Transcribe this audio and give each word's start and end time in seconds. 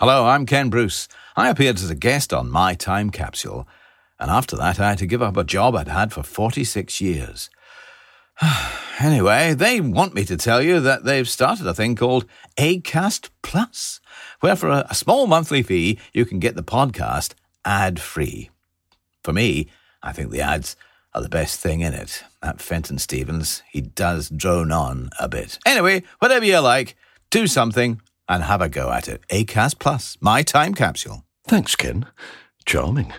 Hello, 0.00 0.26
I'm 0.26 0.46
Ken 0.46 0.70
Bruce. 0.70 1.08
I 1.36 1.50
appeared 1.50 1.76
as 1.76 1.90
a 1.90 1.94
guest 1.94 2.32
on 2.32 2.48
My 2.48 2.72
Time 2.72 3.10
Capsule, 3.10 3.68
and 4.18 4.30
after 4.30 4.56
that, 4.56 4.80
I 4.80 4.88
had 4.88 4.98
to 5.00 5.06
give 5.06 5.20
up 5.20 5.36
a 5.36 5.44
job 5.44 5.76
I'd 5.76 5.88
had 5.88 6.10
for 6.10 6.22
46 6.22 7.02
years. 7.02 7.50
anyway, 8.98 9.52
they 9.52 9.78
want 9.78 10.14
me 10.14 10.24
to 10.24 10.38
tell 10.38 10.62
you 10.62 10.80
that 10.80 11.04
they've 11.04 11.28
started 11.28 11.66
a 11.66 11.74
thing 11.74 11.96
called 11.96 12.24
ACAST 12.56 13.28
Plus, 13.42 14.00
where 14.40 14.56
for 14.56 14.70
a, 14.70 14.94
small 14.94 15.26
monthly 15.26 15.62
fee, 15.62 15.98
you 16.14 16.24
can 16.24 16.38
get 16.38 16.56
the 16.56 16.62
podcast 16.62 17.34
ad 17.66 18.00
free. 18.00 18.48
For 19.22 19.34
me, 19.34 19.68
I 20.02 20.12
think 20.12 20.30
the 20.30 20.40
ads 20.40 20.76
are 21.12 21.20
the 21.20 21.28
best 21.28 21.60
thing 21.60 21.82
in 21.82 21.92
it. 21.92 22.24
That 22.40 22.62
Fenton 22.62 22.96
Stevens, 22.96 23.62
he 23.70 23.82
does 23.82 24.30
drone 24.30 24.72
on 24.72 25.10
a 25.20 25.28
bit. 25.28 25.58
Anyway, 25.66 26.04
whatever 26.20 26.46
you 26.46 26.58
like, 26.60 26.96
do 27.28 27.46
something 27.46 28.00
and 28.30 28.44
have 28.44 28.62
a 28.62 28.68
go 28.70 28.90
at 28.90 29.08
it. 29.08 29.20
ACAST 29.28 29.78
Plus, 29.78 30.16
my 30.20 30.42
time 30.42 30.74
capsule. 30.74 31.24
Thanks, 31.46 31.76
Ken. 31.76 32.06
Charming. 32.64 33.12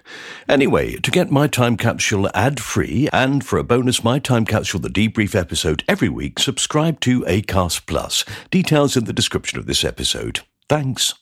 Anyway, 0.48 0.96
to 0.98 1.12
get 1.12 1.32
My 1.32 1.48
Time 1.48 1.76
Capsule 1.76 2.30
ad 2.34 2.60
free 2.60 3.10
and 3.12 3.44
for 3.44 3.58
a 3.60 3.64
bonus 3.64 4.04
My 4.04 4.20
Time 4.20 4.46
Capsule 4.46 4.80
The 4.80 4.90
Debrief 4.90 5.36
episode 5.36 5.84
every 5.88 6.10
week, 6.10 6.40
subscribe 6.40 7.00
to 7.02 7.22
ACAST 7.22 7.86
Plus. 7.86 8.24
Details 8.50 8.96
in 8.96 9.06
the 9.06 9.14
description 9.14 9.60
of 9.60 9.66
this 9.66 9.84
episode. 9.84 10.42
Thanks. 10.70 11.14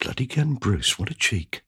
Bloody 0.00 0.26
Ken 0.26 0.54
Bruce, 0.54 0.98
what 0.98 1.10
a 1.10 1.14
cheek. 1.14 1.62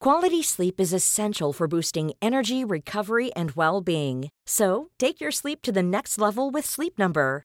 Quality 0.00 0.42
sleep 0.42 0.80
is 0.80 0.92
essential 0.92 1.52
for 1.52 1.68
boosting 1.68 2.12
energy, 2.20 2.64
recovery, 2.64 3.32
and 3.34 3.52
well 3.52 3.80
being. 3.80 4.28
So, 4.44 4.90
take 4.98 5.20
your 5.20 5.30
sleep 5.30 5.62
to 5.62 5.72
the 5.72 5.82
next 5.82 6.18
level 6.18 6.50
with 6.50 6.66
Sleep 6.66 6.98
Number. 6.98 7.44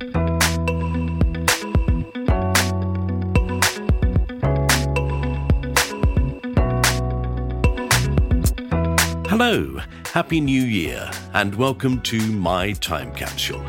Hello, 0.00 0.14
Happy 10.12 10.40
New 10.40 10.62
Year, 10.62 11.10
and 11.34 11.52
welcome 11.56 12.00
to 12.02 12.20
My 12.30 12.74
Time 12.74 13.12
Capsule. 13.12 13.60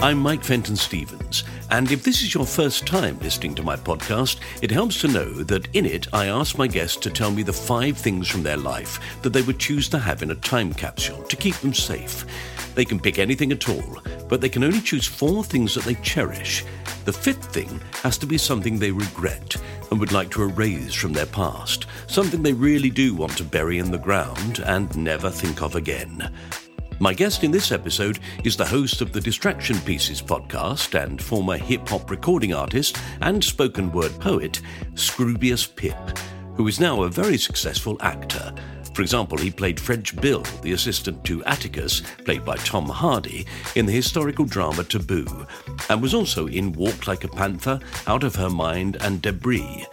I'm 0.00 0.16
Mike 0.18 0.42
Fenton 0.42 0.76
Stevens, 0.76 1.44
and 1.70 1.90
if 1.90 2.04
this 2.04 2.22
is 2.22 2.34
your 2.34 2.46
first 2.46 2.86
time 2.86 3.18
listening 3.20 3.54
to 3.56 3.62
my 3.62 3.76
podcast, 3.76 4.38
it 4.62 4.70
helps 4.70 5.00
to 5.00 5.08
know 5.08 5.30
that 5.44 5.68
in 5.74 5.84
it 5.84 6.06
I 6.12 6.26
ask 6.26 6.56
my 6.56 6.66
guests 6.66 6.96
to 6.98 7.10
tell 7.10 7.30
me 7.30 7.42
the 7.42 7.52
five 7.52 7.96
things 7.96 8.28
from 8.28 8.42
their 8.42 8.56
life 8.56 9.00
that 9.22 9.32
they 9.32 9.42
would 9.42 9.58
choose 9.58 9.88
to 9.88 9.98
have 9.98 10.22
in 10.22 10.30
a 10.30 10.36
time 10.36 10.72
capsule 10.72 11.22
to 11.24 11.36
keep 11.36 11.56
them 11.56 11.74
safe. 11.74 12.24
They 12.74 12.84
can 12.84 13.00
pick 13.00 13.18
anything 13.18 13.52
at 13.52 13.68
all, 13.68 13.98
but 14.28 14.40
they 14.40 14.48
can 14.48 14.62
only 14.62 14.80
choose 14.80 15.06
four 15.06 15.42
things 15.42 15.74
that 15.74 15.84
they 15.84 15.94
cherish. 15.96 16.64
The 17.04 17.12
fifth 17.12 17.52
thing 17.52 17.80
has 18.02 18.18
to 18.18 18.26
be 18.26 18.38
something 18.38 18.78
they 18.78 18.92
regret 18.92 19.56
and 19.90 19.98
would 19.98 20.12
like 20.12 20.30
to 20.32 20.42
erase 20.42 20.94
from 20.94 21.12
their 21.12 21.26
past, 21.26 21.86
something 22.06 22.42
they 22.42 22.52
really 22.52 22.90
do 22.90 23.14
want 23.14 23.36
to 23.38 23.44
bury 23.44 23.78
in 23.78 23.90
the 23.90 23.98
ground 23.98 24.60
and 24.60 24.96
never 24.96 25.30
think 25.30 25.62
of 25.62 25.74
again. 25.74 26.32
My 26.98 27.12
guest 27.12 27.44
in 27.44 27.50
this 27.50 27.72
episode 27.72 28.20
is 28.42 28.56
the 28.56 28.64
host 28.64 29.02
of 29.02 29.12
the 29.12 29.20
Distraction 29.20 29.78
Pieces 29.80 30.22
podcast 30.22 30.98
and 30.98 31.20
former 31.20 31.58
hip 31.58 31.86
hop 31.86 32.10
recording 32.10 32.54
artist 32.54 32.96
and 33.20 33.44
spoken 33.44 33.92
word 33.92 34.18
poet, 34.18 34.62
Scroobius 34.94 35.76
Pip, 35.76 36.18
who 36.54 36.66
is 36.68 36.80
now 36.80 37.02
a 37.02 37.10
very 37.10 37.36
successful 37.36 37.98
actor. 38.00 38.54
For 38.94 39.02
example, 39.02 39.36
he 39.36 39.50
played 39.50 39.78
French 39.78 40.18
Bill, 40.22 40.42
the 40.62 40.72
assistant 40.72 41.22
to 41.24 41.44
Atticus, 41.44 42.00
played 42.24 42.46
by 42.46 42.56
Tom 42.56 42.86
Hardy, 42.86 43.46
in 43.74 43.84
the 43.84 43.92
historical 43.92 44.46
drama 44.46 44.82
Taboo, 44.82 45.46
and 45.90 46.00
was 46.00 46.14
also 46.14 46.46
in 46.46 46.72
Walk 46.72 47.06
Like 47.06 47.24
a 47.24 47.28
Panther, 47.28 47.78
Out 48.06 48.24
of 48.24 48.36
Her 48.36 48.48
Mind, 48.48 48.96
and 49.02 49.20
Debris. 49.20 49.84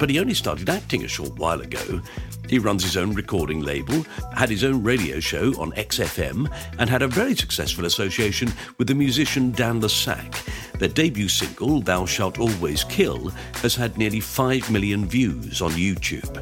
But 0.00 0.10
he 0.10 0.18
only 0.18 0.34
started 0.34 0.68
acting 0.68 1.04
a 1.04 1.08
short 1.08 1.36
while 1.38 1.60
ago. 1.60 2.00
He 2.50 2.58
runs 2.58 2.82
his 2.82 2.96
own 2.96 3.14
recording 3.14 3.60
label, 3.62 4.04
had 4.34 4.50
his 4.50 4.64
own 4.64 4.82
radio 4.82 5.20
show 5.20 5.52
on 5.60 5.70
XFM, 5.72 6.52
and 6.80 6.90
had 6.90 7.00
a 7.00 7.06
very 7.06 7.36
successful 7.36 7.84
association 7.84 8.52
with 8.76 8.88
the 8.88 8.94
musician 8.94 9.52
Dan 9.52 9.80
Le 9.80 9.88
Sac. 9.88 10.34
Their 10.80 10.88
debut 10.88 11.28
single, 11.28 11.80
Thou 11.80 12.06
Shalt 12.06 12.38
Always 12.38 12.84
Kill, 12.84 13.28
has 13.56 13.76
had 13.76 13.98
nearly 13.98 14.18
5 14.18 14.70
million 14.70 15.06
views 15.06 15.60
on 15.60 15.72
YouTube. 15.72 16.38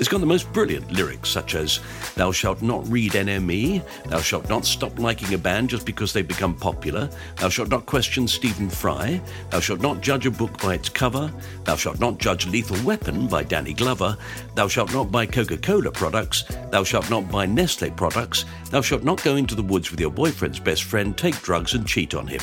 It's 0.00 0.08
got 0.08 0.20
the 0.20 0.26
most 0.26 0.50
brilliant 0.52 0.90
lyrics, 0.90 1.28
such 1.28 1.54
as 1.54 1.78
Thou 2.16 2.32
shalt 2.32 2.62
not 2.62 2.88
read 2.88 3.12
NME, 3.12 3.84
Thou 4.06 4.20
shalt 4.20 4.48
not 4.48 4.64
stop 4.64 4.98
liking 4.98 5.34
a 5.34 5.38
band 5.38 5.70
just 5.70 5.84
because 5.84 6.12
they've 6.12 6.26
become 6.26 6.54
popular, 6.54 7.08
Thou 7.36 7.50
shalt 7.50 7.68
not 7.68 7.84
question 7.84 8.26
Stephen 8.26 8.70
Fry, 8.70 9.20
Thou 9.50 9.60
shalt 9.60 9.80
not 9.80 10.00
judge 10.00 10.26
a 10.26 10.30
book 10.30 10.60
by 10.60 10.74
its 10.74 10.88
cover, 10.88 11.30
Thou 11.64 11.76
shalt 11.76 12.00
not 12.00 12.18
judge 12.18 12.48
Lethal 12.48 12.82
Weapon 12.84 13.28
by 13.28 13.44
Danny 13.44 13.74
Glover, 13.74 14.16
Thou 14.54 14.68
shalt 14.68 14.92
not 14.94 15.12
buy 15.12 15.26
Coca 15.26 15.51
Cola 15.56 15.90
products, 15.90 16.44
Thou 16.70 16.84
shalt 16.84 17.10
not 17.10 17.30
buy 17.30 17.46
Nestle 17.46 17.90
products, 17.90 18.44
Thou 18.70 18.80
shalt 18.80 19.04
not 19.04 19.22
go 19.22 19.36
into 19.36 19.54
the 19.54 19.62
woods 19.62 19.90
with 19.90 20.00
your 20.00 20.10
boyfriend's 20.10 20.60
best 20.60 20.84
friend, 20.84 21.16
take 21.16 21.40
drugs, 21.42 21.74
and 21.74 21.86
cheat 21.86 22.14
on 22.14 22.26
him. 22.26 22.42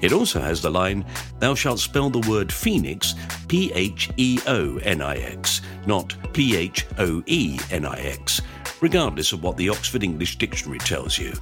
It 0.00 0.12
also 0.12 0.40
has 0.40 0.60
the 0.60 0.70
line, 0.70 1.04
Thou 1.38 1.54
shalt 1.54 1.78
spell 1.80 2.10
the 2.10 2.28
word 2.28 2.52
phoenix 2.52 3.14
P 3.48 3.72
H 3.72 4.10
E 4.16 4.38
O 4.46 4.76
N 4.78 5.00
I 5.00 5.16
X, 5.16 5.62
not 5.86 6.14
P 6.32 6.56
H 6.56 6.86
O 6.98 7.22
E 7.26 7.58
N 7.70 7.86
I 7.86 7.98
X, 8.00 8.42
regardless 8.80 9.32
of 9.32 9.42
what 9.42 9.56
the 9.56 9.70
Oxford 9.70 10.02
English 10.02 10.36
Dictionary 10.36 10.78
tells 10.80 11.18
you. 11.18 11.32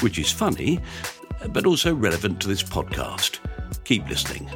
Which 0.00 0.18
is 0.18 0.30
funny, 0.30 0.80
but 1.48 1.66
also 1.66 1.94
relevant 1.94 2.40
to 2.40 2.48
this 2.48 2.62
podcast. 2.62 3.40
Keep 3.84 4.08
listening. 4.08 4.48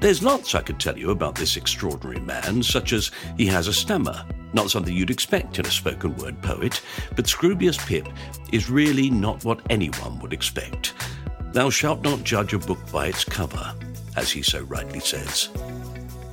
There's 0.00 0.22
lots 0.22 0.54
I 0.54 0.62
could 0.62 0.80
tell 0.80 0.96
you 0.96 1.10
about 1.10 1.34
this 1.34 1.56
extraordinary 1.56 2.20
man, 2.20 2.62
such 2.62 2.92
as 2.92 3.10
he 3.36 3.44
has 3.46 3.68
a 3.68 3.72
stammer, 3.72 4.24
not 4.52 4.70
something 4.70 4.94
you'd 4.94 5.10
expect 5.10 5.58
in 5.58 5.66
a 5.66 5.70
spoken 5.70 6.16
word 6.16 6.40
poet, 6.42 6.80
but 7.16 7.26
Scroobius 7.26 7.78
Pip 7.86 8.08
is 8.52 8.70
really 8.70 9.10
not 9.10 9.44
what 9.44 9.60
anyone 9.70 10.18
would 10.20 10.32
expect. 10.32 10.92
Thou 11.52 11.70
shalt 11.70 12.02
not 12.02 12.22
judge 12.24 12.52
a 12.52 12.58
book 12.58 12.78
by 12.92 13.06
its 13.08 13.24
cover, 13.24 13.74
as 14.16 14.30
he 14.30 14.42
so 14.42 14.62
rightly 14.62 15.00
says. 15.00 15.48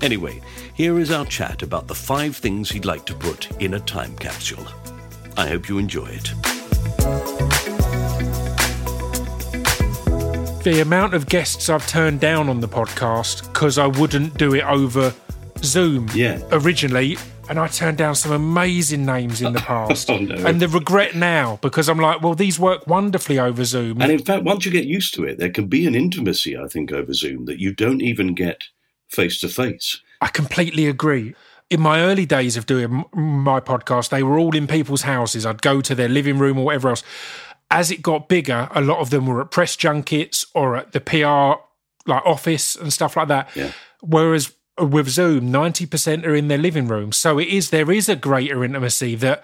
Anyway, 0.02 0.42
here 0.76 1.00
is 1.00 1.12
our 1.12 1.26
chat 1.26 1.64
about 1.64 1.88
the 1.88 1.96
five 1.96 2.36
things 2.36 2.70
he'd 2.70 2.86
like 2.86 3.06
to 3.08 3.16
put 3.16 3.50
in 3.62 3.74
a 3.74 3.80
time 3.80 4.16
capsule. 4.18 4.68
I 5.36 5.48
hope 5.48 5.70
you 5.70 5.78
enjoy 5.78 6.08
it. 6.08 6.34
the 10.64 10.82
amount 10.82 11.14
of 11.14 11.28
guests 11.30 11.70
I've 11.70 11.88
turned 11.88 12.20
down 12.20 12.50
on 12.50 12.60
the 12.60 12.68
podcast 12.68 13.48
because 13.54 13.78
I 13.78 13.88
wouldn't 13.88 14.38
do 14.38 14.54
it 14.54 14.66
over 14.66 15.14
Zoom 15.64 16.10
Yeah. 16.14 16.42
originally. 16.52 17.18
And 17.50 17.60
I 17.60 17.68
turned 17.68 17.98
down 17.98 18.16
some 18.16 18.32
amazing 18.32 19.06
names 19.06 19.42
in 19.42 19.54
the 19.54 19.60
past. 19.60 20.10
Oh, 20.18 20.18
no. 20.20 20.36
And 20.46 20.62
the 20.62 20.68
regret 20.68 21.16
now 21.16 21.60
because 21.62 21.90
I'm 21.90 22.00
like, 22.00 22.22
well, 22.22 22.34
these 22.34 22.60
work 22.60 22.88
wonderfully 22.88 23.40
over 23.40 23.66
Zoom. 23.66 24.02
And 24.02 24.12
in 24.12 24.24
fact, 24.24 24.44
once 24.44 24.66
you 24.66 24.72
get 24.72 24.86
used 24.86 25.14
to 25.16 25.24
it, 25.24 25.38
there 25.38 25.50
can 25.50 25.68
be 25.68 25.86
an 25.86 25.96
intimacy, 25.96 26.58
I 26.58 26.68
think, 26.68 26.92
over 26.92 27.14
Zoom 27.14 27.46
that 27.46 27.60
you 27.60 27.74
don't 27.74 28.02
even 28.02 28.36
get 28.36 28.64
face 29.10 29.40
to 29.42 29.50
face. 29.50 30.00
I 30.22 30.28
completely 30.28 30.88
agree. 30.88 31.36
In 31.70 31.82
my 31.82 32.02
early 32.02 32.26
days 32.26 32.56
of 32.58 32.66
doing 32.66 33.04
my 33.14 33.60
podcast, 33.60 34.10
they 34.10 34.24
were 34.24 34.40
all 34.40 34.56
in 34.56 34.68
people's 34.68 35.02
houses. 35.02 35.46
I'd 35.46 35.62
go 35.62 35.82
to 35.82 35.94
their 35.94 36.10
living 36.10 36.38
room 36.38 36.58
or 36.58 36.66
whatever 36.66 36.90
else. 36.90 37.04
As 37.70 37.92
it 37.92 38.02
got 38.02 38.30
bigger, 38.30 38.70
a 38.72 38.82
lot 38.82 39.00
of 39.00 39.10
them 39.10 39.28
were 39.28 39.42
at 39.42 39.52
press 39.52 39.76
junkets 39.76 40.46
or 40.54 40.78
at 40.78 40.94
the 40.94 41.02
PR 41.02 41.62
like 42.10 42.26
office 42.26 42.76
and 42.76 42.94
stuff 42.94 43.18
like 43.18 43.28
that. 43.28 43.50
Yeah. 43.56 43.72
Whereas 44.02 44.54
with 44.80 45.10
Zoom, 45.10 45.52
ninety 45.52 45.86
percent 45.86 46.26
are 46.26 46.36
in 46.36 46.48
their 46.48 46.58
living 46.58 46.88
room. 46.88 47.12
So 47.12 47.40
it 47.40 47.48
is 47.48 47.70
there 47.70 47.92
is 47.92 48.10
a 48.10 48.16
greater 48.16 48.64
intimacy 48.64 49.16
that 49.16 49.44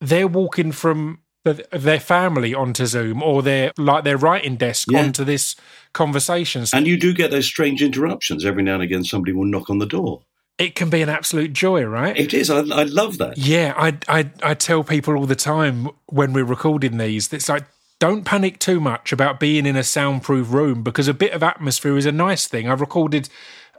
they're 0.00 0.28
walking 0.28 0.72
from 0.72 1.20
the, 1.44 1.66
their 1.72 2.00
family 2.00 2.54
onto 2.54 2.84
Zoom 2.86 3.22
or 3.22 3.42
their 3.42 3.72
like 3.78 4.04
their 4.04 4.16
writing 4.18 4.56
desk 4.56 4.88
Yeah. 4.90 5.00
onto 5.04 5.24
this 5.24 5.56
conversation. 5.92 6.66
So 6.66 6.76
And 6.76 6.86
you 6.86 6.96
do 6.98 7.12
get 7.12 7.30
those 7.30 7.46
strange 7.46 7.82
interruptions. 7.82 8.44
Every 8.44 8.62
now 8.62 8.74
and 8.74 8.82
again, 8.82 9.04
somebody 9.04 9.32
will 9.32 9.44
knock 9.46 9.70
on 9.70 9.78
the 9.78 9.86
door. 9.86 10.22
it 10.58 10.74
can 10.74 10.90
be 10.90 11.00
an 11.00 11.08
absolute 11.08 11.52
joy, 11.54 11.82
right? 11.84 12.16
It 12.18 12.34
is. 12.34 12.50
I, 12.50 12.58
I 12.58 12.82
love 12.84 13.16
that. 13.18 13.38
Yeah, 13.38 13.72
I, 13.76 13.96
I 14.08 14.30
I 14.42 14.54
tell 14.54 14.84
people 14.84 15.16
all 15.16 15.26
the 15.26 15.34
time 15.36 15.88
when 16.06 16.32
we're 16.34 16.44
recording 16.44 16.98
these, 16.98 17.32
it's 17.32 17.48
like 17.48 17.64
don't 17.98 18.24
panic 18.24 18.58
too 18.58 18.80
much 18.80 19.12
about 19.12 19.38
being 19.40 19.66
in 19.66 19.76
a 19.76 19.82
soundproof 19.84 20.52
room 20.52 20.82
because 20.82 21.08
a 21.08 21.14
bit 21.14 21.32
of 21.32 21.42
atmosphere 21.42 21.96
is 21.98 22.06
a 22.06 22.12
nice 22.12 22.46
thing. 22.46 22.68
I've 22.68 22.80
recorded 22.80 23.28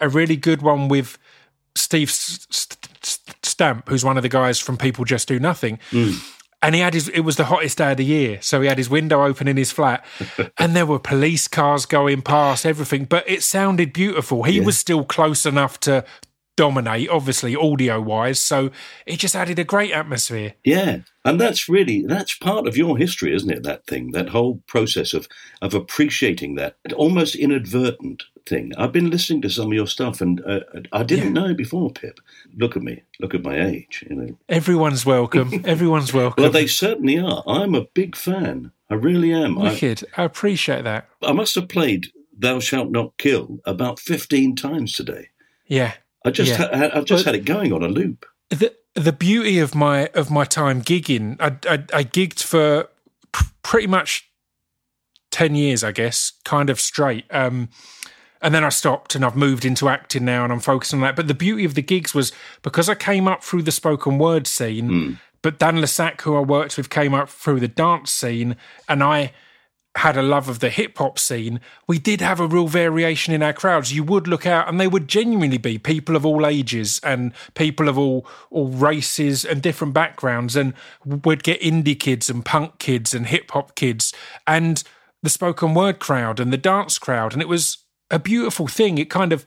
a 0.02 0.10
really 0.10 0.36
good 0.36 0.62
one 0.62 0.88
with 0.88 1.18
Steve 1.76 2.12
Stamp, 2.12 3.88
who's 3.88 4.04
one 4.04 4.18
of 4.18 4.24
the 4.24 4.30
guys 4.30 4.60
from 4.60 4.78
People 4.78 5.06
Just 5.06 5.28
Do 5.28 5.40
Nothing. 5.40 5.80
Mm. 5.92 6.38
And 6.64 6.76
he 6.76 6.82
had 6.82 6.94
his, 6.94 7.08
it 7.10 7.22
was 7.22 7.38
the 7.38 7.46
hottest 7.46 7.80
day 7.80 7.92
of 7.92 7.98
the 7.98 8.06
year. 8.06 8.40
So 8.42 8.62
he 8.62 8.68
had 8.68 8.78
his 8.78 8.90
window 8.90 9.24
open 9.24 9.48
in 9.48 9.58
his 9.58 9.72
flat 9.72 10.06
and 10.58 10.76
there 10.76 10.86
were 10.86 11.00
police 11.00 11.48
cars 11.48 11.86
going 11.86 12.22
past, 12.22 12.66
everything. 12.66 13.06
But 13.06 13.28
it 13.28 13.42
sounded 13.42 13.94
beautiful. 13.94 14.44
He 14.44 14.60
was 14.60 14.78
still 14.78 15.04
close 15.04 15.46
enough 15.46 15.80
to 15.82 16.06
dominate, 16.56 17.10
obviously, 17.10 17.56
audio 17.56 18.02
wise. 18.02 18.40
So 18.40 18.72
it 19.06 19.18
just 19.18 19.36
added 19.36 19.60
a 19.60 19.64
great 19.64 19.92
atmosphere. 19.92 20.54
Yeah, 20.64 21.00
and 21.26 21.40
that's 21.40 21.70
really 21.70 22.06
that's 22.06 22.36
part 22.38 22.68
of 22.68 22.78
your 22.78 22.98
history, 22.98 23.34
isn't 23.34 23.50
it? 23.50 23.64
That 23.64 23.86
thing, 23.86 24.12
that 24.12 24.30
whole 24.30 24.62
process 24.68 25.14
of 25.14 25.28
of 25.62 25.74
appreciating 25.74 26.56
that 26.56 26.76
almost 26.96 27.36
inadvertent 27.36 28.24
thing. 28.46 28.72
I've 28.78 28.92
been 28.92 29.10
listening 29.10 29.42
to 29.44 29.50
some 29.50 29.68
of 29.68 29.74
your 29.74 29.88
stuff, 29.88 30.22
and 30.22 30.42
uh, 30.46 30.60
I 30.92 31.04
didn't 31.04 31.34
know 31.34 31.54
before. 31.54 31.92
Pip, 31.92 32.20
look 32.58 32.76
at 32.76 32.84
me, 32.84 33.04
look 33.20 33.34
at 33.34 33.44
my 33.44 33.60
age. 33.60 34.04
You 34.10 34.16
know, 34.16 34.38
Everyone's 34.50 35.06
welcome. 35.06 35.62
Everyone's 35.66 36.14
welcome. 36.14 36.44
well, 36.44 36.52
they 36.52 36.68
certainly 36.68 37.20
are. 37.20 37.44
I'm 37.48 37.76
a 37.76 37.86
big 37.86 38.16
fan. 38.16 38.72
I 38.90 38.96
really 38.96 39.32
am. 39.32 39.58
I, 39.58 39.72
Wicked. 39.72 40.04
I 40.18 40.24
appreciate 40.24 40.84
that. 40.84 41.08
I 41.24 41.32
must 41.32 41.56
have 41.56 41.70
played 41.70 42.08
"Thou 42.38 42.60
Shalt 42.60 42.92
Not 42.92 43.18
Kill" 43.18 43.60
about 43.66 44.00
fifteen 44.00 44.56
times 44.56 44.94
today. 44.94 45.30
Yeah. 45.66 45.94
I 46.26 46.32
just 46.32 46.52
Yeah. 46.52 46.68
ha- 46.68 46.90
I've 46.94 47.06
just 47.06 47.26
But- 47.26 47.34
had 47.34 47.42
it 47.42 47.46
going 47.46 47.74
on 47.74 47.84
a 47.84 47.88
loop. 47.88 48.26
the 48.50 48.74
the 48.96 49.14
beauty 49.14 49.60
of 49.60 49.74
my 49.74 50.08
of 50.14 50.30
my 50.30 50.44
time 50.46 50.82
gigging, 50.82 51.38
I 51.40 51.48
I, 51.70 52.00
I 52.00 52.04
gigged 52.04 52.44
for 52.44 52.88
pr- 53.32 53.46
pretty 53.64 53.88
much 53.88 54.30
ten 55.32 55.56
years, 55.56 55.84
I 55.84 55.92
guess, 55.92 56.34
kind 56.44 56.70
of 56.70 56.80
straight. 56.80 57.26
Um, 57.32 57.70
and 58.42 58.54
then 58.56 58.64
I 58.64 58.70
stopped, 58.70 59.14
and 59.16 59.24
I've 59.24 59.36
moved 59.36 59.64
into 59.66 59.88
acting 59.88 60.26
now, 60.26 60.44
and 60.44 60.52
I'm 60.52 60.60
focused 60.60 60.94
on 60.94 61.02
that. 61.02 61.16
But 61.16 61.28
the 61.28 61.34
beauty 61.36 61.64
of 61.64 61.76
the 61.76 61.82
gigs 61.82 62.14
was 62.14 62.32
because 62.64 62.90
I 62.90 62.96
came 62.96 63.28
up 63.28 63.44
through 63.44 63.62
the 63.62 63.72
spoken 63.72 64.18
word 64.18 64.48
scene, 64.48 65.20
but 65.44 65.60
Dan 65.60 65.80
Le 65.80 65.88
Sac, 65.88 66.22
who 66.24 66.36
I 66.36 66.40
worked 66.42 66.76
with, 66.76 66.90
came 66.90 67.14
up 67.14 67.30
through 67.30 67.60
the 67.60 67.68
dance 67.68 68.12
scene, 68.12 68.56
and 68.90 69.04
I 69.04 69.32
had 69.96 70.16
a 70.16 70.22
love 70.22 70.48
of 70.48 70.60
the 70.60 70.70
hip 70.70 70.98
hop 70.98 71.20
scene, 71.20 71.60
we 71.88 72.00
did 72.00 72.22
have 72.22 72.40
a 72.40 72.48
real 72.48 72.68
variation 72.68 73.34
in 73.34 73.44
our 73.44 73.52
crowds. 73.54 73.94
You 73.94 74.04
would 74.06 74.26
look 74.28 74.46
out, 74.46 74.70
and 74.70 74.80
they 74.80 74.88
would 74.88 75.08
genuinely 75.08 75.58
be 75.58 75.78
people 75.78 76.16
of 76.16 76.26
all 76.26 76.46
ages 76.48 77.00
and 77.04 77.34
people 77.56 77.90
of 77.90 77.98
all 77.98 78.26
all 78.50 78.70
races 78.70 79.44
and 79.44 79.62
different 79.62 79.94
backgrounds. 79.94 80.56
And 80.56 80.74
we'd 81.06 81.44
get 81.44 81.60
indie 81.62 82.00
kids 82.00 82.30
and 82.30 82.46
punk 82.46 82.80
kids 82.80 83.14
and 83.14 83.28
hip 83.28 83.52
hop 83.52 83.76
kids 83.76 84.14
and 84.48 84.82
the 85.24 85.30
spoken 85.30 85.74
word 85.74 86.00
crowd 86.00 86.40
and 86.40 86.52
the 86.54 86.58
dance 86.58 86.98
crowd, 86.98 87.34
and 87.34 87.42
it 87.42 87.48
was 87.50 87.78
a 88.10 88.18
beautiful 88.20 88.68
thing. 88.68 88.98
It 88.98 89.10
kind 89.10 89.34
of 89.34 89.46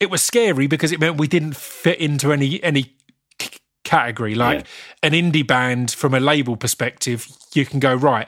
it 0.00 0.10
was 0.10 0.22
scary 0.22 0.66
because 0.66 0.90
it 0.92 1.00
meant 1.00 1.16
we 1.18 1.28
didn't 1.28 1.56
fit 1.56 1.98
into 1.98 2.32
any 2.32 2.62
any 2.62 2.94
c- 3.40 3.50
category 3.84 4.34
like 4.34 4.60
Yeah. 4.60 4.64
an 5.08 5.12
indie 5.12 5.46
band 5.46 5.90
from 5.90 6.14
a 6.14 6.20
label 6.20 6.56
perspective 6.56 7.26
you 7.54 7.66
can 7.66 7.78
go 7.78 7.94
right 7.94 8.26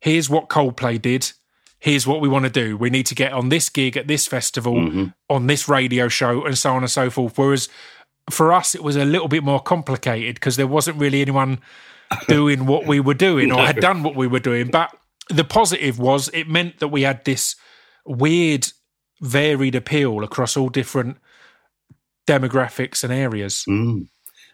here's 0.00 0.28
what 0.28 0.48
coldplay 0.48 1.00
did. 1.00 1.32
Here's 1.78 2.06
what 2.06 2.20
we 2.20 2.28
want 2.28 2.44
to 2.44 2.50
do. 2.50 2.76
We 2.76 2.90
need 2.90 3.06
to 3.06 3.14
get 3.14 3.32
on 3.32 3.48
this 3.48 3.70
gig 3.70 3.96
at 3.96 4.06
this 4.06 4.26
festival 4.26 4.76
on 5.30 5.46
this 5.46 5.68
radio 5.68 6.08
show 6.08 6.44
and 6.44 6.58
so 6.58 6.72
on 6.74 6.82
and 6.82 6.90
so 6.90 7.08
forth. 7.08 7.38
Whereas 7.38 7.68
for 8.28 8.52
us 8.52 8.74
it 8.74 8.82
was 8.82 8.96
a 8.96 9.04
little 9.04 9.28
bit 9.28 9.42
more 9.42 9.60
complicated 9.60 10.34
because 10.34 10.56
there 10.56 10.66
wasn't 10.66 10.98
really 10.98 11.22
anyone 11.22 11.58
doing 12.28 12.66
what 12.66 12.86
we 12.86 13.00
were 13.00 13.14
doing 13.14 13.50
or 13.52 13.64
had 13.64 13.76
done 13.80 14.02
what 14.02 14.14
we 14.14 14.26
were 14.26 14.40
doing. 14.40 14.68
But 14.68 14.94
the 15.28 15.44
positive 15.44 15.98
was 15.98 16.28
it 16.34 16.48
meant 16.48 16.80
that 16.80 16.88
we 16.88 17.02
had 17.02 17.24
this 17.24 17.56
weird 18.04 18.66
varied 19.20 19.74
appeal 19.74 20.22
across 20.22 20.56
all 20.56 20.68
different 20.68 21.18
demographics 22.26 23.04
and 23.04 23.12
areas. 23.12 23.64
Mm. 23.68 24.08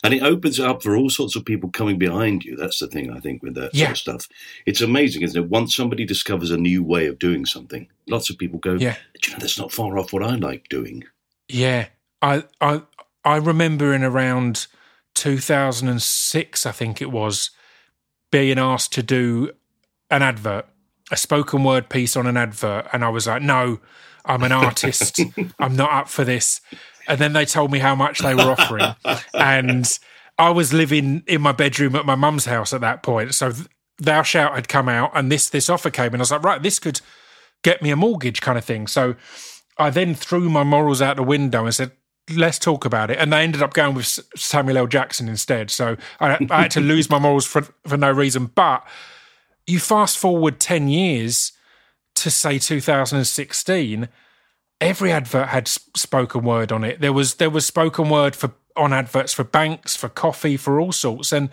And 0.06 0.14
it 0.14 0.22
opens 0.22 0.58
it 0.58 0.64
up 0.64 0.82
for 0.82 0.96
all 0.96 1.10
sorts 1.10 1.36
of 1.36 1.44
people 1.44 1.68
coming 1.70 1.98
behind 1.98 2.44
you. 2.44 2.56
That's 2.56 2.78
the 2.78 2.86
thing, 2.86 3.10
I 3.10 3.20
think, 3.20 3.42
with 3.42 3.54
that 3.56 3.74
Yeah. 3.74 3.86
sort 3.86 3.90
of 3.90 3.98
stuff. 3.98 4.28
It's 4.64 4.80
amazing, 4.80 5.22
isn't 5.22 5.42
it? 5.44 5.50
Once 5.50 5.74
somebody 5.76 6.04
discovers 6.06 6.50
a 6.50 6.56
new 6.56 6.82
way 6.82 7.06
of 7.06 7.18
doing 7.18 7.44
something, 7.44 7.88
lots 8.08 8.30
of 8.30 8.38
people 8.38 8.58
go, 8.58 8.74
Yeah. 8.74 8.96
Do 9.20 9.30
you 9.30 9.36
know, 9.36 9.40
that's 9.40 9.58
not 9.58 9.72
far 9.72 9.98
off 9.98 10.12
what 10.12 10.22
I 10.22 10.36
like 10.36 10.68
doing. 10.68 11.04
Yeah, 11.48 11.88
I 12.22 12.44
I 12.60 12.82
I 13.24 13.36
remember 13.36 13.92
in 13.92 14.02
around 14.04 14.66
2006, 15.14 16.66
I 16.66 16.72
think 16.72 17.02
it 17.02 17.10
was, 17.10 17.50
being 18.30 18.58
asked 18.58 18.92
to 18.94 19.02
do 19.02 19.50
an 20.10 20.22
advert, 20.22 20.66
a 21.10 21.16
spoken 21.16 21.64
word 21.64 21.88
piece 21.88 22.16
on 22.16 22.26
an 22.26 22.36
advert, 22.36 22.86
and 22.92 23.04
I 23.04 23.08
was 23.08 23.26
like, 23.26 23.42
no, 23.42 23.80
I'm 24.24 24.42
an 24.42 24.52
artist, 24.52 25.20
I'm 25.58 25.76
not 25.76 25.92
up 25.92 26.08
for 26.08 26.24
this. 26.24 26.60
And 27.08 27.18
then 27.18 27.32
they 27.32 27.44
told 27.44 27.70
me 27.70 27.78
how 27.78 27.94
much 27.94 28.20
they 28.20 28.34
were 28.34 28.42
offering, 28.42 28.94
and 29.34 29.98
I 30.38 30.50
was 30.50 30.72
living 30.72 31.22
in 31.26 31.40
my 31.40 31.52
bedroom 31.52 31.96
at 31.96 32.04
my 32.04 32.14
mum's 32.14 32.46
house 32.46 32.72
at 32.72 32.80
that 32.82 33.02
point. 33.02 33.34
So 33.34 33.52
th- 33.52 33.68
Thou 33.98 34.22
Shalt 34.22 34.54
had 34.54 34.68
come 34.68 34.88
out, 34.88 35.10
and 35.14 35.30
this 35.30 35.48
this 35.48 35.70
offer 35.70 35.90
came, 35.90 36.12
and 36.12 36.16
I 36.16 36.22
was 36.22 36.30
like, 36.30 36.42
right, 36.42 36.62
this 36.62 36.78
could 36.78 37.00
get 37.62 37.82
me 37.82 37.90
a 37.90 37.96
mortgage 37.96 38.40
kind 38.40 38.58
of 38.58 38.64
thing. 38.64 38.86
So 38.86 39.16
I 39.78 39.90
then 39.90 40.14
threw 40.14 40.48
my 40.48 40.64
morals 40.64 41.02
out 41.02 41.16
the 41.16 41.22
window 41.22 41.64
and 41.64 41.74
said, 41.74 41.92
let's 42.34 42.58
talk 42.58 42.84
about 42.84 43.10
it. 43.10 43.18
And 43.18 43.32
they 43.32 43.42
ended 43.42 43.62
up 43.62 43.72
going 43.72 43.94
with 43.94 44.06
Samuel 44.36 44.78
L. 44.78 44.86
Jackson 44.86 45.28
instead. 45.28 45.70
So 45.70 45.96
I, 46.20 46.38
I 46.50 46.62
had 46.62 46.70
to 46.72 46.80
lose 46.80 47.08
my 47.08 47.18
morals 47.18 47.46
for, 47.46 47.62
for 47.86 47.96
no 47.96 48.10
reason. 48.10 48.46
But 48.54 48.86
you 49.66 49.78
fast 49.78 50.18
forward 50.18 50.60
10 50.60 50.88
years 50.88 51.52
to 52.16 52.30
say 52.30 52.58
2016, 52.58 54.08
every 54.80 55.12
advert 55.12 55.48
had 55.48 55.68
spoken 55.68 56.42
word 56.44 56.72
on 56.72 56.84
it. 56.84 57.00
There 57.00 57.12
was 57.12 57.34
there 57.34 57.50
was 57.50 57.66
spoken 57.66 58.08
word 58.10 58.36
for 58.36 58.52
on 58.76 58.92
adverts 58.92 59.32
for 59.32 59.44
banks, 59.44 59.96
for 59.96 60.08
coffee, 60.08 60.56
for 60.56 60.78
all 60.78 60.92
sorts. 60.92 61.32
And 61.32 61.48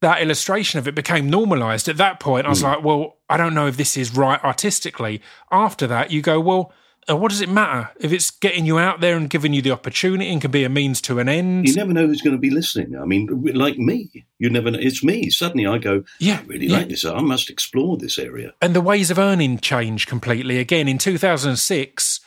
that 0.00 0.22
illustration 0.22 0.78
of 0.78 0.88
it 0.88 0.94
became 0.94 1.28
normalized. 1.30 1.86
At 1.88 1.98
that 1.98 2.18
point, 2.18 2.46
I 2.46 2.48
was 2.48 2.62
like, 2.62 2.82
well, 2.82 3.18
I 3.28 3.36
don't 3.36 3.54
know 3.54 3.66
if 3.66 3.76
this 3.76 3.96
is 3.96 4.16
right 4.16 4.42
artistically. 4.42 5.20
After 5.50 5.86
that, 5.86 6.10
you 6.10 6.22
go, 6.22 6.40
well, 6.40 6.72
uh, 7.10 7.16
what 7.16 7.30
does 7.30 7.40
it 7.40 7.48
matter 7.48 7.90
if 8.00 8.10
it's 8.12 8.30
getting 8.30 8.64
you 8.64 8.78
out 8.78 9.00
there 9.00 9.16
and 9.16 9.28
giving 9.28 9.52
you 9.52 9.60
the 9.60 9.70
opportunity 9.70 10.30
and 10.32 10.40
can 10.40 10.50
be 10.50 10.64
a 10.64 10.68
means 10.68 11.00
to 11.02 11.18
an 11.18 11.28
end? 11.28 11.68
You 11.68 11.74
never 11.74 11.92
know 11.92 12.06
who's 12.06 12.22
going 12.22 12.34
to 12.34 12.40
be 12.40 12.50
listening. 12.50 12.96
I 12.96 13.04
mean, 13.04 13.28
like 13.54 13.76
me, 13.76 14.24
you 14.38 14.48
never 14.50 14.70
know. 14.70 14.78
It's 14.80 15.04
me. 15.04 15.28
Suddenly 15.28 15.66
I 15.66 15.78
go, 15.78 16.04
Yeah, 16.18 16.40
I 16.42 16.46
really 16.46 16.66
yeah. 16.66 16.78
like 16.78 16.88
this. 16.88 17.04
I 17.04 17.20
must 17.20 17.50
explore 17.50 17.96
this 17.98 18.18
area. 18.18 18.54
and 18.62 18.74
the 18.74 18.80
ways 18.80 19.10
of 19.10 19.18
earning 19.18 19.58
change 19.58 20.06
completely. 20.06 20.58
Again, 20.58 20.88
in 20.88 20.96
2006, 20.98 22.20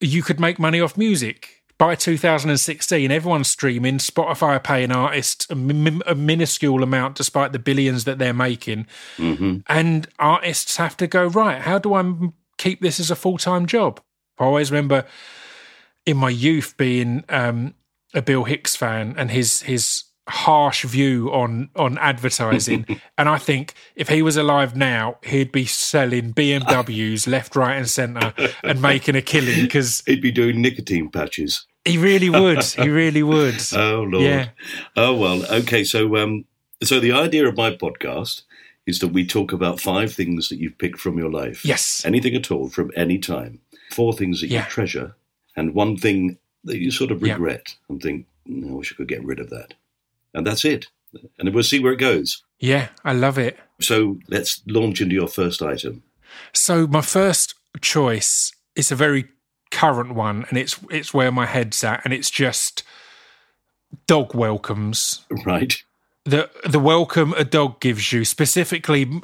you 0.00 0.22
could 0.22 0.40
make 0.40 0.58
money 0.58 0.80
off 0.80 0.96
music. 0.96 1.56
By 1.78 1.94
2016, 1.94 3.10
everyone's 3.10 3.48
streaming. 3.48 3.98
Spotify 3.98 4.56
are 4.56 4.60
paying 4.60 4.92
artists 4.92 5.46
a, 5.48 5.54
min- 5.54 6.02
a 6.06 6.14
minuscule 6.14 6.82
amount 6.82 7.16
despite 7.16 7.52
the 7.52 7.58
billions 7.58 8.04
that 8.04 8.18
they're 8.18 8.34
making. 8.34 8.86
And 9.66 10.06
artists 10.18 10.76
have 10.76 10.94
to 10.98 11.06
go, 11.06 11.26
right, 11.26 11.62
how 11.62 11.78
do 11.78 11.94
I 11.94 12.00
m- 12.00 12.34
keep 12.58 12.82
this 12.82 13.00
as 13.00 13.10
a 13.10 13.16
full 13.16 13.38
time 13.38 13.64
job? 13.64 14.00
I 14.38 14.44
always 14.44 14.70
remember 14.70 15.06
in 16.04 16.18
my 16.18 16.28
youth 16.28 16.76
being 16.76 17.24
um, 17.30 17.74
a 18.12 18.20
Bill 18.20 18.44
Hicks 18.44 18.76
fan 18.76 19.14
and 19.16 19.30
his 19.30 19.62
his 19.62 20.04
harsh 20.28 20.84
view 20.84 21.28
on 21.32 21.68
on 21.74 21.98
advertising 21.98 22.84
and 23.18 23.28
i 23.28 23.36
think 23.38 23.74
if 23.96 24.08
he 24.08 24.22
was 24.22 24.36
alive 24.36 24.76
now 24.76 25.16
he'd 25.24 25.50
be 25.50 25.64
selling 25.64 26.32
bmws 26.32 27.26
left 27.26 27.56
right 27.56 27.74
and 27.76 27.88
center 27.88 28.32
and 28.62 28.80
making 28.90 29.16
a 29.16 29.22
killing 29.22 29.62
because 29.62 30.02
He'd 30.06 30.22
be 30.22 30.30
doing 30.30 30.60
nicotine 30.62 31.08
patches. 31.10 31.66
he 31.84 31.98
really 31.98 32.30
would 32.30 32.62
he 32.62 32.88
really 33.02 33.22
would 33.22 33.60
Oh 33.74 34.02
lord. 34.08 34.24
Yeah. 34.24 34.48
Oh 34.96 35.14
well. 35.14 35.44
Okay. 35.52 35.82
So 35.84 36.16
um, 36.16 36.44
so 36.82 37.00
the 37.00 37.12
idea 37.12 37.48
of 37.48 37.56
my 37.56 37.70
podcast 37.74 38.42
is 38.86 38.98
that 39.00 39.08
we 39.08 39.26
talk 39.26 39.52
about 39.52 39.80
five 39.80 40.12
things 40.12 40.48
that 40.48 40.58
you've 40.58 40.78
picked 40.78 40.98
from 41.00 41.18
your 41.18 41.30
life. 41.30 41.64
Yes. 41.64 42.04
Anything 42.04 42.34
at 42.34 42.50
all 42.50 42.68
from 42.68 42.90
any 42.96 43.18
time. 43.18 43.60
Four 43.92 44.12
things 44.12 44.40
that 44.40 44.48
Yeah. 44.48 44.64
you 44.64 44.70
treasure, 44.70 45.16
and 45.56 45.74
one 45.74 45.96
thing 45.96 46.38
that 46.64 46.78
you 46.78 46.90
sort 46.90 47.10
of 47.10 47.22
Yeah. 47.22 47.32
regret 47.34 47.74
and 47.88 48.00
think, 48.02 48.26
"Mm, 48.48 48.70
I 48.70 48.72
wish 48.74 48.92
I 48.92 48.96
could 48.96 49.08
get 49.08 49.24
rid 49.24 49.40
of 49.40 49.50
that. 49.50 49.74
And 50.34 50.46
that's 50.46 50.64
it. 50.64 50.86
And 51.38 51.52
we'll 51.54 51.64
see 51.64 51.80
where 51.80 51.92
it 51.92 51.98
goes. 51.98 52.42
yeah 52.60 52.88
i 53.04 53.12
love 53.12 53.38
it 53.38 53.58
So 53.80 54.18
let's 54.28 54.62
launch 54.66 55.00
into 55.00 55.14
your 55.14 55.28
first 55.28 55.62
item. 55.62 56.02
So 56.52 56.86
my 56.86 57.00
first 57.00 57.54
choice 57.80 58.52
is 58.76 58.92
a 58.92 58.96
very 58.96 59.24
current 59.70 60.14
one, 60.14 60.44
and 60.48 60.58
it's 60.58 60.78
it's 60.90 61.14
where 61.14 61.32
my 61.32 61.46
head's 61.46 61.82
at, 61.84 62.00
and 62.04 62.12
it's 62.14 62.30
just 62.30 62.82
dog 64.06 64.34
welcomes. 64.34 65.26
Right. 65.46 65.82
The 66.24 66.50
the 66.68 66.78
welcome 66.78 67.32
a 67.36 67.44
dog 67.44 67.80
gives 67.80 68.12
you, 68.12 68.24
specifically 68.24 69.20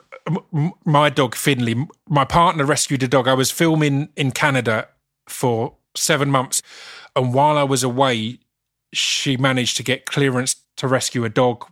my 0.84 1.10
dog 1.10 1.34
Finley. 1.34 1.86
My 2.08 2.24
partner 2.24 2.64
rescued 2.64 3.02
a 3.02 3.08
dog. 3.08 3.28
I 3.28 3.34
was 3.34 3.50
filming 3.50 4.08
in 4.16 4.30
Canada 4.32 4.88
for 5.28 5.74
seven 5.94 6.30
months, 6.30 6.62
and 7.14 7.34
while 7.34 7.58
I 7.58 7.64
was 7.64 7.82
away, 7.84 8.38
she 8.96 9.36
managed 9.36 9.76
to 9.76 9.82
get 9.82 10.06
clearance 10.06 10.56
to 10.76 10.88
rescue 10.88 11.24
a 11.24 11.28
dog 11.28 11.66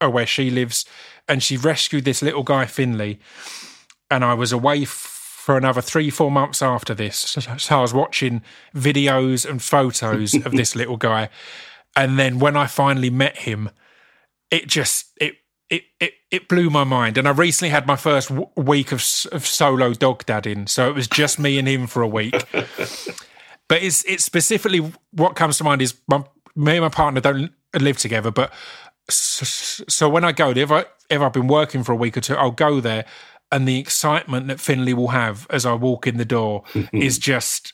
uh, 0.00 0.10
where 0.10 0.26
she 0.26 0.50
lives, 0.50 0.84
and 1.28 1.42
she 1.42 1.56
rescued 1.56 2.04
this 2.04 2.22
little 2.22 2.42
guy 2.42 2.66
Finley 2.66 3.20
and 4.10 4.24
I 4.24 4.34
was 4.34 4.52
away 4.52 4.84
for 4.84 5.56
another 5.56 5.80
three, 5.80 6.10
four 6.10 6.30
months 6.30 6.60
after 6.60 6.94
this. 6.94 7.16
So, 7.16 7.40
so 7.56 7.78
I 7.78 7.80
was 7.80 7.94
watching 7.94 8.42
videos 8.74 9.48
and 9.48 9.62
photos 9.62 10.34
of 10.34 10.52
this 10.52 10.74
little 10.74 10.96
guy, 10.96 11.30
and 11.96 12.18
then 12.18 12.38
when 12.38 12.56
I 12.56 12.66
finally 12.66 13.10
met 13.10 13.38
him, 13.38 13.70
it 14.50 14.66
just 14.66 15.12
it 15.20 15.36
it 15.70 15.84
it, 16.00 16.14
it 16.30 16.48
blew 16.48 16.68
my 16.70 16.84
mind. 16.84 17.16
And 17.16 17.28
I 17.28 17.30
recently 17.30 17.70
had 17.70 17.86
my 17.86 17.96
first 17.96 18.28
w- 18.28 18.48
week 18.56 18.92
of, 18.92 19.02
of 19.32 19.46
solo 19.46 19.94
dog 19.94 20.26
dadding, 20.26 20.66
so 20.66 20.88
it 20.88 20.94
was 20.94 21.06
just 21.06 21.38
me 21.38 21.58
and 21.58 21.68
him 21.68 21.86
for 21.86 22.02
a 22.02 22.08
week. 22.08 22.44
But 23.68 23.84
it's 23.84 24.04
it's 24.04 24.24
specifically 24.24 24.92
what 25.12 25.36
comes 25.36 25.58
to 25.58 25.64
mind 25.64 25.80
is 25.80 25.94
my, 26.08 26.24
me 26.60 26.76
and 26.76 26.82
my 26.82 26.88
partner 26.88 27.20
don't 27.20 27.52
live 27.78 27.98
together, 27.98 28.30
but 28.30 28.52
so, 29.08 29.84
so 29.88 30.08
when 30.08 30.24
I 30.24 30.32
go, 30.32 30.50
if 30.50 30.70
I 30.70 30.84
if 31.08 31.20
I've 31.20 31.32
been 31.32 31.48
working 31.48 31.82
for 31.82 31.92
a 31.92 31.96
week 31.96 32.16
or 32.16 32.20
two, 32.20 32.34
I'll 32.34 32.50
go 32.50 32.80
there, 32.80 33.04
and 33.50 33.66
the 33.66 33.78
excitement 33.78 34.46
that 34.48 34.60
Finley 34.60 34.94
will 34.94 35.08
have 35.08 35.46
as 35.50 35.66
I 35.66 35.74
walk 35.74 36.06
in 36.06 36.16
the 36.16 36.24
door 36.24 36.64
is 36.92 37.18
just 37.18 37.72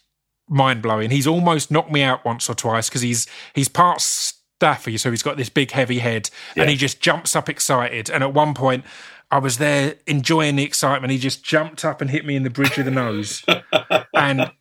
mind 0.49 0.83
blowing. 0.83 1.11
He's 1.11 1.27
almost 1.27 1.71
knocked 1.71 1.91
me 1.91 2.03
out 2.03 2.25
once 2.25 2.49
or 2.49 2.55
twice 2.55 2.89
because 2.89 3.03
he's 3.03 3.27
he's 3.55 3.69
part 3.69 4.01
staffy, 4.01 4.97
so 4.97 5.11
he's 5.11 5.23
got 5.23 5.37
this 5.37 5.49
big 5.49 5.73
heavy 5.73 5.99
head, 5.99 6.31
and 6.57 6.71
he 6.71 6.77
just 6.77 7.01
jumps 7.01 7.37
up 7.37 7.49
excited. 7.49 8.09
And 8.09 8.23
at 8.23 8.33
one 8.33 8.55
point, 8.55 8.85
I 9.31 9.39
was 9.39 9.59
there 9.59 9.97
enjoying 10.07 10.57
the 10.57 10.65
excitement. 10.65 11.11
He 11.11 11.19
just 11.19 11.45
jumped 11.45 11.85
up 11.85 12.01
and 12.01 12.11
hit 12.11 12.25
me 12.25 12.37
in 12.37 12.45
the 12.45 12.51
bridge 12.51 12.79
of 12.79 12.85
the 12.85 12.91
nose, 12.91 13.45
and 14.15 14.53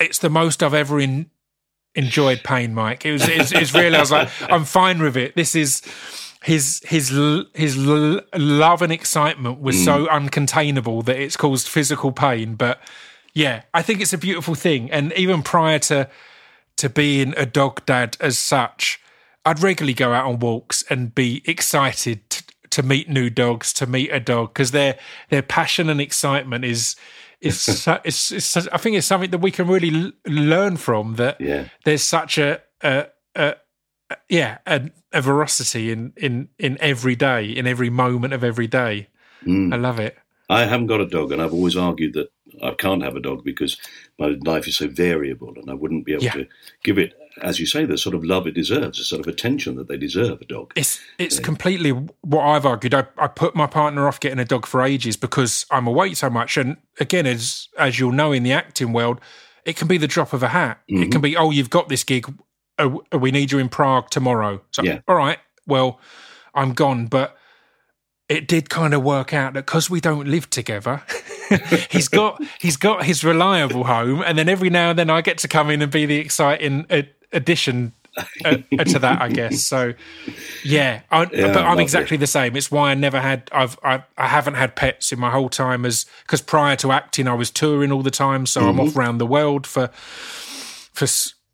it's 0.00 0.18
the 0.18 0.30
most 0.30 0.62
I've 0.62 0.74
ever 0.74 0.98
in, 0.98 1.30
enjoyed 1.96 2.42
pain, 2.44 2.74
Mike. 2.74 3.04
It 3.04 3.12
was 3.12 3.28
it's, 3.28 3.52
it's 3.52 3.74
really 3.74 3.96
I 3.96 4.00
was 4.00 4.12
like, 4.12 4.28
I'm 4.42 4.64
fine 4.64 5.00
with 5.00 5.16
it. 5.16 5.34
This 5.34 5.54
is 5.54 5.82
his 6.42 6.80
his 6.84 7.08
his 7.54 7.76
love 7.76 8.82
and 8.82 8.92
excitement 8.92 9.60
was 9.60 9.82
so 9.82 10.06
mm. 10.06 10.08
uncontainable 10.08 11.04
that 11.06 11.16
it's 11.16 11.36
caused 11.36 11.66
physical 11.66 12.12
pain. 12.12 12.54
But 12.54 12.80
yeah, 13.34 13.62
I 13.74 13.82
think 13.82 14.00
it's 14.00 14.12
a 14.12 14.18
beautiful 14.18 14.54
thing. 14.54 14.90
And 14.90 15.12
even 15.14 15.42
prior 15.42 15.78
to 15.80 16.08
to 16.76 16.88
being 16.88 17.34
a 17.36 17.46
dog 17.46 17.84
dad 17.86 18.16
as 18.20 18.38
such, 18.38 19.00
I'd 19.44 19.62
regularly 19.62 19.94
go 19.94 20.12
out 20.12 20.26
on 20.26 20.38
walks 20.38 20.84
and 20.90 21.14
be 21.14 21.42
excited 21.46 22.28
to, 22.30 22.44
to 22.70 22.82
meet 22.82 23.08
new 23.08 23.30
dogs, 23.30 23.72
to 23.74 23.86
meet 23.86 24.10
a 24.12 24.20
dog, 24.20 24.54
because 24.54 24.70
their 24.70 24.98
their 25.30 25.42
passion 25.42 25.88
and 25.88 26.00
excitement 26.00 26.64
is 26.64 26.96
is 27.46 27.60
su- 27.84 27.96
it's, 28.04 28.30
it's, 28.32 28.56
I 28.56 28.76
think 28.78 28.96
it's 28.96 29.06
something 29.06 29.30
that 29.30 29.38
we 29.40 29.50
can 29.50 29.66
really 29.68 29.90
l- 29.94 30.12
learn 30.26 30.76
from. 30.76 31.14
That 31.16 31.40
Yeah. 31.40 31.68
there's 31.84 32.02
such 32.02 32.38
a, 32.38 32.60
a, 32.82 33.06
a, 33.34 33.54
a 34.10 34.16
yeah 34.28 34.58
a, 34.66 34.90
a 35.12 35.20
veracity 35.22 35.90
in 35.90 36.12
in 36.16 36.48
in 36.58 36.76
every 36.80 37.16
day, 37.16 37.44
in 37.46 37.66
every 37.66 37.90
moment 37.90 38.32
of 38.34 38.42
every 38.44 38.66
day. 38.66 39.08
Mm. 39.44 39.72
I 39.72 39.76
love 39.76 39.98
it. 40.00 40.16
I 40.48 40.64
haven't 40.64 40.86
got 40.86 41.00
a 41.00 41.06
dog, 41.06 41.32
and 41.32 41.42
I've 41.42 41.52
always 41.52 41.76
argued 41.76 42.14
that 42.14 42.28
I 42.62 42.70
can't 42.78 43.02
have 43.02 43.16
a 43.16 43.20
dog 43.20 43.42
because 43.44 43.76
my 44.18 44.36
life 44.44 44.68
is 44.68 44.76
so 44.76 44.86
variable, 44.88 45.52
and 45.56 45.68
I 45.70 45.74
wouldn't 45.74 46.04
be 46.06 46.12
able 46.12 46.22
Yeah. 46.24 46.32
to 46.34 46.46
give 46.84 46.98
it, 46.98 47.14
as 47.42 47.60
you 47.60 47.66
say, 47.66 47.84
the 47.84 47.98
sort 47.98 48.14
of 48.14 48.24
love 48.24 48.46
it 48.46 48.54
deserves, 48.54 48.98
the 48.98 49.04
sort 49.04 49.20
of 49.20 49.26
attention 49.26 49.76
that 49.76 49.88
they 49.88 49.96
deserve. 49.96 50.40
A 50.40 50.44
dog. 50.44 50.72
It's 50.76 51.00
it's 51.18 51.38
completely 51.38 51.90
what 51.90 52.42
I've 52.42 52.64
argued. 52.66 52.94
I, 52.94 53.06
I 53.18 53.26
put 53.26 53.54
my 53.54 53.66
partner 53.66 54.08
off 54.08 54.20
getting 54.20 54.38
a 54.38 54.44
dog 54.44 54.66
for 54.66 54.82
ages 54.82 55.16
because 55.16 55.66
I'm 55.70 55.86
away 55.86 56.14
so 56.14 56.30
much. 56.30 56.56
And 56.56 56.76
again, 57.00 57.26
as 57.26 57.68
as 57.78 57.98
you'll 57.98 58.12
know 58.12 58.32
in 58.32 58.42
the 58.42 58.52
acting 58.52 58.92
world, 58.92 59.20
it 59.64 59.76
can 59.76 59.88
be 59.88 59.98
the 59.98 60.06
drop 60.06 60.32
of 60.32 60.42
a 60.42 60.48
hat. 60.48 60.80
It 60.88 61.10
can 61.10 61.20
be, 61.20 61.36
oh, 61.36 61.50
you've 61.50 61.70
got 61.70 61.88
this 61.88 62.04
gig. 62.04 62.32
Oh, 62.78 63.02
we 63.18 63.30
need 63.30 63.52
you 63.52 63.58
in 63.58 63.68
Prague 63.68 64.10
tomorrow. 64.10 64.62
So, 64.70 64.82
Yeah. 64.82 65.00
all 65.08 65.16
right, 65.16 65.38
well, 65.66 65.98
I'm 66.54 66.72
gone. 66.72 67.06
But 67.06 67.36
it 68.28 68.46
did 68.48 68.68
kind 68.70 68.92
of 68.94 69.02
work 69.02 69.32
out 69.32 69.54
that 69.54 69.66
because 69.66 69.88
we 69.88 70.00
don't 70.00 70.28
live 70.28 70.50
together, 70.50 71.02
he's 71.90 72.08
got 72.08 72.42
he's 72.60 72.76
got 72.76 73.04
his 73.04 73.24
reliable 73.24 73.84
home, 73.84 74.22
and 74.26 74.36
then 74.38 74.48
every 74.48 74.70
now 74.70 74.90
and 74.90 74.98
then 74.98 75.10
I 75.10 75.20
get 75.20 75.38
to 75.38 75.48
come 75.48 75.70
in 75.70 75.82
and 75.82 75.90
be 75.90 76.06
the 76.06 76.16
exciting 76.16 76.86
uh, 76.90 77.02
addition 77.32 77.92
uh, 78.44 78.58
uh, 78.78 78.84
to 78.84 78.98
that, 78.98 79.20
I 79.20 79.28
guess. 79.28 79.58
So, 79.58 79.94
yeah, 80.64 81.02
I, 81.10 81.28
Yeah, 81.32 81.52
but 81.52 81.64
I'm 81.64 81.78
exactly 81.78 82.16
the 82.16 82.26
same. 82.26 82.56
It's 82.56 82.70
why 82.70 82.90
I 82.90 82.94
never 82.94 83.20
had 83.20 83.48
I've 83.52 83.78
I, 83.84 84.04
I 84.16 84.26
haven't 84.28 84.54
had 84.54 84.74
pets 84.74 85.12
in 85.12 85.18
my 85.18 85.30
whole 85.30 85.48
time 85.48 85.84
as 85.84 86.06
because 86.22 86.40
prior 86.40 86.76
to 86.76 86.92
acting 86.92 87.28
I 87.28 87.34
was 87.34 87.50
touring 87.50 87.92
all 87.92 88.02
the 88.02 88.10
time, 88.10 88.46
so 88.46 88.68
I'm 88.68 88.80
off 88.80 88.96
around 88.96 89.18
the 89.18 89.26
world 89.26 89.66
for 89.66 89.88
for 90.92 91.06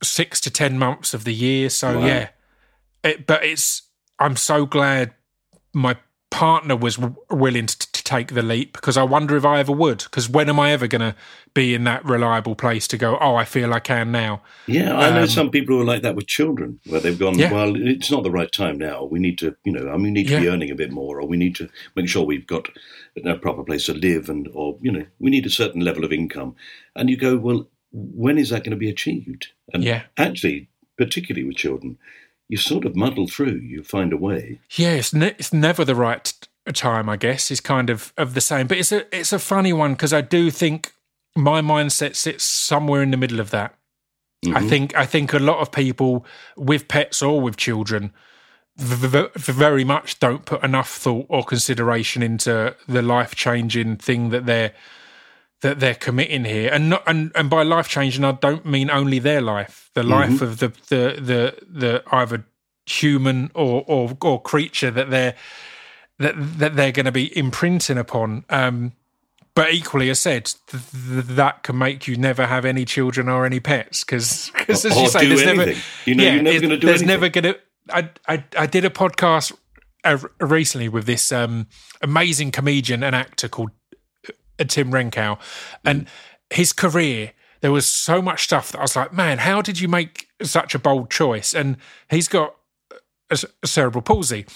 six 0.02 0.41
to 0.43 0.50
ten 0.50 0.79
months 0.79 1.14
of 1.14 1.25
the 1.25 1.35
year. 1.35 1.69
So 1.69 1.99
Wow. 1.99 2.07
yeah, 2.07 2.29
it, 3.05 3.26
but 3.26 3.45
it's 3.45 3.83
I'm 4.19 4.37
so 4.37 4.67
glad 4.67 5.12
my 5.73 5.97
partner 6.31 6.76
was 6.76 6.97
w- 6.97 7.17
willing 7.31 7.67
to, 7.67 7.91
to 8.02 8.11
take 8.11 8.35
the 8.35 8.42
leap 8.42 8.73
because 8.73 8.97
I 8.97 9.02
wonder 9.04 9.37
if 9.37 9.44
I 9.44 9.61
ever 9.61 9.73
would. 9.73 9.99
Because 10.04 10.28
when 10.28 10.49
am 10.49 10.59
I 10.59 10.73
ever 10.73 10.87
going 10.87 11.00
to 11.00 11.14
be 11.54 11.75
in 11.75 11.85
that 11.85 12.04
reliable 12.04 12.54
place 12.54 12.88
to 12.88 12.97
go? 12.97 13.16
Oh, 13.21 13.35
I 13.37 13.44
feel 13.44 13.73
I 13.73 13.80
can 13.80 14.11
now. 14.11 14.42
Yeah, 14.66 14.97
I 14.97 15.11
know 15.11 15.23
Um, 15.23 15.28
some 15.28 15.50
people 15.50 15.76
who 15.76 15.82
are 15.82 15.85
like 15.85 16.02
that 16.02 16.14
with 16.16 16.26
children, 16.26 16.80
where 16.87 17.00
they've 17.00 17.18
gone, 17.18 17.38
Yeah. 17.38 17.52
well, 17.52 17.75
it's 17.76 18.11
not 18.11 18.23
the 18.23 18.30
right 18.30 18.50
time 18.50 18.78
now. 18.78 19.04
We 19.04 19.18
need 19.18 19.38
to, 19.38 19.56
you 19.64 19.73
know, 19.73 19.88
I 19.88 19.92
mean, 19.92 20.02
we 20.02 20.11
need 20.11 20.28
to 20.28 20.40
be 20.40 20.49
earning 20.49 20.71
a 20.71 20.75
bit 20.75 20.90
more, 20.92 21.21
or 21.21 21.26
we 21.26 21.37
need 21.37 21.54
to 21.56 21.68
make 21.97 22.09
sure 22.09 22.25
we've 22.25 22.47
got 22.47 22.68
a 23.25 23.35
proper 23.37 23.62
place 23.64 23.87
to 23.87 23.94
live, 23.94 24.28
and 24.28 24.49
or 24.52 24.78
you 24.82 24.90
know, 24.92 25.06
we 25.18 25.30
need 25.30 25.47
a 25.47 25.50
certain 25.50 25.82
level 25.82 26.04
of 26.04 26.12
income. 26.12 26.54
And 26.97 27.09
you 27.11 27.16
go, 27.16 27.37
well, 27.37 27.68
when 27.92 28.38
is 28.38 28.50
that 28.50 28.64
going 28.64 28.71
to 28.71 28.76
be 28.76 28.88
achieved? 28.90 29.49
And 29.75 29.85
Yeah. 29.85 30.02
actually, 30.16 30.68
particularly 30.97 31.47
with 31.47 31.56
children, 31.56 31.99
you 32.49 32.56
sort 32.59 32.85
of 32.85 32.97
muddle 32.97 33.28
through. 33.28 33.61
You 33.61 33.82
find 33.82 34.12
a 34.12 34.16
way. 34.16 34.61
Yeah, 34.76 34.92
it's, 34.92 35.12
ne- 35.14 35.35
it's 35.38 35.52
never 35.52 35.85
the 35.85 35.94
right 35.94 36.32
time, 36.71 37.09
I 37.09 37.16
guess. 37.16 37.50
is 37.50 37.61
kind 37.61 37.90
of 37.90 38.12
of 38.16 38.35
the 38.35 38.40
same, 38.40 38.66
but 38.69 38.78
it's 38.78 38.92
a 38.92 39.04
it's 39.16 39.33
a 39.33 39.38
funny 39.38 39.73
one 39.73 39.92
because 39.95 40.12
I 40.12 40.21
do 40.21 40.50
think 40.50 40.92
my 41.35 41.61
mindset 41.61 42.14
sits 42.14 42.45
somewhere 42.45 43.02
in 43.02 43.11
the 43.11 43.16
middle 43.16 43.40
of 43.40 43.50
that. 43.50 43.75
I 44.47 44.61
Mhm. 44.61 44.69
think 44.69 44.97
I 44.97 45.07
think 45.07 45.33
a 45.33 45.38
lot 45.38 45.59
of 45.59 45.73
people 45.73 46.25
with 46.57 46.87
pets 46.88 47.23
or 47.23 47.40
with 47.40 47.57
children 47.57 48.12
v- 48.76 49.07
v- 49.37 49.52
very 49.52 49.85
much 49.85 50.19
don't 50.21 50.45
put 50.45 50.62
enough 50.62 50.90
thought 50.90 51.26
or 51.28 51.45
consideration 51.45 52.23
into 52.23 52.75
the 52.88 53.02
life 53.02 53.35
changing 53.35 53.97
thing 53.97 54.31
that 54.31 54.47
they're 54.47 54.73
that 55.62 55.78
they're 55.78 55.95
committing 55.95 56.45
here, 56.45 56.69
and 56.73 56.90
not 56.90 57.02
and, 57.07 57.31
and 57.37 57.49
by 57.49 57.62
life 57.62 57.88
changing, 57.88 58.25
I 58.25 58.33
don't 58.33 58.66
mean 58.66 58.90
only 58.90 59.21
their 59.21 59.40
life, 59.40 59.90
the 59.95 60.02
life 60.02 60.42
of 60.42 60.59
the 60.59 60.69
the 60.88 61.16
the 61.21 61.54
the 61.69 62.02
either 62.11 62.45
human 62.87 63.50
or 63.54 63.85
or 63.87 64.16
or 64.21 64.42
creature 64.42 64.90
that 64.90 65.11
they're 65.11 65.35
that 66.23 66.35
that 66.59 66.76
they're 66.76 66.93
going 66.93 67.07
to 67.07 67.12
be 67.12 67.37
imprinting 67.37 67.99
upon. 67.99 68.45
Um, 68.49 68.93
but 69.55 69.75
equally, 69.75 70.09
as 70.09 70.19
said, 70.19 70.47
th- 70.67 70.83
th- 70.91 71.25
that 71.25 71.62
can 71.62 71.76
make 71.76 72.09
you 72.09 72.17
never 72.17 72.47
have 72.47 72.64
any 72.64 72.85
children 72.87 73.29
or 73.29 73.45
any 73.45 73.61
pets 73.61 74.02
because, 74.02 74.50
as 74.69 74.85
you 74.85 75.09
say, 75.09 75.26
there's 75.26 75.45
never. 75.45 75.73
You 76.07 76.14
know 76.14 76.25
you're 76.25 76.43
never 76.43 76.61
gonna 76.61 76.76
do 76.79 76.87
There's 76.87 77.02
anything. 77.02 77.21
never 77.21 77.29
going 77.29 77.55
to. 77.55 77.59
I, 77.91 78.11
I 78.26 78.45
I 78.57 78.67
did 78.67 78.85
a 78.85 78.91
podcast 78.91 79.52
uh, 80.05 80.19
recently 80.41 80.88
with 80.88 81.05
this 81.05 81.31
um, 81.33 81.67
amazing 82.00 82.50
comedian 82.50 83.02
and 83.02 83.14
actor 83.14 83.49
called 83.49 83.71
uh, 84.59 84.64
Tim 84.64 84.91
Renkow, 84.91 85.38
and 85.85 86.09
his 86.50 86.73
career. 86.73 87.33
There 87.61 87.71
was 87.71 87.87
so 87.87 88.21
much 88.21 88.43
stuff 88.43 88.73
that 88.73 88.79
I 88.79 88.83
was 88.83 88.97
like, 88.97 89.12
man, 89.12 89.38
how 89.38 89.62
did 89.62 89.79
you 89.79 89.87
make 89.87 90.26
such 90.43 90.75
a 90.75 90.81
bold 90.81 91.11
choice? 91.12 91.55
And 91.55 91.76
he's 92.11 92.26
got 92.26 92.57
a, 93.31 93.38
a 93.62 93.67
cerebral 93.69 94.02
palsy. 94.02 94.47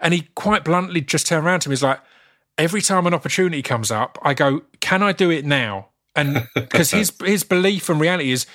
And 0.00 0.14
he 0.14 0.28
quite 0.34 0.64
bluntly 0.64 1.00
just 1.00 1.26
turned 1.26 1.46
around 1.46 1.60
to 1.60 1.68
me. 1.68 1.72
He's 1.72 1.82
like, 1.82 2.00
every 2.56 2.82
time 2.82 3.06
an 3.06 3.14
opportunity 3.14 3.62
comes 3.62 3.90
up, 3.90 4.18
I 4.22 4.34
go, 4.34 4.62
can 4.80 5.02
I 5.02 5.12
do 5.12 5.30
it 5.30 5.44
now? 5.44 5.88
And 6.14 6.46
because 6.54 6.90
his 6.90 7.12
his 7.24 7.44
belief 7.44 7.88
and 7.88 8.00
reality 8.00 8.32
is, 8.32 8.46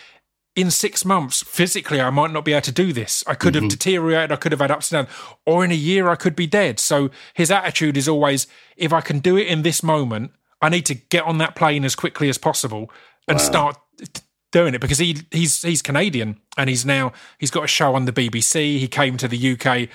in 0.56 0.70
six 0.70 1.04
months, 1.04 1.42
physically, 1.42 2.00
I 2.00 2.10
might 2.12 2.32
not 2.32 2.46
be 2.46 2.54
able 2.54 2.62
to 2.62 2.72
do 2.72 2.94
this. 2.94 3.24
I 3.26 3.34
could 3.34 3.56
have 3.56 3.64
mm-hmm. 3.64 3.70
deteriorated. 3.70 4.32
I 4.32 4.36
could 4.36 4.52
have 4.52 4.62
had 4.62 4.72
ups 4.72 4.92
and 4.92 5.08
downs, 5.08 5.18
or 5.46 5.66
in 5.66 5.72
a 5.72 5.76
year, 5.76 6.10
I 6.10 6.16
could 6.16 6.36
be 6.36 6.46
dead. 6.46 6.80
So 6.80 7.10
his 7.34 7.50
attitude 7.50 7.98
is 7.98 8.08
always, 8.08 8.46
if 8.78 8.94
I 8.94 9.02
can 9.02 9.20
do 9.20 9.38
it 9.38 9.48
in 9.48 9.64
this 9.64 9.82
moment, 9.82 10.32
I 10.62 10.70
need 10.70 10.86
to 10.88 10.96
get 10.96 11.24
on 11.24 11.40
that 11.40 11.56
plane 11.56 11.84
as 11.84 11.96
quickly 11.96 12.30
as 12.30 12.38
possible 12.38 12.92
and 13.28 13.42
start 13.42 13.78
t- 14.00 14.22
doing 14.52 14.76
it 14.76 14.82
because 14.82 15.00
he 15.00 15.18
he's 15.32 15.62
he's 15.62 15.82
Canadian 15.82 16.40
and 16.58 16.70
he's 16.70 16.86
now 16.86 17.12
he's 17.40 17.52
got 17.52 17.64
a 17.64 17.68
show 17.68 17.96
on 17.96 18.06
the 18.06 18.14
BBC. 18.14 18.78
He 18.78 18.88
came 18.88 19.18
to 19.18 19.28
the 19.28 19.54
UK 19.54 19.90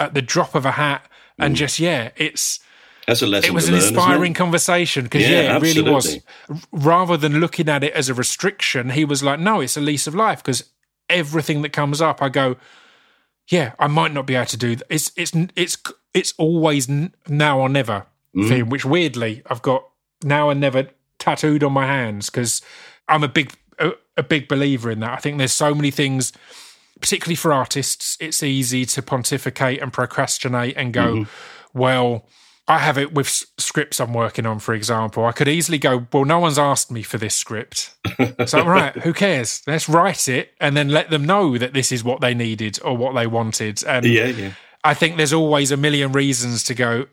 at 0.00 0.14
the 0.14 0.22
drop 0.22 0.54
of 0.54 0.64
a 0.66 0.72
hat, 0.72 1.08
and 1.38 1.54
just 1.56 1.78
yeah, 1.78 2.10
it's 2.16 2.60
That's 3.06 3.22
a 3.22 3.26
lesson. 3.26 3.50
it 3.50 3.54
was 3.54 3.68
an 3.68 3.74
learn, 3.74 3.82
inspiring 3.82 4.34
conversation 4.34 5.04
because 5.04 5.22
Yeah, 5.22 5.42
yeah, 5.42 5.56
it 5.56 5.62
really 5.62 5.82
was. 5.90 6.18
Rather 6.72 7.16
than 7.16 7.40
looking 7.40 7.68
at 7.68 7.82
it 7.84 7.92
as 7.92 8.08
a 8.08 8.14
restriction, 8.14 8.90
he 8.90 9.04
was 9.04 9.22
like, 9.22 9.38
"No, 9.40 9.60
it's 9.60 9.76
a 9.76 9.80
lease 9.80 10.06
of 10.06 10.14
life." 10.14 10.42
Because 10.42 10.64
everything 11.10 11.62
that 11.62 11.70
comes 11.72 12.00
up, 12.00 12.22
I 12.22 12.28
go, 12.28 12.56
"Yeah, 13.48 13.72
I 13.78 13.86
might 13.88 14.12
not 14.12 14.26
be 14.26 14.34
able 14.34 14.46
to 14.46 14.56
do. 14.56 14.76
Th- 14.76 14.82
it's 14.90 15.12
it's 15.16 15.32
it's 15.56 15.76
it's 16.12 16.34
always 16.38 16.88
now 17.28 17.58
or 17.60 17.68
never 17.68 18.06
Mm. 18.36 18.48
thing." 18.48 18.68
Which 18.68 18.84
weirdly, 18.84 19.42
I've 19.50 19.62
got 19.62 19.84
now 20.22 20.50
and 20.50 20.60
never 20.60 20.88
tattooed 21.18 21.62
on 21.62 21.72
my 21.72 21.86
hands 21.86 22.30
because 22.30 22.62
I'm 23.08 23.22
a 23.22 23.28
big 23.28 23.52
a, 23.78 23.92
a 24.16 24.22
big 24.22 24.48
believer 24.48 24.90
in 24.90 25.00
that. 25.00 25.12
I 25.12 25.16
think 25.16 25.38
there's 25.38 25.52
so 25.52 25.74
many 25.74 25.90
things 25.90 26.32
particularly 27.00 27.36
for 27.36 27.52
artists, 27.52 28.16
it's 28.20 28.42
easy 28.42 28.84
to 28.86 29.02
pontificate 29.02 29.80
and 29.80 29.92
procrastinate 29.92 30.76
and 30.76 30.92
go, 30.92 31.14
Mm-hmm. 31.14 31.78
well, 31.78 32.26
I 32.66 32.78
have 32.78 32.96
it 32.96 33.12
with 33.12 33.28
scripts 33.58 34.00
I'm 34.00 34.14
working 34.14 34.46
on, 34.46 34.58
for 34.58 34.72
example. 34.72 35.26
I 35.26 35.32
could 35.32 35.48
easily 35.48 35.76
go, 35.76 36.06
well, 36.12 36.24
no 36.24 36.38
one's 36.38 36.58
asked 36.58 36.90
me 36.90 37.02
for 37.02 37.18
this 37.18 37.34
script. 37.34 37.94
so, 38.46 38.64
right, 38.64 38.96
who 38.96 39.12
cares? 39.12 39.62
Let's 39.66 39.86
write 39.86 40.28
it 40.28 40.52
and 40.60 40.74
then 40.74 40.88
let 40.88 41.10
them 41.10 41.26
know 41.26 41.58
that 41.58 41.74
this 41.74 41.92
is 41.92 42.02
what 42.02 42.22
they 42.22 42.32
needed 42.32 42.78
or 42.82 42.96
what 42.96 43.14
they 43.14 43.26
wanted. 43.26 43.84
And 43.84 44.06
Yeah, 44.06 44.26
yeah. 44.26 44.52
I 44.82 44.94
think 44.94 45.18
there's 45.18 45.32
always 45.34 45.72
a 45.72 45.76
million 45.76 46.12
reasons 46.12 46.64
to 46.64 46.74
go, 46.74 47.06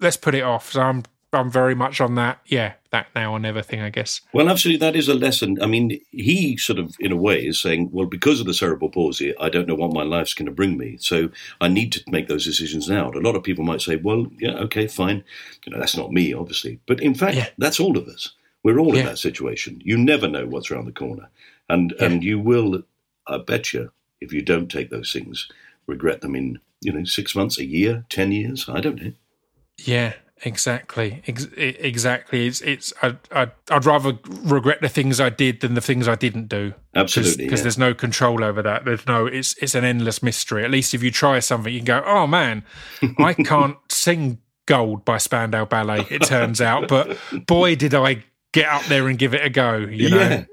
let's 0.00 0.16
put 0.16 0.34
it 0.34 0.42
off. 0.42 0.72
So 0.72 0.80
I'm, 0.82 1.04
I'm 1.32 1.50
very 1.50 1.76
much 1.76 2.00
on 2.00 2.16
that. 2.16 2.40
Yeah, 2.46 2.72
that 2.92 3.06
now 3.14 3.32
or 3.32 3.40
never 3.40 3.62
thing, 3.62 3.80
I 3.80 3.90
guess. 3.90 4.20
Well, 4.32 4.48
absolutely, 4.48 4.78
that 4.86 4.94
is 4.94 5.08
a 5.08 5.14
lesson. 5.14 5.60
I 5.60 5.66
mean, 5.66 5.98
he 6.10 6.56
sort 6.56 6.78
of, 6.78 6.94
in 7.00 7.10
a 7.10 7.16
way, 7.16 7.44
is 7.44 7.60
saying, 7.60 7.88
well, 7.90 8.06
because 8.06 8.38
of 8.38 8.46
the 8.46 8.54
cerebral 8.54 8.90
palsy, 8.90 9.34
I 9.38 9.48
don't 9.48 9.66
know 9.66 9.74
what 9.74 9.92
my 9.94 10.02
life's 10.02 10.34
going 10.34 10.46
to 10.46 10.52
bring 10.52 10.76
me. 10.78 10.98
So 11.00 11.30
I 11.60 11.68
need 11.68 11.90
to 11.92 12.02
make 12.08 12.28
those 12.28 12.44
decisions 12.44 12.88
now. 12.88 13.08
And 13.10 13.16
a 13.16 13.26
lot 13.26 13.34
of 13.34 13.42
people 13.42 13.64
might 13.64 13.80
say, 13.80 13.96
well, 13.96 14.26
yeah, 14.38 14.52
okay, 14.58 14.86
fine. 14.86 15.24
You 15.64 15.72
know, 15.72 15.78
that's 15.80 15.96
not 15.96 16.12
me, 16.12 16.32
obviously. 16.34 16.80
But 16.86 17.00
in 17.00 17.14
fact, 17.14 17.36
Yeah. 17.36 17.48
that's 17.58 17.80
all 17.80 17.96
of 17.96 18.06
us. 18.06 18.32
We're 18.62 18.78
all 18.78 18.94
in 18.96 19.06
that 19.06 19.18
situation. 19.18 19.80
You 19.84 19.96
never 19.98 20.28
know 20.28 20.46
what's 20.46 20.70
around 20.70 20.84
the 20.84 20.92
corner. 20.92 21.28
And, 21.68 21.92
and 21.98 22.22
you 22.22 22.38
will, 22.38 22.82
I 23.26 23.38
bet 23.38 23.72
you, 23.72 23.90
if 24.20 24.32
you 24.32 24.42
don't 24.42 24.70
take 24.70 24.90
those 24.90 25.12
things, 25.12 25.48
regret 25.86 26.20
them 26.20 26.36
in, 26.36 26.60
you 26.80 26.92
know, 26.92 27.04
six 27.04 27.34
months, 27.34 27.58
a 27.58 27.64
year, 27.64 28.04
10 28.10 28.30
years. 28.32 28.68
I 28.68 28.80
don't 28.80 29.02
know. 29.02 29.12
Yeah, 29.78 30.12
exactly. 30.42 31.22
Ex- 31.26 31.48
exactly. 31.56 32.46
It's 32.46 32.60
it's. 32.60 32.92
I, 33.02 33.16
I 33.30 33.50
I'd 33.70 33.84
rather 33.84 34.18
regret 34.44 34.80
the 34.80 34.88
things 34.88 35.20
I 35.20 35.30
did 35.30 35.60
than 35.60 35.74
the 35.74 35.80
things 35.80 36.08
I 36.08 36.14
didn't 36.14 36.48
do. 36.48 36.74
Absolutely, 36.94 37.44
because 37.44 37.60
yeah. 37.60 37.64
there's 37.64 37.78
no 37.78 37.94
control 37.94 38.44
over 38.44 38.62
that. 38.62 38.84
There's 38.84 39.06
no. 39.06 39.26
It's 39.26 39.56
it's 39.62 39.74
an 39.74 39.84
endless 39.84 40.22
mystery. 40.22 40.64
At 40.64 40.70
least 40.70 40.94
if 40.94 41.02
you 41.02 41.10
try 41.10 41.38
something, 41.38 41.72
you 41.72 41.80
can 41.80 41.86
go, 41.86 42.02
oh 42.04 42.26
man, 42.26 42.64
I 43.18 43.34
can't 43.44 43.76
sing 43.88 44.38
Gold 44.66 45.04
by 45.04 45.18
Spandau 45.18 45.64
Ballet. 45.64 46.06
It 46.10 46.22
turns 46.22 46.60
out, 46.60 46.88
but 46.88 47.18
boy, 47.46 47.74
did 47.74 47.94
I 47.94 48.24
get 48.52 48.68
up 48.68 48.84
there 48.84 49.08
and 49.08 49.18
give 49.18 49.34
it 49.34 49.44
a 49.44 49.50
go. 49.50 49.76
You 49.76 50.10
know. 50.10 50.18
Yeah. 50.18 50.44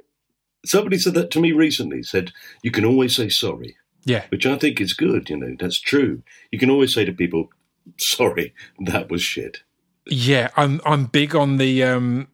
Somebody 0.66 0.98
said 0.98 1.14
that 1.14 1.32
to 1.32 1.40
me 1.40 1.52
recently, 1.52 2.04
said, 2.04 2.32
you 2.64 2.72
can 2.72 2.84
always 2.84 3.16
say 3.16 3.30
sorry. 3.30 3.78
Yeah. 4.06 4.26
which 4.30 4.46
I 4.46 4.58
think 4.58 4.82
is 4.82 4.94
good. 4.94 5.30
You 5.30 5.38
know, 5.38 5.56
that's 5.60 5.80
true. 5.80 6.24
You 6.52 6.60
can 6.60 6.70
always 6.70 6.94
say 6.94 7.06
to 7.06 7.12
people, 7.12 7.50
"Sorry, 7.98 8.54
that 8.80 9.12
was 9.12 9.22
shit." 9.22 9.62
Yeah, 10.10 10.50
I'm 10.58 10.82
I'm 10.86 11.06
big 11.06 11.36
on 11.36 11.58
the 11.58 11.84
um 11.84 12.28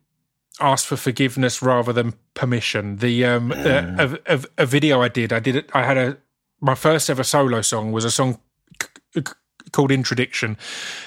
ask 0.59 0.85
for 0.87 0.95
forgiveness 0.95 1.61
rather 1.61 1.91
than 1.93 2.13
permission. 2.33 2.97
The 2.97 3.25
um 3.25 3.51
Ah. 3.55 3.95
a, 3.99 4.17
a, 4.27 4.39
a 4.59 4.65
video 4.65 5.01
I 5.01 5.07
did, 5.09 5.33
I 5.33 5.39
did 5.39 5.55
it. 5.55 5.69
I 5.73 5.83
had 5.83 5.97
a 5.97 6.17
my 6.61 6.75
first 6.75 7.09
ever 7.09 7.23
solo 7.23 7.61
song 7.61 7.91
was 7.91 8.05
a 8.05 8.11
song 8.11 8.39
c- 8.81 8.87
c- 9.17 9.33
called 9.71 9.91
Introduction, 9.91 10.57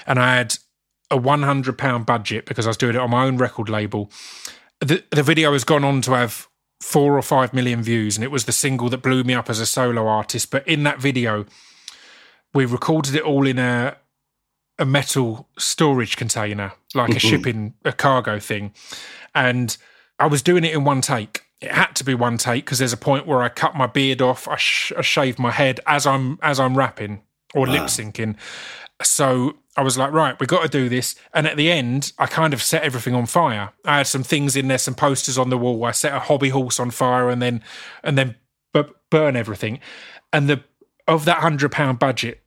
and 0.07 0.19
I 0.19 0.37
had 0.37 0.59
a 1.11 1.17
100 1.17 1.79
pound 1.79 2.05
budget 2.05 2.45
because 2.45 2.67
I 2.67 2.71
was 2.71 2.77
doing 2.77 2.95
it 2.95 3.01
on 3.01 3.11
my 3.11 3.25
own 3.25 3.39
record 3.39 3.69
label. 3.71 4.11
The 4.81 5.03
the 5.11 5.23
video 5.23 5.53
has 5.53 5.65
gone 5.65 5.85
on 5.85 6.03
to 6.03 6.13
have 6.13 6.47
four 6.83 7.17
or 7.17 7.23
five 7.23 7.55
million 7.55 7.83
views, 7.83 8.17
and 8.17 8.25
it 8.25 8.31
was 8.31 8.45
the 8.45 8.53
single 8.53 8.89
that 8.91 9.03
blew 9.03 9.25
me 9.25 9.35
up 9.35 9.49
as 9.51 9.59
a 9.61 9.67
solo 9.67 10.07
artist. 10.07 10.51
But 10.51 10.69
in 10.69 10.83
that 10.85 11.01
video, 11.01 11.47
we 12.55 12.67
recorded 12.67 13.15
it 13.15 13.23
all 13.23 13.47
in 13.47 13.59
a 13.59 13.97
a 14.79 14.85
metal 14.85 15.49
storage 15.59 16.17
container, 16.17 16.73
like 16.95 17.11
a 17.11 17.13
mm-hmm. 17.13 17.29
shipping 17.29 17.75
a 17.85 17.93
cargo 17.93 18.39
thing, 18.39 18.73
and 19.35 19.77
I 20.19 20.27
was 20.27 20.43
doing 20.43 20.65
it 20.65 20.75
in 20.75 20.85
one 20.85 21.01
take. 21.01 21.45
It 21.61 21.73
had 21.73 21.95
to 21.97 22.05
be 22.05 22.15
one 22.15 22.39
take 22.39 22.65
because 22.65 22.79
there's 22.79 22.93
a 22.93 22.99
point 22.99 23.27
where 23.27 23.43
I 23.43 23.49
cut 23.49 23.75
my 23.75 23.87
beard 23.87 24.23
off, 24.23 24.47
I, 24.47 24.57
sh- 24.57 24.93
I 24.97 25.03
shave 25.03 25.39
my 25.39 25.51
head 25.51 25.81
as 25.87 26.07
I'm 26.07 26.39
as 26.43 26.61
I'm 26.61 26.77
rapping 26.77 27.23
or 27.55 27.67
lip 27.67 27.83
ah. 27.83 27.87
syncing. 27.87 28.37
So 29.03 29.57
I 29.77 29.83
was 29.83 29.97
like, 29.97 30.13
right, 30.13 30.39
we 30.41 30.47
got 30.47 30.63
to 30.63 30.69
do 30.69 30.89
this. 30.89 31.15
And 31.33 31.47
at 31.47 31.57
the 31.57 31.71
end, 31.71 32.13
I 32.19 32.27
kind 32.27 32.53
of 32.53 32.63
set 32.63 32.83
everything 32.83 33.15
on 33.15 33.27
fire. 33.27 33.73
I 33.85 33.99
had 33.99 34.09
some 34.09 34.25
things 34.25 34.57
in 34.57 34.67
there, 34.67 34.79
some 34.79 34.95
posters 34.95 35.39
on 35.39 35.51
the 35.51 35.59
wall. 35.59 35.85
I 35.85 35.93
set 35.93 36.13
a 36.13 36.19
hobby 36.19 36.49
horse 36.49 36.81
on 36.81 36.91
fire, 36.91 37.29
and 37.29 37.41
then 37.41 37.63
and 38.03 38.19
then 38.19 38.37
bu- 38.73 38.93
burn 39.11 39.37
everything. 39.37 39.79
And 40.33 40.49
the 40.49 40.65
of 41.07 41.25
that 41.27 41.39
hundred 41.39 41.73
pound 41.73 41.99
budget, 41.99 42.43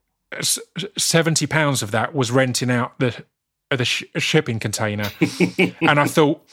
seventy 0.98 1.48
pounds 1.48 1.82
of 1.84 1.92
that 1.92 2.14
was 2.14 2.32
renting 2.32 2.72
out 2.72 2.98
the 3.00 3.24
the 3.70 3.86
sh- 3.86 4.04
shipping 4.18 4.60
container. 4.60 5.10
and 5.82 6.00
I 6.00 6.06
thought, 6.06 6.46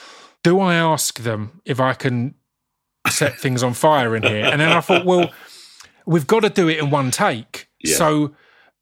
do 0.45 0.61
I 0.61 0.75
ask 0.75 1.19
them 1.21 1.61
if 1.65 1.81
I 1.81 1.95
can 1.95 2.35
set 3.09 3.39
things 3.39 3.63
on 3.63 3.75
fire 3.75 4.15
in 4.15 4.23
here? 4.23 4.45
And 4.45 4.61
then 4.61 4.71
I 4.71 4.81
thought, 4.81 5.05
well, 5.05 5.31
we've 6.07 6.27
got 6.27 6.41
to 6.41 6.51
do 6.51 6.69
it 6.69 6.79
in 6.79 6.91
one 6.91 7.11
take. 7.11 7.69
Yeah. 7.81 7.97
So 7.97 8.35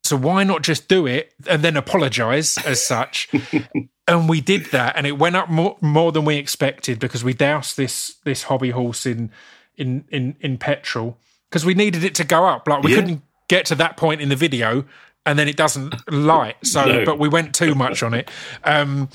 so 0.04 0.16
why 0.16 0.44
not 0.44 0.62
just 0.62 0.86
do 0.88 1.06
it 1.06 1.32
and 1.48 1.62
then 1.62 1.76
apologize 1.76 2.56
as 2.64 2.84
such? 2.86 3.28
and 4.08 4.28
we 4.28 4.40
did 4.40 4.66
that, 4.66 4.96
and 4.96 5.06
it 5.06 5.18
went 5.18 5.34
up 5.36 5.48
more, 5.48 5.76
more 5.80 6.12
than 6.12 6.24
we 6.24 6.36
expected 6.36 6.98
because 6.98 7.24
we 7.24 7.34
doused 7.34 7.76
this 7.76 8.16
this 8.24 8.44
hobby 8.44 8.70
horse 8.70 9.04
in 9.06 9.30
in 9.76 10.04
in 10.10 10.36
in 10.40 10.58
petrol 10.58 11.18
because 11.50 11.64
we 11.64 11.74
needed 11.74 12.04
it 12.04 12.14
to 12.16 12.24
go 12.24 12.44
up. 12.46 12.68
Like 12.68 12.82
we 12.82 12.90
Yeah. 12.92 12.96
couldn't 13.00 13.22
get 13.48 13.66
to 13.66 13.74
that 13.76 13.96
point 13.96 14.20
in 14.20 14.28
the 14.28 14.36
video, 14.36 14.84
and 15.24 15.38
then 15.38 15.48
it 15.48 15.56
doesn't 15.56 15.94
light. 16.12 16.56
So, 16.64 16.84
No. 16.84 17.04
but 17.04 17.18
we 17.18 17.28
went 17.28 17.54
too 17.54 17.74
much 17.74 18.02
on 18.02 18.14
it. 18.14 18.30
Um, 18.64 19.08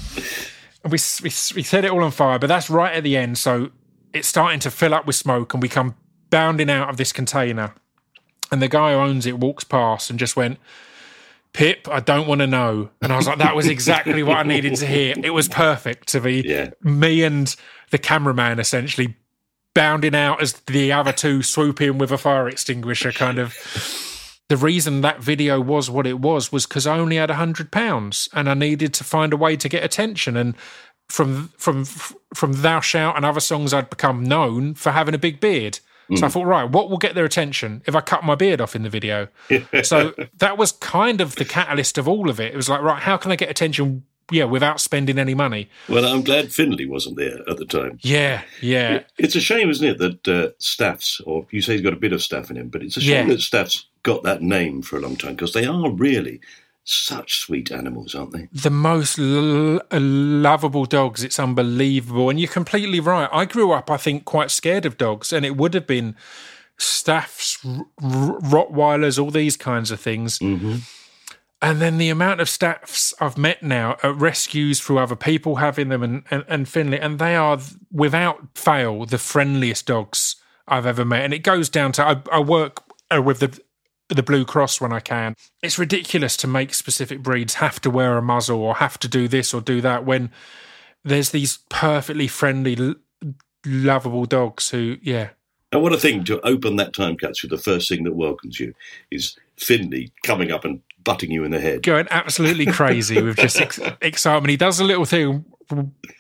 and 0.84 0.92
we, 0.92 0.98
we 1.24 1.30
we 1.56 1.64
set 1.64 1.86
it 1.86 1.92
all 1.92 2.04
on 2.04 2.12
fire, 2.12 2.40
but 2.40 2.48
that's 2.48 2.70
right 2.70 2.96
at 2.96 3.04
the 3.04 3.16
end. 3.18 3.38
So 3.38 3.72
it's 4.14 4.28
starting 4.28 4.60
to 4.62 4.72
fill 4.72 4.94
up 4.94 5.06
with 5.06 5.16
smoke, 5.16 5.54
and 5.54 5.62
we 5.62 5.70
come 5.70 5.96
bounding 6.30 6.70
out 6.70 6.90
of 6.90 6.98
this 6.98 7.12
container. 7.14 7.74
And 8.52 8.62
the 8.62 8.68
guy 8.68 8.92
who 8.94 9.00
owns 9.00 9.26
it 9.26 9.40
walks 9.40 9.64
past 9.64 10.10
and 10.10 10.20
just 10.20 10.36
went, 10.36 10.58
Pip, 11.54 11.88
I 11.90 12.00
don't 12.02 12.28
want 12.28 12.40
to 12.42 12.48
know. 12.48 12.90
And 13.02 13.14
I 13.14 13.16
was 13.18 13.28
like, 13.28 13.38
that 13.40 13.56
was 13.56 13.68
exactly 13.68 14.24
what 14.24 14.38
I 14.38 14.44
needed 14.44 14.76
to 14.76 14.86
hear. 14.88 15.14
It 15.24 15.30
was 15.34 15.48
perfect 15.48 16.08
to 16.10 16.20
be 16.22 16.42
Yeah. 16.46 16.72
me 16.82 17.24
and 17.24 17.54
the 17.92 17.98
cameraman 17.98 18.60
essentially 18.60 19.16
bounding 19.74 20.16
out 20.16 20.42
as 20.42 20.54
the 20.68 20.92
other 20.92 21.14
two 21.14 21.42
swoop 21.44 21.80
in 21.82 21.98
with 21.98 22.12
a 22.12 22.18
fire 22.18 22.50
extinguisher 22.50 23.12
kind 23.14 23.40
of 23.40 23.54
the 24.52 24.58
reason 24.58 25.00
that 25.00 25.22
video 25.22 25.62
was 25.62 25.90
what 25.90 26.06
it 26.06 26.20
was 26.20 26.52
was 26.52 26.66
because 26.66 26.86
I 26.86 27.00
only 27.00 27.16
had 27.16 27.30
a 27.30 27.36
hundred 27.36 27.72
pounds 27.72 28.28
and 28.34 28.50
I 28.50 28.54
needed 28.54 28.94
to 28.96 29.06
find 29.06 29.32
a 29.32 29.38
way 29.38 29.56
to 29.56 29.70
get 29.70 29.82
attention. 29.82 30.36
And 30.36 30.56
from 31.08 31.54
from 31.58 31.86
from 31.86 32.52
Thou 32.62 32.82
Shalt 32.82 33.16
and 33.16 33.24
other 33.26 33.40
songs, 33.40 33.74
I'd 33.74 33.90
become 33.90 34.26
known 34.26 34.74
for 34.74 34.92
having 34.92 35.16
a 35.16 35.18
big 35.18 35.40
beard. 35.40 35.80
So 36.18 36.26
I 36.26 36.30
thought, 36.30 36.46
right, 36.48 36.70
what 36.70 36.90
will 36.90 36.98
get 36.98 37.16
their 37.16 37.24
attention 37.24 37.82
if 37.88 37.96
I 37.96 38.02
cut 38.02 38.26
my 38.26 38.36
beard 38.36 38.60
off 38.60 38.76
in 38.76 38.84
the 38.84 38.90
video? 38.90 39.30
so 39.84 40.14
that 40.40 40.58
was 40.58 40.74
kind 40.74 41.22
of 41.22 41.36
the 41.38 41.46
catalyst 41.46 41.98
of 41.98 42.06
all 42.10 42.30
of 42.30 42.38
it. 42.38 42.52
It 42.54 42.58
was 42.58 42.68
like, 42.68 42.82
right, 42.82 43.02
how 43.02 43.16
can 43.16 43.32
I 43.32 43.38
get 43.38 43.50
attention? 43.50 44.04
Yeah, 44.30 44.44
without 44.44 44.82
spending 44.82 45.18
any 45.18 45.34
money. 45.34 45.70
Well, 45.88 46.06
I'm 46.06 46.24
glad 46.24 46.52
Finley 46.54 46.86
wasn't 46.86 47.16
there 47.18 47.40
at 47.50 47.56
the 47.58 47.66
time. 47.66 48.00
Yeah, 48.02 48.44
yeah, 48.62 49.04
It's 49.18 49.36
a 49.36 49.42
shame, 49.42 49.70
isn't 49.70 49.88
it, 49.88 49.98
that 50.00 50.28
uh, 50.28 50.52
Staffs, 50.60 51.22
or 51.26 51.48
you 51.52 51.62
say 51.62 51.74
he's 51.74 51.82
got 51.82 51.94
a 51.94 51.98
bit 51.98 52.12
of 52.14 52.22
staff 52.22 52.50
in 52.52 52.58
him, 52.58 52.68
but 52.70 52.82
it's 52.84 52.98
a 52.98 53.02
shame 53.02 53.28
Yeah. 53.30 53.34
that 53.36 53.42
Staffs 53.42 53.86
got 54.04 54.24
that 54.24 54.42
name 54.42 54.82
for 54.82 54.98
a 54.98 55.02
long 55.02 55.16
time 55.16 55.36
because 55.36 55.54
they 55.54 55.66
are 55.66 55.92
really 55.92 56.40
such 56.84 57.38
sweet 57.40 57.72
animals, 57.72 58.16
aren't 58.16 58.32
they? 58.32 58.48
the 58.52 58.70
most 58.72 59.20
l- 59.20 59.80
lovable 59.92 60.86
dogs. 60.86 61.24
It's 61.24 61.40
unbelievable. 61.40 62.30
And 62.30 62.40
you're 62.40 62.50
completely 62.50 63.00
right. 63.00 63.30
I 63.32 63.46
grew 63.46 63.72
up, 63.72 63.92
I 63.92 63.98
think, 63.98 64.26
quite 64.26 64.50
scared 64.52 64.86
of 64.86 64.98
dogs, 64.98 65.32
and 65.32 65.46
it 65.46 65.56
would 65.58 65.74
have 65.76 65.86
been 65.86 66.16
staffs, 66.78 67.60
r- 67.66 67.86
r- 68.02 68.40
Rottweilers, 68.40 69.22
all 69.22 69.32
these 69.32 69.56
kinds 69.58 69.92
of 69.92 70.00
things. 70.00 70.40
hmm 70.40 70.78
And 71.62 71.80
then 71.80 72.00
the 72.00 72.10
amount 72.10 72.42
of 72.42 72.50
staffs 72.50 73.14
I've 73.22 73.38
met 73.38 73.62
now 73.62 73.98
at 74.02 74.16
rescues 74.16 74.80
through 74.82 74.98
other 74.98 75.16
people 75.16 75.58
having 75.58 75.90
them 75.90 76.02
and, 76.02 76.24
and, 76.32 76.44
and 76.48 76.68
Finley, 76.68 77.00
and 77.00 77.20
they 77.20 77.36
are 77.36 77.60
without 77.92 78.40
fail 78.56 79.06
the 79.06 79.20
friendliest 79.20 79.86
dogs 79.86 80.38
I've 80.68 80.88
ever 80.88 81.06
met. 81.06 81.26
And 81.26 81.34
it 81.34 81.44
goes 81.44 81.70
down 81.70 81.92
to 81.94 82.04
I, 82.04 82.22
I 82.32 82.40
work 82.40 82.82
uh, 83.16 83.22
with 83.22 83.40
the 83.40 83.60
the 84.16 84.24
Blue 84.24 84.46
Cross 84.46 84.82
when 84.82 84.94
I 84.94 85.00
can. 85.00 85.36
It's 85.62 85.80
ridiculous 85.80 86.38
to 86.38 86.48
make 86.48 86.74
specific 86.74 87.22
breeds 87.22 87.56
have 87.56 87.80
to 87.82 87.90
wear 87.90 88.18
a 88.18 88.22
muzzle 88.22 88.62
or 88.62 88.76
have 88.76 88.98
to 89.00 89.08
do 89.08 89.28
this 89.28 89.54
or 89.54 89.62
do 89.62 89.82
that 89.82 90.06
when 90.06 90.32
there's 91.04 91.32
these 91.32 91.60
perfectly 91.70 92.28
friendly, 92.28 92.96
lovable 93.66 94.26
dogs 94.26 94.70
who, 94.70 94.98
yeah, 95.02 95.30
And 95.72 95.82
what 95.82 95.94
a 95.94 95.98
thing 95.98 96.24
to 96.26 96.40
open 96.46 96.76
that 96.76 96.94
time 96.94 97.18
capsule. 97.18 97.50
The 97.50 97.58
first 97.58 97.90
thing 97.90 98.04
that 98.04 98.16
welcomes 98.16 98.60
you 98.60 98.74
is 99.10 99.38
Finley 99.58 100.12
coming 100.24 100.52
up 100.52 100.66
and 100.66 100.82
butting 101.04 101.32
you 101.32 101.44
in 101.44 101.52
the 101.52 101.60
head. 101.60 101.84
going 101.84 102.08
absolutely 102.12 102.66
crazy 102.66 103.22
with 103.22 103.38
just 103.38 103.60
ex- 103.60 103.80
excitement. 104.02 104.52
He 104.52 104.58
does 104.58 104.80
a 104.80 104.84
little 104.84 105.06
thing 105.06 105.46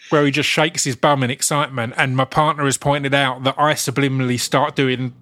where 0.09 0.25
he 0.25 0.31
just 0.31 0.49
shakes 0.49 0.83
his 0.83 0.95
bum 0.95 1.23
in 1.23 1.29
excitement, 1.29 1.93
and 1.97 2.15
my 2.15 2.25
partner 2.25 2.65
has 2.65 2.77
pointed 2.77 3.13
out 3.13 3.43
that 3.43 3.55
I 3.57 3.73
subliminally 3.73 4.39
start 4.39 4.75
doing 4.75 5.13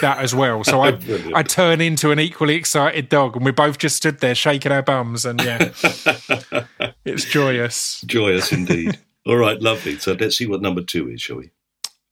that 0.00 0.18
as 0.18 0.34
well. 0.34 0.64
So 0.64 0.80
I 0.82 0.98
I 1.34 1.42
turn 1.42 1.80
into 1.80 2.10
an 2.10 2.20
equally 2.20 2.54
excited 2.54 3.08
dog, 3.08 3.36
and 3.36 3.44
we 3.44 3.50
both 3.52 3.78
just 3.78 3.96
stood 3.96 4.20
there 4.20 4.34
shaking 4.34 4.72
our 4.72 4.82
bums, 4.82 5.24
and 5.24 5.40
yeah, 5.42 5.58
it's 7.04 7.24
joyous. 7.24 8.00
Joyous 8.06 8.52
indeed. 8.52 8.98
All 9.26 9.36
right, 9.36 9.60
lovely. 9.60 9.98
So 9.98 10.14
let's 10.18 10.36
see 10.36 10.46
what 10.46 10.60
number 10.62 10.82
two 10.82 11.08
is, 11.08 11.22
shall 11.22 11.36
we? 11.36 11.50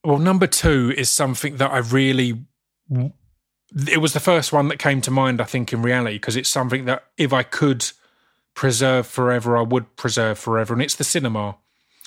Well, 0.05 0.19
number 0.19 0.47
two 0.47 0.95
is 0.97 1.11
something 1.11 1.57
that 1.57 1.71
I 1.71 1.79
really. 1.79 2.45
It 3.89 4.01
was 4.01 4.15
the 4.15 4.21
first 4.21 4.53
one 4.53 4.67
that 4.69 4.79
came 4.79 5.01
to 5.03 5.11
mind, 5.13 5.41
I 5.41 5.45
think, 5.45 5.73
in 5.73 5.83
reality, 5.83 6.17
because 6.17 6.37
it's 6.37 6.49
something 6.49 6.87
that 6.87 7.05
if 7.17 7.33
I 7.33 7.45
could 7.45 7.87
preserve 8.55 9.07
forever, 9.07 9.57
I 9.57 9.63
would 9.63 9.95
preserve 9.97 10.39
forever, 10.39 10.73
and 10.75 10.83
it's 10.83 10.97
the 10.97 11.05
cinema. 11.05 11.57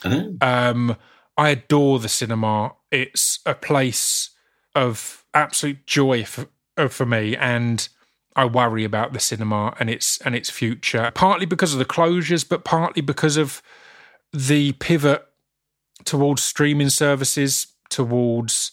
Oh, 0.04 0.36
Um, 0.42 0.98
I 1.38 1.50
adore 1.50 2.00
the 2.00 2.10
cinema. 2.10 2.74
It's 2.92 3.40
a 3.46 3.56
place 3.56 4.32
of 4.76 5.23
absolute 5.34 5.86
joy 5.86 6.24
for, 6.24 6.48
uh, 6.78 6.88
for 6.88 7.06
me, 7.06 7.36
and 7.36 7.88
I 8.36 8.46
worry 8.46 8.84
about 8.84 9.14
the 9.14 9.20
cinema 9.20 9.76
and 9.80 9.90
its 9.90 10.18
and 10.20 10.36
its 10.36 10.50
future. 10.50 11.12
Partly 11.14 11.46
because 11.46 11.74
of 11.74 11.80
the 11.80 11.86
closures, 11.86 12.48
but 12.48 12.64
partly 12.64 13.02
because 13.02 13.38
of 13.38 13.62
the 14.32 14.72
pivot 14.74 15.26
towards 16.04 16.42
streaming 16.42 16.90
services, 16.90 17.68
towards 17.90 18.72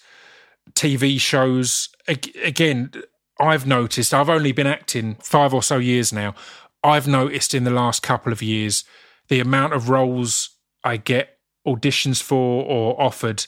TV 0.72 1.20
shows. 1.20 1.88
Again, 2.08 2.92
I've 3.38 3.66
noticed. 3.66 4.14
I've 4.14 4.30
only 4.30 4.52
been 4.52 4.66
acting 4.66 5.16
five 5.22 5.52
or 5.52 5.62
so 5.62 5.78
years 5.78 6.12
now. 6.12 6.34
I've 6.82 7.06
noticed 7.06 7.54
in 7.54 7.64
the 7.64 7.70
last 7.70 8.02
couple 8.02 8.32
of 8.32 8.42
years 8.42 8.84
the 9.28 9.40
amount 9.40 9.74
of 9.74 9.90
roles 9.90 10.50
I 10.82 10.96
get 10.96 11.38
auditions 11.66 12.22
for 12.22 12.64
or 12.64 13.00
offered 13.00 13.46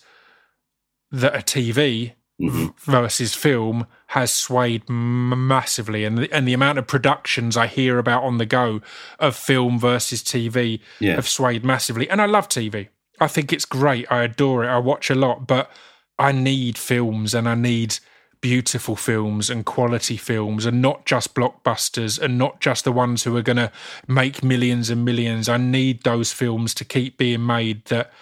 that 1.10 1.34
are 1.34 1.42
TV 1.42 2.12
Mhm. 2.42 2.74
versus 2.80 3.34
film 3.34 3.86
has 4.08 4.32
swayed 4.32 4.82
m- 4.88 5.46
massively, 5.46 6.04
and 6.04 6.18
the, 6.18 6.32
and 6.32 6.46
the 6.48 6.52
amount 6.52 6.78
of 6.78 6.86
productions 6.86 7.56
I 7.56 7.66
hear 7.68 7.98
about 7.98 8.24
on 8.24 8.38
the 8.38 8.46
go 8.46 8.80
of 9.18 9.36
film 9.36 9.78
versus 9.78 10.22
TV 10.22 10.80
Yeah. 11.00 11.14
have 11.14 11.28
swayed 11.28 11.64
massively. 11.64 12.08
And 12.10 12.20
I 12.20 12.26
love 12.26 12.48
TV. 12.48 12.88
I 13.20 13.28
think 13.28 13.52
it's 13.52 13.64
great. 13.64 14.10
I 14.10 14.22
adore 14.24 14.64
it. 14.64 14.68
I 14.68 14.78
watch 14.78 15.08
a 15.10 15.14
lot, 15.14 15.46
but 15.46 15.70
I 16.18 16.32
need 16.32 16.76
films 16.76 17.34
and 17.34 17.48
I 17.48 17.54
need 17.54 17.98
beautiful 18.40 18.96
films 18.96 19.48
and 19.48 19.64
quality 19.64 20.16
films 20.16 20.66
and 20.66 20.82
not 20.82 21.06
just 21.06 21.32
blockbusters 21.32 22.18
and 22.20 22.36
not 22.36 22.60
just 22.60 22.82
the 22.84 22.90
ones 22.90 23.22
who 23.22 23.36
are 23.36 23.42
going 23.42 23.56
to 23.56 23.70
make 24.08 24.42
millions 24.42 24.90
and 24.90 25.04
millions. 25.04 25.48
I 25.48 25.58
need 25.58 26.02
those 26.02 26.32
films 26.32 26.74
to 26.74 26.84
keep 26.84 27.18
being 27.18 27.46
made 27.46 27.84
that 27.84 28.12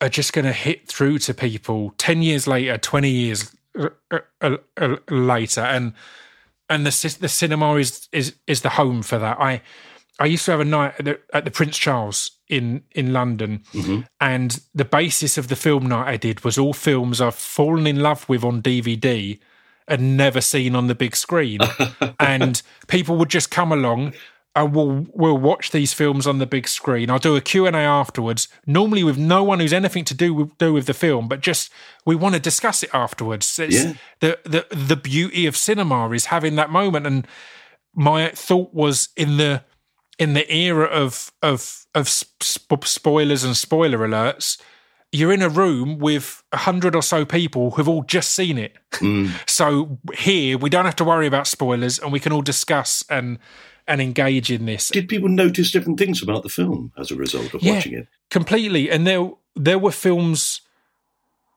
are 0.00 0.08
just 0.08 0.32
going 0.32 0.44
to 0.44 0.52
hit 0.52 0.88
through 0.88 1.18
to 1.18 1.34
people 1.34 1.94
10 1.98 2.22
years 2.22 2.46
later, 2.46 2.76
20 2.78 3.08
years 3.08 3.54
uh, 3.78 3.88
uh, 4.40 4.56
uh, 4.76 4.96
later 5.08 5.60
and 5.60 5.94
and 6.68 6.86
the 6.86 7.16
the 7.20 7.28
cinema 7.28 7.74
is 7.74 8.08
is 8.12 8.36
is 8.46 8.62
the 8.62 8.70
home 8.70 9.02
for 9.02 9.18
that. 9.18 9.38
I 9.40 9.62
I 10.18 10.26
used 10.26 10.44
to 10.46 10.52
have 10.52 10.60
a 10.60 10.64
night 10.64 10.94
at 10.98 11.04
the, 11.04 11.20
at 11.32 11.44
the 11.44 11.50
Prince 11.50 11.76
Charles 11.76 12.30
in 12.48 12.82
in 12.92 13.12
London, 13.12 13.62
and 14.20 14.60
the 14.74 14.84
basis 14.84 15.36
of 15.38 15.48
the 15.48 15.56
film 15.56 15.86
night 15.86 16.08
I 16.08 16.16
did 16.16 16.44
was 16.44 16.58
all 16.58 16.72
films 16.72 17.20
I've 17.20 17.34
fallen 17.34 17.86
in 17.86 18.00
love 18.00 18.28
with 18.28 18.44
on 18.44 18.62
DVD 18.62 19.38
and 19.86 20.16
never 20.16 20.40
seen 20.40 20.74
on 20.74 20.86
the 20.86 20.94
big 20.94 21.14
screen, 21.14 21.60
and 22.20 22.62
people 22.86 23.16
would 23.16 23.28
just 23.28 23.50
come 23.50 23.72
along. 23.72 24.14
And 24.56 24.72
we'll 24.72 25.06
we'll 25.12 25.36
watch 25.36 25.72
these 25.72 25.92
films 25.92 26.28
on 26.28 26.38
the 26.38 26.46
big 26.46 26.68
screen. 26.68 27.10
I'll 27.10 27.18
do 27.18 27.34
a 27.34 27.40
Q 27.40 27.66
and 27.66 27.74
A 27.74 27.80
afterwards. 27.80 28.46
Normally 28.66 29.02
with 29.02 29.18
no 29.18 29.42
one 29.42 29.58
who's 29.58 29.72
anything 29.72 30.04
to 30.04 30.14
do 30.14 30.32
with 30.32 30.56
do 30.58 30.72
with 30.72 30.86
the 30.86 30.94
film, 30.94 31.26
but 31.26 31.40
just 31.40 31.72
we 32.06 32.14
want 32.14 32.36
to 32.36 32.40
discuss 32.40 32.84
it 32.84 32.90
afterwards. 32.94 33.58
It's 33.58 33.84
Yeah. 33.84 33.94
the 34.20 34.38
the 34.44 34.66
the 34.74 34.96
beauty 34.96 35.46
of 35.46 35.56
cinema 35.56 36.08
is 36.10 36.26
having 36.26 36.54
that 36.54 36.70
moment. 36.70 37.04
And 37.04 37.26
my 37.96 38.28
thought 38.28 38.72
was 38.72 39.08
in 39.16 39.38
the 39.38 39.64
in 40.20 40.34
the 40.34 40.48
era 40.54 40.84
of 40.86 41.32
of 41.42 41.86
of 41.92 42.08
sp- 42.08 42.84
spoilers 42.84 43.42
and 43.42 43.56
spoiler 43.56 43.98
alerts, 43.98 44.60
you're 45.10 45.32
in 45.32 45.42
a 45.42 45.48
room 45.48 45.98
with 45.98 46.44
a 46.52 46.58
hundred 46.58 46.94
or 46.94 47.02
so 47.02 47.24
people 47.24 47.72
who've 47.72 47.88
all 47.88 48.04
just 48.04 48.30
seen 48.30 48.58
it. 48.58 48.76
Mm. 48.94 49.30
So 49.50 49.98
here 50.16 50.56
we 50.58 50.70
don't 50.70 50.84
have 50.84 50.96
to 50.96 51.04
worry 51.04 51.26
about 51.26 51.48
spoilers, 51.48 51.98
and 51.98 52.12
we 52.12 52.20
can 52.20 52.30
all 52.32 52.42
discuss 52.42 53.04
and 53.10 53.38
and 53.86 54.00
engage 54.00 54.50
in 54.50 54.66
this 54.66 54.88
Did 54.88 55.08
people 55.08 55.28
notice 55.28 55.70
different 55.70 55.98
things 55.98 56.22
about 56.22 56.42
the 56.42 56.48
film 56.48 56.92
as 56.96 57.10
a 57.10 57.16
result 57.16 57.52
of 57.54 57.62
Yeah. 57.62 57.74
watching 57.74 57.94
it? 57.94 58.08
completely. 58.30 58.90
And 58.90 59.06
there 59.06 59.30
there 59.56 59.78
were 59.78 59.92
films. 59.92 60.60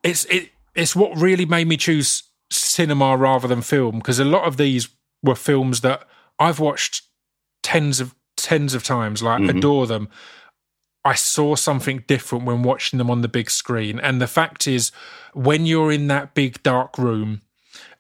It's 0.03 0.25
it 0.25 0.51
it's 0.75 0.95
what 0.95 1.17
really 1.17 1.45
made 1.45 1.67
me 1.67 1.77
choose 1.77 2.23
cinema 2.51 3.17
rather 3.17 3.47
than 3.47 3.61
film 3.61 3.97
because 3.97 4.19
a 4.19 4.25
lot 4.25 4.43
of 4.43 4.57
these 4.57 4.89
were 5.23 5.35
films 5.35 5.81
that 5.81 6.07
I've 6.39 6.59
watched 6.59 7.03
tens 7.63 7.99
of 7.99 8.13
tens 8.35 8.73
of 8.73 8.83
times, 8.83 9.23
like 9.23 9.41
mm-hmm. 9.41 9.57
adore 9.57 9.87
them. 9.87 10.09
I 11.03 11.15
saw 11.15 11.55
something 11.55 12.03
different 12.07 12.45
when 12.45 12.63
watching 12.63 12.97
them 12.97 13.09
on 13.09 13.21
the 13.21 13.27
big 13.29 13.49
screen. 13.49 13.99
And 13.99 14.21
the 14.21 14.27
fact 14.27 14.67
is, 14.67 14.91
when 15.33 15.65
you're 15.65 15.91
in 15.91 16.07
that 16.07 16.33
big 16.33 16.61
dark 16.63 16.97
room 16.97 17.41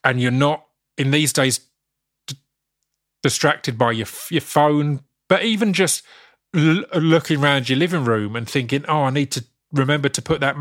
and 0.03 0.21
you're 0.21 0.29
not 0.31 0.65
in 0.97 1.11
these 1.11 1.31
days 1.31 1.61
distracted 3.27 3.77
by 3.77 3.91
your 3.91 4.07
your 4.29 4.41
phone, 4.41 5.01
but 5.27 5.43
even 5.43 5.73
just 5.73 6.03
l- 6.55 6.85
looking 6.95 7.39
around 7.43 7.67
your 7.69 7.77
living 7.77 8.05
room 8.05 8.35
and 8.35 8.47
thinking, 8.49 8.85
"Oh, 8.87 9.03
I 9.03 9.09
need 9.09 9.31
to 9.31 9.43
remember 9.71 10.09
to 10.09 10.21
put 10.21 10.39
that 10.41 10.55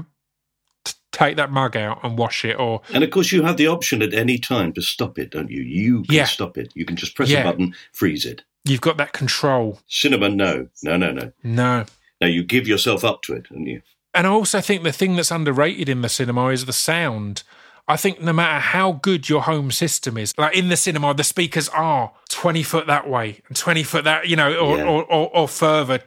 t- 0.84 0.92
take 1.12 1.36
that 1.36 1.50
mug 1.52 1.76
out 1.76 1.98
and 2.04 2.18
wash 2.18 2.44
it," 2.44 2.58
or 2.58 2.82
And 2.92 3.04
of 3.04 3.10
course, 3.10 3.30
you 3.32 3.42
have 3.42 3.56
the 3.56 3.68
option 3.68 4.02
at 4.02 4.12
any 4.14 4.38
time 4.38 4.72
to 4.74 4.82
stop 4.82 5.18
it, 5.18 5.30
don't 5.30 5.50
you? 5.50 5.62
You 5.62 6.02
can 6.04 6.14
Yeah. 6.14 6.24
stop 6.26 6.58
it. 6.58 6.72
You 6.74 6.84
can 6.84 6.96
just 6.96 7.14
press 7.14 7.28
Yeah. 7.30 7.40
a 7.40 7.44
button, 7.44 7.74
freeze 7.92 8.24
it. 8.26 8.42
you've 8.68 8.80
got 8.80 8.96
that 8.96 9.12
control. 9.12 9.78
Cinema, 9.86 10.28
no, 10.28 10.66
no, 10.82 10.96
no, 10.96 11.12
no. 11.12 11.32
No. 11.44 11.84
No, 12.20 12.26
you 12.26 12.42
give 12.42 12.66
yourself 12.66 13.04
up 13.04 13.22
to 13.22 13.34
it, 13.34 13.46
and 13.50 13.68
you. 13.68 13.80
And 14.12 14.26
I 14.26 14.30
also 14.30 14.60
think 14.60 14.82
the 14.82 14.90
thing 15.00 15.14
that's 15.14 15.30
underrated 15.30 15.88
in 15.88 16.00
the 16.02 16.08
cinema 16.08 16.48
is 16.48 16.64
the 16.64 16.72
sound. 16.72 17.44
I 17.88 17.96
think 17.96 18.20
no 18.20 18.32
matter 18.32 18.58
how 18.58 18.92
good 18.92 19.28
your 19.28 19.42
home 19.42 19.70
system 19.70 20.16
is, 20.18 20.32
like 20.36 20.56
in 20.56 20.68
the 20.68 20.76
cinema, 20.76 21.14
the 21.14 21.22
speakers 21.24 21.68
are 21.68 22.12
20 22.30 22.62
foot 22.64 22.86
that 22.88 23.08
way 23.08 23.40
and 23.48 23.56
20 23.56 23.82
foot 23.84 24.04
that, 24.04 24.26
you 24.28 24.34
know, 24.34 24.54
or, 24.56 24.78
Yeah. 24.78 24.84
or, 24.84 25.04
or, 25.04 25.36
or 25.36 25.46
further, 25.48 25.98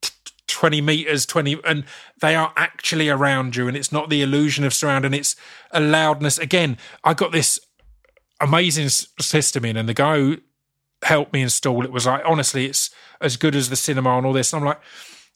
t- 0.00 0.10
20 0.46 0.80
meters, 0.80 1.26
20, 1.26 1.58
and 1.64 1.84
they 2.20 2.36
are 2.36 2.52
actually 2.56 3.08
around 3.08 3.56
you. 3.56 3.66
And 3.66 3.76
it's 3.76 3.90
not 3.90 4.10
the 4.10 4.22
illusion 4.22 4.64
of 4.64 4.72
surround 4.72 5.04
and 5.04 5.12
it's 5.14 5.34
a 5.72 5.80
loudness. 5.80 6.38
Again, 6.38 6.78
I 7.02 7.14
got 7.14 7.32
this 7.32 7.58
amazing 8.40 8.86
s- 8.86 9.08
system 9.20 9.64
in, 9.64 9.76
and 9.76 9.88
the 9.88 9.94
guy 9.94 10.18
who 10.18 10.38
helped 11.02 11.32
me 11.32 11.42
install 11.42 11.84
it 11.84 11.90
was 11.90 12.06
like, 12.06 12.22
honestly, 12.24 12.66
it's 12.66 12.90
as 13.20 13.36
good 13.36 13.56
as 13.56 13.70
the 13.70 13.76
cinema 13.76 14.16
and 14.16 14.24
all 14.24 14.32
this. 14.32 14.52
And 14.52 14.60
I'm 14.60 14.66
like, 14.66 14.80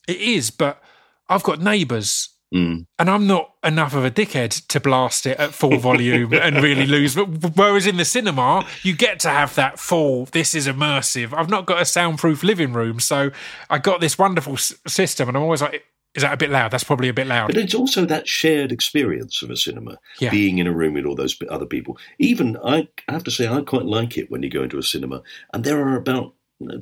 it 0.07 0.18
is, 0.20 0.52
but 0.52 0.81
I've 1.29 1.42
got 1.42 1.61
neighbours 1.61 2.29
Mm. 2.54 2.87
and 2.98 3.11
I'm 3.11 3.26
not 3.26 3.54
enough 3.64 3.92
of 3.94 4.04
a 4.04 4.11
dickhead 4.11 4.66
to 4.68 4.78
blast 4.78 5.26
it 5.26 5.37
at 5.38 5.52
full 5.52 5.78
volume 5.78 6.32
and 6.32 6.62
really 6.62 6.87
lose. 6.96 7.16
But 7.16 7.56
whereas 7.56 7.87
in 7.88 7.96
the 7.96 8.04
cinema, 8.04 8.64
you 8.82 8.94
get 8.94 9.18
to 9.20 9.28
have 9.28 9.56
that 9.56 9.80
full. 9.80 10.26
This 10.26 10.54
is 10.54 10.68
immersive. 10.68 11.32
I've 11.37 11.50
not 11.50 11.66
got 11.66 11.82
a 11.82 11.85
soundproof 11.85 12.44
living 12.44 12.72
room, 12.72 13.00
so 13.00 13.30
I 13.68 13.78
got 13.78 14.00
this 14.00 14.16
wonderful 14.16 14.52
s- 14.54 14.72
system, 14.87 15.26
and 15.28 15.37
I'm 15.37 15.42
always 15.42 15.61
like, 15.61 15.85
"Is 16.14 16.22
that 16.22 16.32
a 16.32 16.37
bit 16.37 16.50
loud? 16.50 16.70
That's 16.70 16.85
probably 16.85 17.09
a 17.09 17.12
bit 17.14 17.26
loud." 17.26 17.48
But 17.48 17.56
it's 17.56 17.74
also 17.74 18.04
that 18.06 18.28
shared 18.28 18.70
experience 18.70 19.42
of 19.42 19.50
a 19.50 19.56
cinema, 19.56 19.98
Yeah. 20.20 20.30
being 20.30 20.59
in 20.59 20.68
a 20.68 20.72
room 20.72 20.94
with 20.94 21.04
all 21.04 21.16
those 21.16 21.37
other 21.50 21.66
people. 21.66 21.98
Even, 22.20 22.56
I 22.64 22.87
have 23.09 23.24
to 23.24 23.30
say, 23.32 23.48
I 23.48 23.61
quite 23.62 23.87
like 23.87 24.16
it 24.16 24.30
when 24.30 24.44
you 24.44 24.50
go 24.50 24.62
into 24.62 24.78
a 24.78 24.82
cinema 24.85 25.22
and 25.52 25.64
there 25.64 25.80
are 25.85 25.96
about 25.96 26.14
you 26.16 26.22
know, 26.22 26.32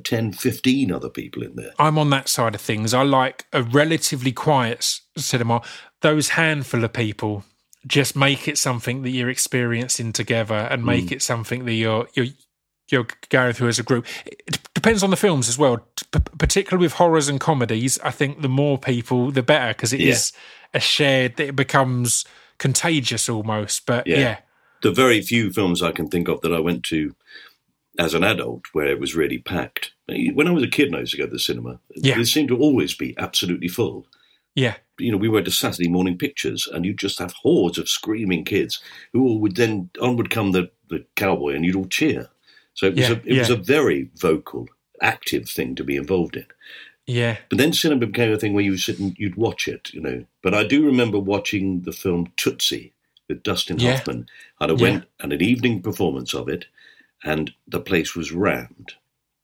10, 0.03 0.33
15 0.33 0.91
other 0.91 1.09
people 1.09 1.43
in 1.43 1.55
there. 1.55 1.71
I'm 1.77 1.97
on 1.97 2.09
that 2.11 2.29
side 2.29 2.55
of 2.55 2.61
things. 2.61 2.93
I 2.93 3.03
like 3.03 3.45
a 3.51 3.63
relatively 3.63 4.31
quiet 4.31 4.99
cinema. 5.17 5.61
Those 6.01 6.29
handful 6.29 6.83
of 6.83 6.93
people 6.93 7.43
just 7.85 8.15
make 8.15 8.47
it 8.47 8.57
something 8.57 9.03
that 9.03 9.09
you're 9.11 9.29
experiencing 9.29 10.13
together 10.13 10.55
and 10.55 10.85
make 10.85 11.09
hmm. 11.09 11.15
it 11.15 11.21
something 11.21 11.65
that 11.65 11.73
you're 11.73 12.07
you're 12.13 12.27
you're 12.89 13.07
going 13.29 13.53
through 13.53 13.67
as 13.67 13.79
a 13.79 13.83
group. 13.83 14.05
It 14.25 14.59
depends 14.73 15.01
on 15.01 15.09
the 15.09 15.15
films 15.15 15.49
as 15.49 15.57
well, 15.57 15.79
P- 16.11 16.19
particularly 16.37 16.85
with 16.85 16.93
horrors 16.93 17.27
and 17.27 17.39
comedies. 17.39 17.99
I 18.03 18.11
think 18.11 18.41
the 18.41 18.49
more 18.49 18.77
people, 18.77 19.31
the 19.31 19.41
better, 19.41 19.73
because 19.73 19.91
it 19.91 20.01
is 20.01 20.31
Yeah. 20.33 20.77
a 20.77 20.79
shared. 20.79 21.39
It 21.39 21.55
becomes 21.55 22.25
contagious 22.59 23.27
almost. 23.27 23.87
But 23.87 24.05
Yeah. 24.05 24.19
yeah, 24.19 24.37
The 24.83 24.91
very 24.91 25.21
few 25.21 25.51
films 25.51 25.81
I 25.81 25.91
can 25.91 26.09
think 26.09 26.27
of 26.27 26.41
that 26.41 26.53
I 26.53 26.59
went 26.59 26.83
to 26.85 27.15
as 27.97 28.13
an 28.13 28.23
adult 28.23 28.63
where 28.73 28.87
it 28.87 28.99
was 28.99 29.15
really 29.15 29.37
packed. 29.37 29.93
When 30.07 30.47
I 30.47 30.51
was 30.51 30.63
a 30.63 30.67
kid 30.67 30.87
and 30.87 30.95
I 30.97 30.99
used 30.99 31.11
to 31.13 31.17
go 31.17 31.25
to 31.25 31.31
the 31.31 31.39
cinema, 31.39 31.79
Yeah. 31.95 32.19
it 32.19 32.25
seemed 32.25 32.49
to 32.49 32.57
always 32.57 32.93
be 32.93 33.15
absolutely 33.17 33.67
full. 33.69 34.07
yeah, 34.57 34.75
you 34.97 35.11
know, 35.11 35.17
we 35.17 35.27
went 35.27 35.43
to 35.45 35.51
Saturday 35.51 35.89
morning 35.89 36.17
pictures, 36.17 36.65
and 36.71 36.85
you'd 36.85 36.97
just 36.97 37.19
have 37.19 37.33
hordes 37.33 37.77
of 37.77 37.89
screaming 37.89 38.45
kids 38.45 38.81
who 39.11 39.21
all 39.27 39.39
would 39.41 39.57
then 39.57 39.89
on 40.01 40.15
would 40.15 40.29
come 40.29 40.53
the, 40.53 40.71
the 40.89 41.05
cowboy, 41.17 41.53
and 41.53 41.65
you'd 41.65 41.75
all 41.75 41.87
cheer. 41.87 42.29
So 42.73 42.85
it 42.87 42.95
was 42.95 43.09
Yeah, 43.09 43.15
a 43.15 43.21
it 43.33 43.37
was 43.39 43.49
a 43.49 43.57
very 43.57 44.09
vocal, 44.15 44.69
active 45.01 45.49
thing 45.49 45.75
to 45.75 45.83
be 45.83 45.97
involved 45.97 46.37
in. 46.37 46.45
yeah, 47.07 47.37
But 47.49 47.57
then 47.57 47.73
cinema 47.73 48.05
became 48.07 48.31
a 48.31 48.37
thing 48.39 48.53
where 48.53 48.63
you 48.63 48.77
sit 48.77 48.97
and 48.99 49.13
you'd 49.19 49.35
watch 49.35 49.67
it, 49.67 49.93
you 49.93 49.99
know. 49.99 50.23
But 50.41 50.53
I 50.53 50.63
do 50.65 50.85
remember 50.85 51.19
watching 51.19 51.81
the 51.81 51.91
film 51.91 52.31
Tootsie 52.37 52.93
with 53.27 53.43
Dustin 53.43 53.77
Yeah. 53.79 53.97
Hoffman, 53.97 54.27
and 54.61 54.71
I 54.71 54.75
Yeah. 54.75 54.81
went 54.81 55.05
and 55.19 55.33
an 55.33 55.41
evening 55.43 55.81
performance 55.81 56.33
of 56.33 56.47
it, 56.47 56.65
and 57.25 57.51
the 57.67 57.79
place 57.81 58.15
was 58.15 58.31
rammed, 58.31 58.93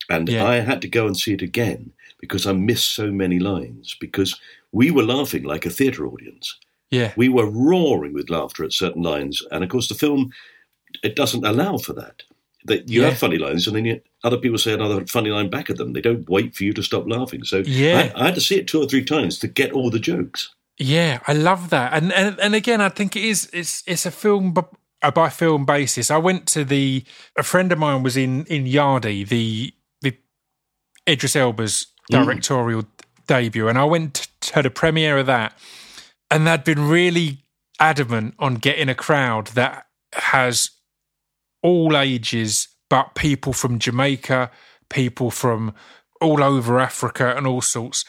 and 0.10 0.30
Yeah. 0.30 0.46
I 0.46 0.60
had 0.62 0.82
to 0.84 0.88
go 0.88 1.06
and 1.08 1.18
see 1.18 1.34
it 1.34 1.42
again 1.42 1.92
because 2.20 2.46
I 2.46 2.54
missed 2.54 2.94
so 2.96 3.12
many 3.12 3.40
lines 3.40 3.96
because 4.00 4.40
we 4.72 4.92
were 4.92 5.04
laughing 5.04 5.44
like 5.44 5.66
a 5.66 5.70
theatre 5.72 6.06
audience 6.08 6.58
yeah, 6.92 7.14
we 7.16 7.30
were 7.30 7.50
roaring 7.50 8.14
with 8.14 8.30
laughter 8.30 8.64
at 8.66 8.74
certain 8.74 9.02
lines, 9.02 9.42
and 9.52 9.64
of 9.64 9.70
course 9.70 9.88
the 9.88 9.96
film 9.96 10.32
it 11.04 11.16
doesn't 11.16 11.46
allow 11.46 11.78
for 11.78 11.94
that. 11.94 12.24
That 12.66 12.90
you 12.90 13.02
Yeah. 13.02 13.10
have 13.10 13.18
funny 13.18 13.38
lines, 13.38 13.66
and 13.66 13.76
then 13.76 13.86
you, 13.86 14.02
other 14.26 14.38
people 14.38 14.58
say 14.58 14.74
another 14.74 15.06
funny 15.08 15.30
line 15.30 15.50
back 15.50 15.70
at 15.70 15.78
them. 15.78 15.94
They 15.94 16.02
don't 16.02 16.30
wait 16.30 16.54
for 16.54 16.64
you 16.66 16.74
to 16.74 16.84
stop 16.84 17.08
laughing. 17.08 17.44
So 17.46 17.64
Yeah. 17.66 18.12
I, 18.16 18.22
I 18.22 18.26
had 18.26 18.36
to 18.36 18.42
see 18.42 18.58
it 18.60 18.68
two 18.68 18.82
or 18.84 18.88
three 18.88 19.06
times 19.06 19.40
to 19.40 19.48
get 19.48 19.72
all 19.72 19.90
the 19.90 20.00
jokes. 20.00 20.50
yeah. 20.78 21.20
I 21.28 21.34
love 21.34 21.70
that. 21.70 21.94
And 21.94 22.12
and 22.14 22.38
and 22.40 22.54
again, 22.56 22.82
I 22.82 22.90
think 22.90 23.16
it 23.16 23.24
is. 23.24 23.50
It's 23.54 23.84
it's 23.88 24.06
a 24.06 24.12
film. 24.12 24.54
A 25.04 25.12
by 25.12 25.30
film 25.30 25.66
basis. 25.66 26.12
I 26.12 26.18
went 26.18 26.48
to 26.50 26.64
the. 26.64 27.04
A 27.38 27.44
friend 27.44 27.72
of 27.72 27.80
mine 27.80 28.04
was 28.04 28.18
in 28.18 28.46
in 28.46 28.66
Yardie, 28.66 29.28
the 29.28 29.74
the 30.02 30.16
Idris 31.10 31.36
Elba's 31.36 31.88
mm. 32.12 32.24
directorial 32.24 32.86
debut, 33.28 33.68
and 33.68 33.78
I 33.78 33.86
went 33.86 34.28
to 34.42 34.62
the 34.62 34.70
premiere 34.70 35.18
of 35.18 35.26
that, 35.26 35.58
and 36.30 36.46
they'd 36.46 36.64
been 36.64 36.88
really 36.88 37.40
adamant 37.80 38.36
on 38.38 38.56
getting 38.56 38.90
a 38.90 38.96
crowd 38.96 39.48
that 39.48 39.88
has 40.14 40.70
all 41.64 41.98
ages, 41.98 42.68
but 42.90 43.16
people 43.16 43.54
from 43.54 43.80
Jamaica, 43.80 44.52
people 44.90 45.32
from 45.32 45.74
all 46.20 46.44
over 46.44 46.80
Africa, 46.80 47.34
and 47.36 47.48
all 47.48 47.62
sorts. 47.62 48.06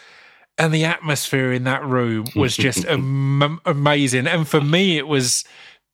And 0.59 0.73
the 0.73 0.85
atmosphere 0.85 1.51
in 1.53 1.65
that 1.65 1.85
room 1.85 2.27
was 2.37 2.57
just 2.57 2.85
am- 2.87 3.61
amazing. 3.65 4.27
And 4.27 4.47
for 4.47 4.61
me, 4.61 4.99
it 4.99 5.09
was 5.09 5.45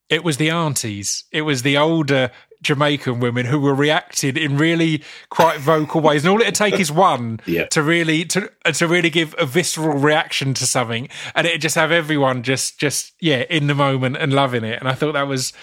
it 0.09 0.23
was 0.23 0.37
the 0.37 0.49
aunties, 0.49 1.23
it 1.31 1.41
was 1.43 1.61
the 1.61 1.77
older 1.77 2.31
Jamaican 2.61 3.21
women 3.21 3.45
who 3.45 3.57
were 3.59 3.73
reacting 3.73 4.35
in 4.35 4.57
really 4.57 5.01
quite 5.29 5.59
vocal 5.61 6.01
ways. 6.01 6.25
And 6.25 6.31
all 6.33 6.41
it'd 6.41 6.55
take 6.55 6.77
is 6.77 6.91
one 6.91 7.39
Yeah. 7.45 7.67
to 7.67 7.81
really 7.81 8.25
to 8.25 8.51
uh, 8.65 8.73
to 8.73 8.85
really 8.87 9.09
give 9.09 9.33
a 9.37 9.45
visceral 9.45 9.97
reaction 9.97 10.53
to 10.55 10.65
something, 10.65 11.07
and 11.35 11.47
it'd 11.47 11.61
just 11.61 11.75
have 11.75 11.91
everyone 11.91 12.43
just 12.43 12.77
just 12.77 13.13
yeah 13.21 13.43
in 13.49 13.67
the 13.67 13.75
moment 13.75 14.17
and 14.17 14.33
loving 14.33 14.65
it. 14.65 14.77
And 14.79 14.89
I 14.89 14.93
thought 14.93 15.13
that 15.13 15.27
was 15.27 15.53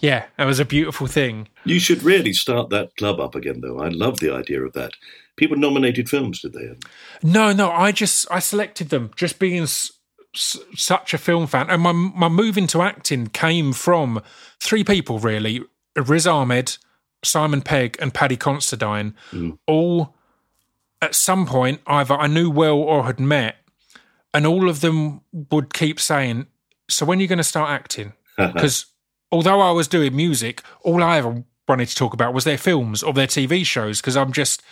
yeah 0.00 0.26
that 0.38 0.44
was 0.44 0.60
a 0.60 0.64
beautiful 0.64 1.08
thing. 1.08 1.48
You 1.64 1.80
should 1.80 2.04
really 2.04 2.32
start 2.32 2.70
that 2.70 2.94
club 2.96 3.18
up 3.18 3.34
again, 3.34 3.60
though. 3.60 3.80
I 3.80 3.88
love 3.88 4.20
the 4.20 4.32
idea 4.32 4.62
of 4.62 4.74
that. 4.74 4.92
People 5.36 5.56
nominated 5.56 6.08
films, 6.08 6.40
did 6.40 6.52
they? 6.52 6.76
No, 7.20 7.52
no, 7.52 7.72
I 7.72 7.90
just 7.90 8.26
I 8.30 8.38
selected 8.38 8.90
them 8.90 9.10
just 9.16 9.40
being 9.40 9.66
s- 10.34 10.58
such 10.74 11.14
a 11.14 11.18
film 11.18 11.46
fan, 11.46 11.70
and 11.70 11.82
my 11.82 11.92
my 11.92 12.28
move 12.28 12.56
into 12.58 12.82
acting 12.82 13.28
came 13.28 13.72
from 13.72 14.22
three 14.60 14.84
people 14.84 15.18
really: 15.18 15.62
Riz 15.96 16.26
Ahmed, 16.26 16.76
Simon 17.22 17.62
Pegg, 17.62 17.96
and 18.00 18.12
Paddy 18.12 18.36
Considine. 18.36 19.14
Mm. 19.32 19.58
All 19.66 20.14
at 21.02 21.14
some 21.14 21.46
point 21.46 21.80
either 21.86 22.14
I 22.14 22.26
knew 22.26 22.50
well 22.50 22.76
or 22.76 23.04
had 23.04 23.20
met, 23.20 23.56
and 24.32 24.46
all 24.46 24.68
of 24.68 24.80
them 24.80 25.20
would 25.32 25.74
keep 25.74 26.00
saying, 26.00 26.46
"So 26.88 27.04
when 27.06 27.18
are 27.18 27.22
you 27.22 27.28
going 27.28 27.38
to 27.38 27.44
start 27.44 27.70
acting?" 27.70 28.12
Because 28.36 28.86
although 29.30 29.60
I 29.60 29.70
was 29.70 29.86
doing 29.88 30.14
music, 30.16 30.62
all 30.82 31.02
I 31.02 31.18
ever 31.18 31.44
wanted 31.68 31.88
to 31.88 31.94
talk 31.96 32.12
about 32.14 32.34
was 32.34 32.44
their 32.44 32.58
films 32.58 33.02
or 33.02 33.12
their 33.12 33.26
TV 33.26 33.64
shows 33.64 34.00
because 34.00 34.16
I'm 34.16 34.32
just 34.32 34.62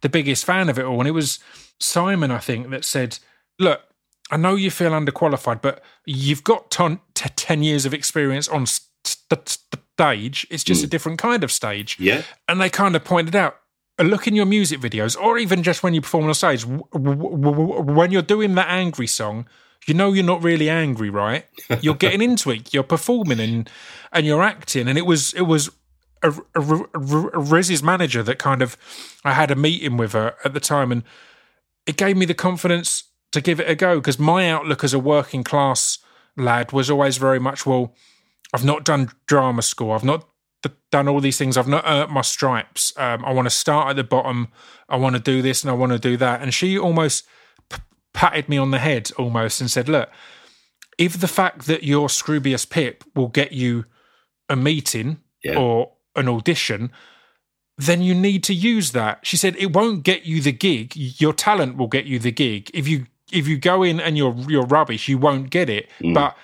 the 0.00 0.08
biggest 0.08 0.44
fan 0.44 0.68
of 0.68 0.78
it 0.78 0.84
all. 0.84 0.98
And 0.98 1.08
it 1.08 1.12
was 1.12 1.38
Simon, 1.78 2.30
I 2.30 2.38
think, 2.38 2.70
that 2.70 2.84
said, 2.84 3.18
Look, 3.58 3.82
I 4.30 4.36
know 4.36 4.54
you 4.54 4.70
feel 4.70 4.92
underqualified, 4.92 5.60
but 5.60 5.82
you've 6.06 6.44
got 6.44 6.70
ton- 6.70 7.00
t- 7.14 7.28
10 7.36 7.62
years 7.62 7.84
of 7.84 7.92
experience 7.92 8.48
on 8.48 8.66
st- 8.66 8.88
st- 9.46 9.80
stage. 9.94 10.46
It's 10.50 10.64
just 10.64 10.82
a 10.84 10.86
mm. 10.86 10.90
different 10.90 11.18
kind 11.18 11.44
of 11.44 11.52
stage. 11.52 11.96
Yeah. 12.00 12.22
And 12.48 12.60
they 12.60 12.70
kind 12.70 12.96
of 12.96 13.04
pointed 13.04 13.36
out, 13.36 13.56
a 13.96 14.02
look 14.02 14.26
in 14.26 14.34
your 14.34 14.46
music 14.46 14.80
videos, 14.80 15.16
or 15.16 15.38
even 15.38 15.62
just 15.62 15.84
when 15.84 15.94
you 15.94 16.00
perform 16.00 16.26
on 16.26 16.34
stage, 16.34 16.62
w- 16.62 16.82
w- 16.92 17.36
w- 17.36 17.80
when 17.82 18.10
you're 18.10 18.22
doing 18.22 18.56
that 18.56 18.68
angry 18.68 19.06
song, 19.06 19.46
you 19.86 19.94
know 19.94 20.12
you're 20.12 20.24
not 20.24 20.42
really 20.42 20.68
angry, 20.68 21.10
right? 21.10 21.44
You're 21.80 21.94
getting 21.94 22.20
into 22.28 22.50
it. 22.50 22.74
You're 22.74 22.82
performing 22.82 23.38
and 23.38 23.70
and 24.10 24.26
you're 24.26 24.42
acting. 24.42 24.88
And 24.88 24.98
it 24.98 25.06
was 25.06 25.32
it 25.34 25.42
was 25.42 25.70
a, 26.24 26.32
a, 26.56 26.60
a, 26.60 27.28
a 27.34 27.38
Riz's 27.38 27.84
manager 27.84 28.22
that 28.24 28.38
kind 28.38 28.62
of 28.62 28.76
I 29.24 29.32
had 29.32 29.52
a 29.52 29.54
meeting 29.54 29.96
with 29.96 30.12
her 30.12 30.34
at 30.44 30.54
the 30.54 30.60
time, 30.60 30.90
and 30.90 31.04
it 31.86 31.96
gave 31.96 32.16
me 32.16 32.26
the 32.26 32.34
confidence 32.34 33.04
to 33.34 33.40
give 33.40 33.60
it 33.60 33.68
a 33.68 33.74
go 33.74 33.96
because 34.00 34.18
my 34.18 34.48
outlook 34.50 34.82
as 34.82 34.94
a 34.94 34.98
working 34.98 35.44
class 35.44 35.98
lad 36.36 36.72
was 36.72 36.90
always 36.90 37.18
very 37.18 37.38
much 37.38 37.66
well. 37.66 37.94
I've 38.52 38.64
not 38.64 38.84
done 38.84 39.10
drama 39.26 39.62
school. 39.62 39.92
I've 39.92 40.04
not 40.04 40.26
done 40.90 41.08
all 41.08 41.20
these 41.20 41.36
things. 41.36 41.56
I've 41.56 41.68
not 41.68 41.84
earned 41.86 42.10
my 42.10 42.22
stripes. 42.22 42.92
Um, 42.96 43.24
I 43.24 43.32
want 43.32 43.46
to 43.46 43.50
start 43.50 43.90
at 43.90 43.96
the 43.96 44.04
bottom. 44.04 44.48
I 44.88 44.96
want 44.96 45.14
to 45.16 45.20
do 45.22 45.42
this 45.42 45.62
and 45.62 45.70
I 45.70 45.74
want 45.74 45.92
to 45.92 45.98
do 45.98 46.16
that. 46.16 46.40
And 46.40 46.54
she 46.54 46.78
almost 46.78 47.26
p- 47.68 47.78
patted 48.12 48.48
me 48.48 48.56
on 48.56 48.70
the 48.70 48.78
head 48.78 49.10
almost 49.18 49.60
and 49.60 49.70
said, 49.70 49.88
"Look, 49.88 50.08
if 50.96 51.18
the 51.20 51.28
fact 51.28 51.66
that 51.66 51.82
you're 51.82 52.08
Scroobius 52.08 52.68
Pip 52.68 53.04
will 53.14 53.28
get 53.28 53.52
you 53.52 53.84
a 54.48 54.56
meeting 54.56 55.20
Yeah. 55.42 55.58
or 55.58 55.92
an 56.16 56.28
audition." 56.28 56.90
Then 57.76 58.02
you 58.02 58.14
need 58.14 58.44
to 58.44 58.54
use 58.54 58.92
that. 58.92 59.26
She 59.26 59.36
said 59.36 59.56
it 59.58 59.72
won't 59.72 60.04
get 60.04 60.24
you 60.24 60.40
the 60.40 60.52
gig. 60.52 60.92
Your 60.94 61.32
talent 61.32 61.76
will 61.76 61.88
get 61.88 62.04
you 62.06 62.20
the 62.20 62.30
gig. 62.30 62.70
If 62.72 62.86
you 62.86 63.06
if 63.32 63.48
you 63.48 63.56
go 63.58 63.82
in 63.82 64.00
and 64.00 64.16
you're 64.16 64.34
you're 64.48 64.66
rubbish, 64.66 65.08
you 65.08 65.18
won't 65.18 65.50
get 65.50 65.68
it. 65.70 65.88
Mm. 66.00 66.14
But 66.14 66.36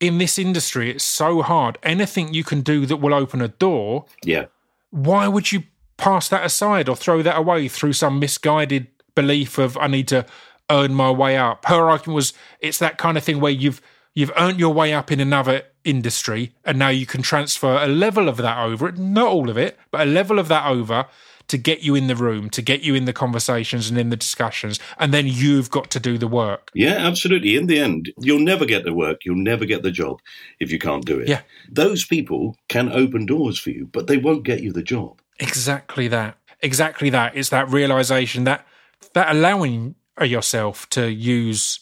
in 0.00 0.18
this 0.18 0.38
industry, 0.38 0.90
it's 0.90 1.04
so 1.04 1.42
hard. 1.42 1.78
Anything 1.82 2.34
you 2.34 2.44
can 2.44 2.60
do 2.62 2.86
that 2.86 2.96
will 2.96 3.14
open 3.14 3.40
a 3.40 3.48
door, 3.48 4.06
Yeah. 4.24 4.46
why 4.90 5.28
would 5.28 5.52
you 5.52 5.62
pass 5.96 6.28
that 6.28 6.44
aside 6.44 6.88
or 6.88 6.96
throw 6.96 7.22
that 7.22 7.36
away 7.38 7.68
through 7.68 7.92
some 7.92 8.18
misguided 8.18 8.88
belief 9.14 9.58
of 9.58 9.78
I 9.78 9.86
need 9.86 10.08
to 10.08 10.26
earn 10.70 10.94
my 10.94 11.10
way 11.10 11.36
up? 11.36 11.64
Her 11.66 11.88
argument 11.88 12.16
was 12.16 12.32
it's 12.60 12.78
that 12.78 12.98
kind 12.98 13.16
of 13.16 13.24
thing 13.24 13.40
where 13.40 13.52
you've 13.52 13.80
you've 14.14 14.32
earned 14.36 14.60
your 14.60 14.72
way 14.72 14.92
up 14.92 15.10
in 15.10 15.20
another 15.20 15.62
industry 15.84 16.52
and 16.64 16.78
now 16.78 16.88
you 16.88 17.04
can 17.06 17.20
transfer 17.22 17.76
a 17.82 17.86
level 17.88 18.28
of 18.28 18.36
that 18.38 18.58
over, 18.58 18.92
not 18.92 19.26
all 19.26 19.50
of 19.50 19.56
it, 19.58 19.78
but 19.90 20.00
a 20.02 20.10
level 20.10 20.38
of 20.38 20.48
that 20.48 20.66
over 20.66 21.06
to 21.48 21.58
get 21.58 21.82
you 21.82 21.94
in 21.94 22.06
the 22.06 22.16
room, 22.16 22.50
to 22.50 22.62
get 22.62 22.82
you 22.82 22.94
in 22.94 23.04
the 23.04 23.12
conversations 23.12 23.88
and 23.88 23.98
in 23.98 24.10
the 24.10 24.16
discussions, 24.16 24.78
and 24.98 25.12
then 25.12 25.26
you've 25.26 25.70
got 25.70 25.90
to 25.90 26.00
do 26.00 26.18
the 26.18 26.28
work. 26.28 26.70
Yeah, 26.74 26.94
absolutely. 26.94 27.56
In 27.56 27.66
the 27.66 27.78
end, 27.78 28.12
you'll 28.18 28.40
never 28.40 28.64
get 28.64 28.84
the 28.84 28.94
work, 28.94 29.24
you'll 29.24 29.36
never 29.36 29.64
get 29.64 29.82
the 29.82 29.90
job 29.90 30.20
if 30.60 30.72
you 30.72 30.78
can't 30.78 31.04
do 31.04 31.20
it. 31.20 31.28
Yeah. 31.28 31.42
Those 31.70 32.04
people 32.04 32.56
can 32.68 32.90
open 32.90 33.26
doors 33.26 33.58
for 33.58 33.70
you, 33.70 33.88
but 33.92 34.06
they 34.06 34.16
won't 34.16 34.44
get 34.44 34.62
you 34.62 34.72
the 34.72 34.82
job. 34.82 35.20
Exactly 35.38 36.08
that. 36.08 36.38
Exactly 36.60 37.10
that. 37.10 37.36
It's 37.36 37.50
that 37.50 37.68
realization 37.70 38.44
that 38.44 38.66
that 39.12 39.30
allowing 39.30 39.96
yourself 40.20 40.88
to 40.90 41.10
use. 41.10 41.80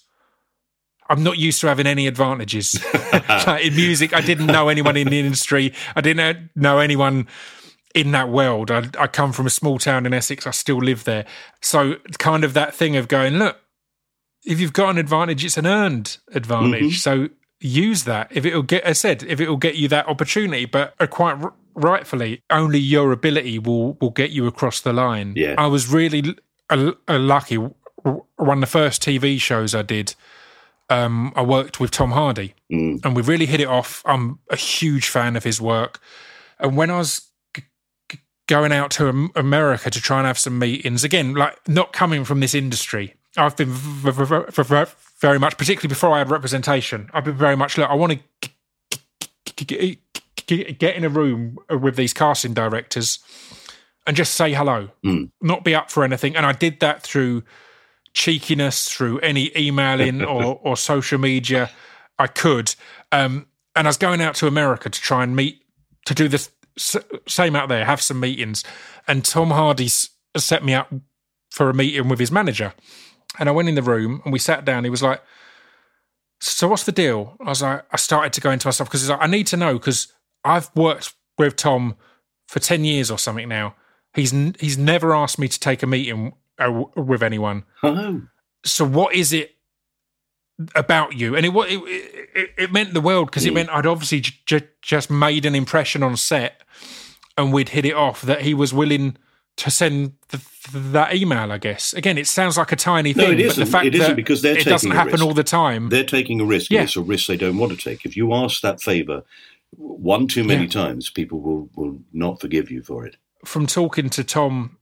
I'm 1.08 1.22
not 1.22 1.36
used 1.36 1.60
to 1.60 1.66
having 1.66 1.86
any 1.86 2.06
advantages. 2.06 2.82
Like 3.46 3.66
in 3.66 3.74
music, 3.74 4.14
I 4.14 4.20
didn't 4.20 4.46
know 4.46 4.68
anyone 4.68 4.96
in 4.96 5.08
the 5.08 5.18
industry. 5.18 5.74
I 5.96 6.00
didn't 6.00 6.50
know 6.54 6.78
anyone 6.78 7.26
in 7.94 8.12
that 8.12 8.28
world. 8.28 8.70
I, 8.70 8.88
I 8.98 9.06
come 9.06 9.32
from 9.32 9.46
a 9.46 9.50
small 9.50 9.78
town 9.78 10.06
in 10.06 10.14
Essex. 10.14 10.46
I 10.46 10.50
still 10.50 10.78
live 10.78 11.04
there. 11.04 11.24
So, 11.60 11.96
kind 12.18 12.44
of 12.44 12.54
that 12.54 12.74
thing 12.74 12.96
of 12.96 13.08
going, 13.08 13.34
look, 13.34 13.58
if 14.44 14.58
you've 14.60 14.72
got 14.72 14.90
an 14.90 14.98
advantage, 14.98 15.44
it's 15.44 15.56
an 15.56 15.66
earned 15.66 16.18
advantage. 16.34 17.00
So, 17.00 17.28
use 17.60 18.04
that. 18.04 18.28
If 18.30 18.44
it'll 18.44 18.62
get, 18.62 18.86
I 18.86 18.92
said, 18.92 19.22
if 19.22 19.40
it'll 19.40 19.56
get 19.56 19.76
you 19.76 19.88
that 19.88 20.08
opportunity, 20.08 20.64
but 20.64 20.94
uh, 20.98 21.06
quite 21.06 21.40
r- 21.42 21.54
rightfully, 21.74 22.42
only 22.50 22.78
your 22.78 23.12
ability 23.12 23.58
will 23.58 23.94
will 24.00 24.10
get 24.10 24.30
you 24.30 24.46
across 24.46 24.80
the 24.80 24.92
line. 24.92 25.34
Yeah. 25.36 25.54
I 25.58 25.66
was 25.68 25.88
really 25.88 26.36
uh, 26.70 26.92
uh, 27.08 27.18
lucky. 27.18 27.56
One 27.56 28.58
of 28.58 28.60
the 28.60 28.66
first 28.66 29.00
TV 29.02 29.40
shows 29.40 29.76
I 29.76 29.82
did, 29.82 30.16
um, 30.90 31.32
I 31.36 31.42
worked 31.42 31.78
with 31.78 31.92
Tom 31.92 32.10
Hardy, 32.10 32.54
Mm. 32.72 33.04
and 33.04 33.14
we 33.14 33.22
really 33.22 33.46
hit 33.46 33.60
it 33.60 33.68
off. 33.68 34.02
I'm 34.04 34.38
a 34.50 34.56
huge 34.56 35.08
fan 35.08 35.36
of 35.36 35.44
his 35.44 35.60
work, 35.60 36.00
and 36.58 36.76
when 36.76 36.90
I 36.90 36.98
was 36.98 37.28
going 38.48 38.72
out 38.72 38.90
to 38.92 39.30
America 39.36 39.90
to 39.90 40.00
try 40.00 40.18
and 40.18 40.26
have 40.26 40.38
some 40.38 40.58
meetings, 40.58 41.04
again, 41.04 41.34
like 41.34 41.56
not 41.68 41.92
coming 41.92 42.24
from 42.24 42.40
this 42.40 42.54
industry, 42.54 43.14
I've 43.36 43.56
been 43.56 43.70
very 43.70 45.38
much, 45.38 45.56
particularly 45.56 45.88
before 45.88 46.10
I 46.12 46.18
had 46.18 46.30
representation, 46.30 47.08
I've 47.14 47.24
been 47.24 47.36
very 47.36 47.56
much 47.56 47.78
look. 47.78 47.88
I 47.88 47.94
want 47.94 48.18
to 49.56 49.64
get 50.76 50.96
in 50.96 51.04
a 51.04 51.08
room 51.08 51.58
with 51.70 51.96
these 51.96 52.12
casting 52.12 52.54
directors 52.54 53.18
and 54.06 54.16
just 54.16 54.34
say 54.34 54.52
hello, 54.52 54.88
Mm. 55.04 55.30
not 55.40 55.64
be 55.64 55.74
up 55.74 55.90
for 55.90 56.04
anything. 56.04 56.36
And 56.36 56.44
I 56.44 56.52
did 56.52 56.80
that 56.80 57.02
through 57.02 57.44
cheekiness, 58.14 58.88
through 58.88 59.20
any 59.20 59.50
emailing 59.56 60.22
or, 60.24 60.60
or 60.62 60.76
social 60.76 61.18
media 61.18 61.70
I 62.18 62.26
could. 62.26 62.74
Um, 63.12 63.46
and 63.74 63.86
I 63.86 63.90
was 63.90 63.96
going 63.96 64.20
out 64.20 64.34
to 64.36 64.46
America 64.46 64.90
to 64.90 65.00
try 65.00 65.22
and 65.22 65.34
meet, 65.34 65.62
to 66.06 66.14
do 66.14 66.28
this 66.28 66.50
same 66.76 67.56
out 67.56 67.68
there, 67.68 67.84
have 67.84 68.00
some 68.00 68.20
meetings. 68.20 68.64
And 69.06 69.24
Tom 69.24 69.50
Hardy 69.50 69.88
set 69.88 70.64
me 70.64 70.74
up 70.74 70.92
for 71.50 71.68
a 71.70 71.74
meeting 71.74 72.08
with 72.08 72.18
his 72.18 72.30
manager. 72.32 72.72
And 73.38 73.48
I 73.48 73.52
went 73.52 73.68
in 73.68 73.74
the 73.74 73.82
room 73.82 74.20
and 74.24 74.32
we 74.32 74.38
sat 74.38 74.64
down. 74.64 74.84
He 74.84 74.90
was 74.90 75.02
like, 75.02 75.22
So 76.40 76.68
what's 76.68 76.84
the 76.84 76.92
deal? 76.92 77.36
I 77.40 77.48
was 77.48 77.62
like, 77.62 77.84
I 77.90 77.96
started 77.96 78.32
to 78.34 78.40
go 78.40 78.50
into 78.50 78.66
myself 78.66 78.88
because 78.88 79.02
he's 79.02 79.10
like, 79.10 79.22
I 79.22 79.26
need 79.26 79.46
to 79.48 79.56
know 79.56 79.74
because 79.74 80.12
I've 80.44 80.70
worked 80.74 81.14
with 81.38 81.56
Tom 81.56 81.96
for 82.48 82.58
10 82.58 82.84
years 82.84 83.10
or 83.10 83.18
something 83.18 83.48
now. 83.48 83.74
He's 84.14 84.32
n- 84.34 84.56
he's 84.60 84.76
never 84.76 85.14
asked 85.14 85.38
me 85.38 85.48
to 85.48 85.58
take 85.58 85.82
a 85.82 85.86
meeting 85.86 86.32
uh, 86.58 86.84
with 86.96 87.22
anyone. 87.22 87.64
Oh, 87.82 88.22
So 88.64 88.84
what 88.84 89.14
is 89.14 89.32
it 89.32 89.51
about 90.74 91.14
you? 91.18 91.34
And 91.36 91.46
it 91.46 91.52
it 91.54 92.30
it, 92.34 92.50
it 92.58 92.72
meant 92.72 92.94
the 92.94 93.00
world 93.00 93.26
because 93.30 93.44
it 93.46 93.50
Mm. 93.50 93.54
meant 93.54 93.70
I'd 93.70 93.86
obviously 93.86 94.20
j- 94.20 94.68
just 94.80 95.10
made 95.10 95.44
an 95.46 95.54
impression 95.54 96.02
on 96.02 96.16
set, 96.16 96.62
and 97.36 97.52
we'd 97.52 97.70
hit 97.70 97.84
it 97.84 97.94
off. 97.94 98.22
That 98.22 98.42
he 98.42 98.54
was 98.54 98.72
willing 98.74 99.16
to 99.56 99.70
send 99.70 100.12
th- 100.30 100.42
th- 100.72 100.84
that 100.92 101.14
email. 101.14 101.52
I 101.52 101.58
guess 101.58 101.92
again, 101.92 102.16
it 102.18 102.26
sounds 102.26 102.56
like 102.56 102.72
a 102.72 102.76
tiny 102.76 103.12
No, 103.12 103.24
thing, 103.26 103.32
it 103.40 103.46
but 103.48 103.56
the 103.56 103.62
isn't. 103.62 103.66
fact 103.66 103.86
It 103.86 103.94
isn't 103.94 104.16
because 104.16 104.42
they're 104.42 104.56
it 104.58 104.64
doesn't 104.64 104.90
happen 104.92 105.12
risk. 105.12 105.24
all 105.24 105.34
the 105.34 105.44
time. 105.44 105.88
they're 105.90 106.04
taking 106.04 106.40
a 106.40 106.44
risk. 106.44 106.70
Yeah. 106.70 106.80
and 106.80 106.86
It's 106.88 106.96
a 106.96 107.02
risk 107.02 107.26
they 107.26 107.36
don't 107.36 107.58
want 107.58 107.72
to 107.72 107.78
take. 107.78 108.04
If 108.06 108.16
you 108.16 108.32
ask 108.32 108.60
that 108.62 108.80
favour 108.80 109.22
one 109.76 110.26
too 110.26 110.44
many 110.44 110.62
Yeah. 110.64 110.68
times, 110.68 111.10
people 111.10 111.40
will, 111.40 111.70
will 111.76 111.98
not 112.12 112.40
forgive 112.40 112.70
you 112.70 112.82
for 112.82 113.06
it. 113.06 113.16
from 113.44 113.66
talking 113.66 114.08
to 114.10 114.22
Tom 114.22 114.76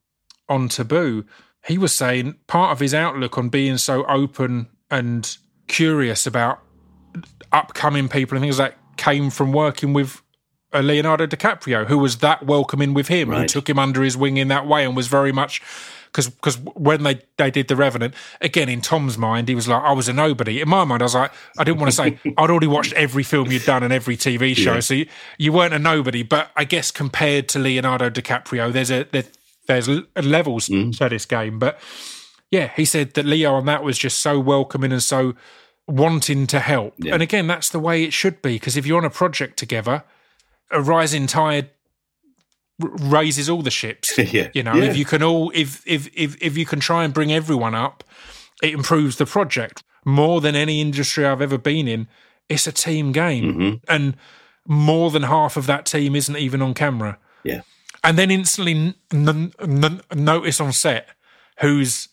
on 0.48 0.68
Taboo, 0.68 1.24
he 1.66 1.78
was 1.78 1.94
saying 1.94 2.34
part 2.46 2.72
of 2.72 2.80
his 2.80 2.92
outlook 2.92 3.38
on 3.38 3.48
being 3.48 3.76
so 3.78 4.04
open 4.06 4.68
and 4.90 5.36
curious 5.70 6.26
about 6.26 6.60
upcoming 7.52 8.08
people 8.08 8.36
and 8.36 8.42
things 8.42 8.58
like 8.58 8.72
that 8.72 8.96
came 8.96 9.30
from 9.30 9.52
working 9.52 9.92
with 9.92 10.20
uh, 10.72 10.80
Leonardo 10.80 11.26
DiCaprio, 11.26 11.86
who 11.86 11.98
was 11.98 12.18
that 12.18 12.44
welcoming 12.46 12.94
with 12.94 13.08
him, 13.08 13.30
who 13.30 13.46
took 13.46 13.68
him 13.68 13.78
under 13.78 14.02
his 14.02 14.16
wing 14.16 14.36
in 14.36 14.48
that 14.48 14.66
way 14.66 14.84
and 14.84 14.94
was 14.94 15.08
very 15.08 15.32
much. 15.32 15.62
Because 16.12 16.58
when 16.74 17.04
they, 17.04 17.20
they 17.38 17.52
did 17.52 17.68
The 17.68 17.76
Revenant, 17.76 18.14
again, 18.40 18.68
in 18.68 18.80
Tom's 18.80 19.16
mind, 19.16 19.48
he 19.48 19.54
was 19.54 19.68
like, 19.68 19.80
I 19.82 19.92
was 19.92 20.08
a 20.08 20.12
nobody. 20.12 20.60
In 20.60 20.68
my 20.68 20.84
mind, 20.84 21.02
I 21.02 21.04
was 21.04 21.14
like, 21.14 21.32
I 21.56 21.62
didn't 21.62 21.78
want 21.80 21.90
to 21.92 21.96
say, 21.96 22.18
I'd 22.36 22.50
already 22.50 22.66
watched 22.66 22.92
every 22.94 23.22
film 23.22 23.50
you'd 23.52 23.64
done 23.64 23.84
and 23.84 23.92
every 23.92 24.16
TV 24.16 24.56
show. 24.56 24.74
Yeah. 24.74 24.80
So 24.80 24.94
you, 24.94 25.06
you 25.38 25.52
weren't 25.52 25.72
a 25.72 25.78
nobody. 25.78 26.24
But 26.24 26.50
I 26.56 26.64
guess 26.64 26.90
compared 26.90 27.48
to 27.50 27.60
Leonardo 27.60 28.10
DiCaprio, 28.10 28.72
there's 28.72 28.90
a 28.90 29.04
there, 29.12 29.24
there's 29.66 29.88
levels 29.88 30.68
Mm. 30.68 30.96
to 30.98 31.08
this 31.08 31.26
game. 31.26 31.60
But 31.60 31.78
yeah, 32.50 32.70
he 32.76 32.84
said 32.84 33.14
that 33.14 33.26
Leo 33.26 33.54
on 33.54 33.66
that 33.66 33.82
was 33.82 33.98
just 33.98 34.18
so 34.18 34.38
welcoming 34.40 34.92
and 34.92 35.02
so 35.02 35.34
wanting 35.86 36.46
to 36.48 36.60
help. 36.60 36.94
Yeah. 36.98 37.14
And 37.14 37.22
again, 37.22 37.46
that's 37.46 37.68
the 37.70 37.78
way 37.80 38.04
it 38.04 38.12
should 38.12 38.42
be. 38.42 38.54
Because 38.54 38.76
if 38.76 38.86
you're 38.86 38.98
on 38.98 39.04
a 39.04 39.10
project 39.10 39.56
together, 39.58 40.04
a 40.70 40.80
rising 40.80 41.26
tide 41.26 41.70
r- 42.82 42.90
raises 43.00 43.48
all 43.48 43.62
the 43.62 43.70
ships. 43.70 44.16
yeah. 44.32 44.48
You 44.54 44.62
know, 44.62 44.74
Yeah. 44.74 44.84
if 44.90 44.96
you 44.96 45.04
can 45.04 45.22
all, 45.22 45.50
if 45.54 45.82
if 45.86 46.08
if 46.14 46.36
if 46.42 46.56
you 46.56 46.66
can 46.66 46.80
try 46.80 47.04
and 47.04 47.12
bring 47.14 47.32
everyone 47.32 47.74
up, 47.74 48.04
it 48.62 48.72
improves 48.74 49.16
the 49.16 49.26
project 49.26 49.82
more 50.04 50.40
than 50.40 50.54
any 50.56 50.80
industry 50.80 51.24
I've 51.26 51.42
ever 51.42 51.58
been 51.58 51.86
in. 51.88 52.08
It's 52.48 52.66
a 52.66 52.72
team 52.72 53.12
game, 53.12 53.54
Mhm. 53.54 53.80
and 53.88 54.16
more 54.66 55.10
than 55.10 55.22
half 55.24 55.56
of 55.56 55.66
that 55.66 55.86
team 55.86 56.14
isn't 56.16 56.36
even 56.36 56.62
on 56.62 56.74
camera. 56.74 57.18
Yeah. 57.44 57.62
and 58.04 58.16
then 58.18 58.30
instantly 58.30 58.72
n- 58.72 58.94
n- 59.12 59.52
n- 59.60 60.00
notice 60.14 60.58
on 60.60 60.72
set 60.72 61.08
who's 61.60 62.08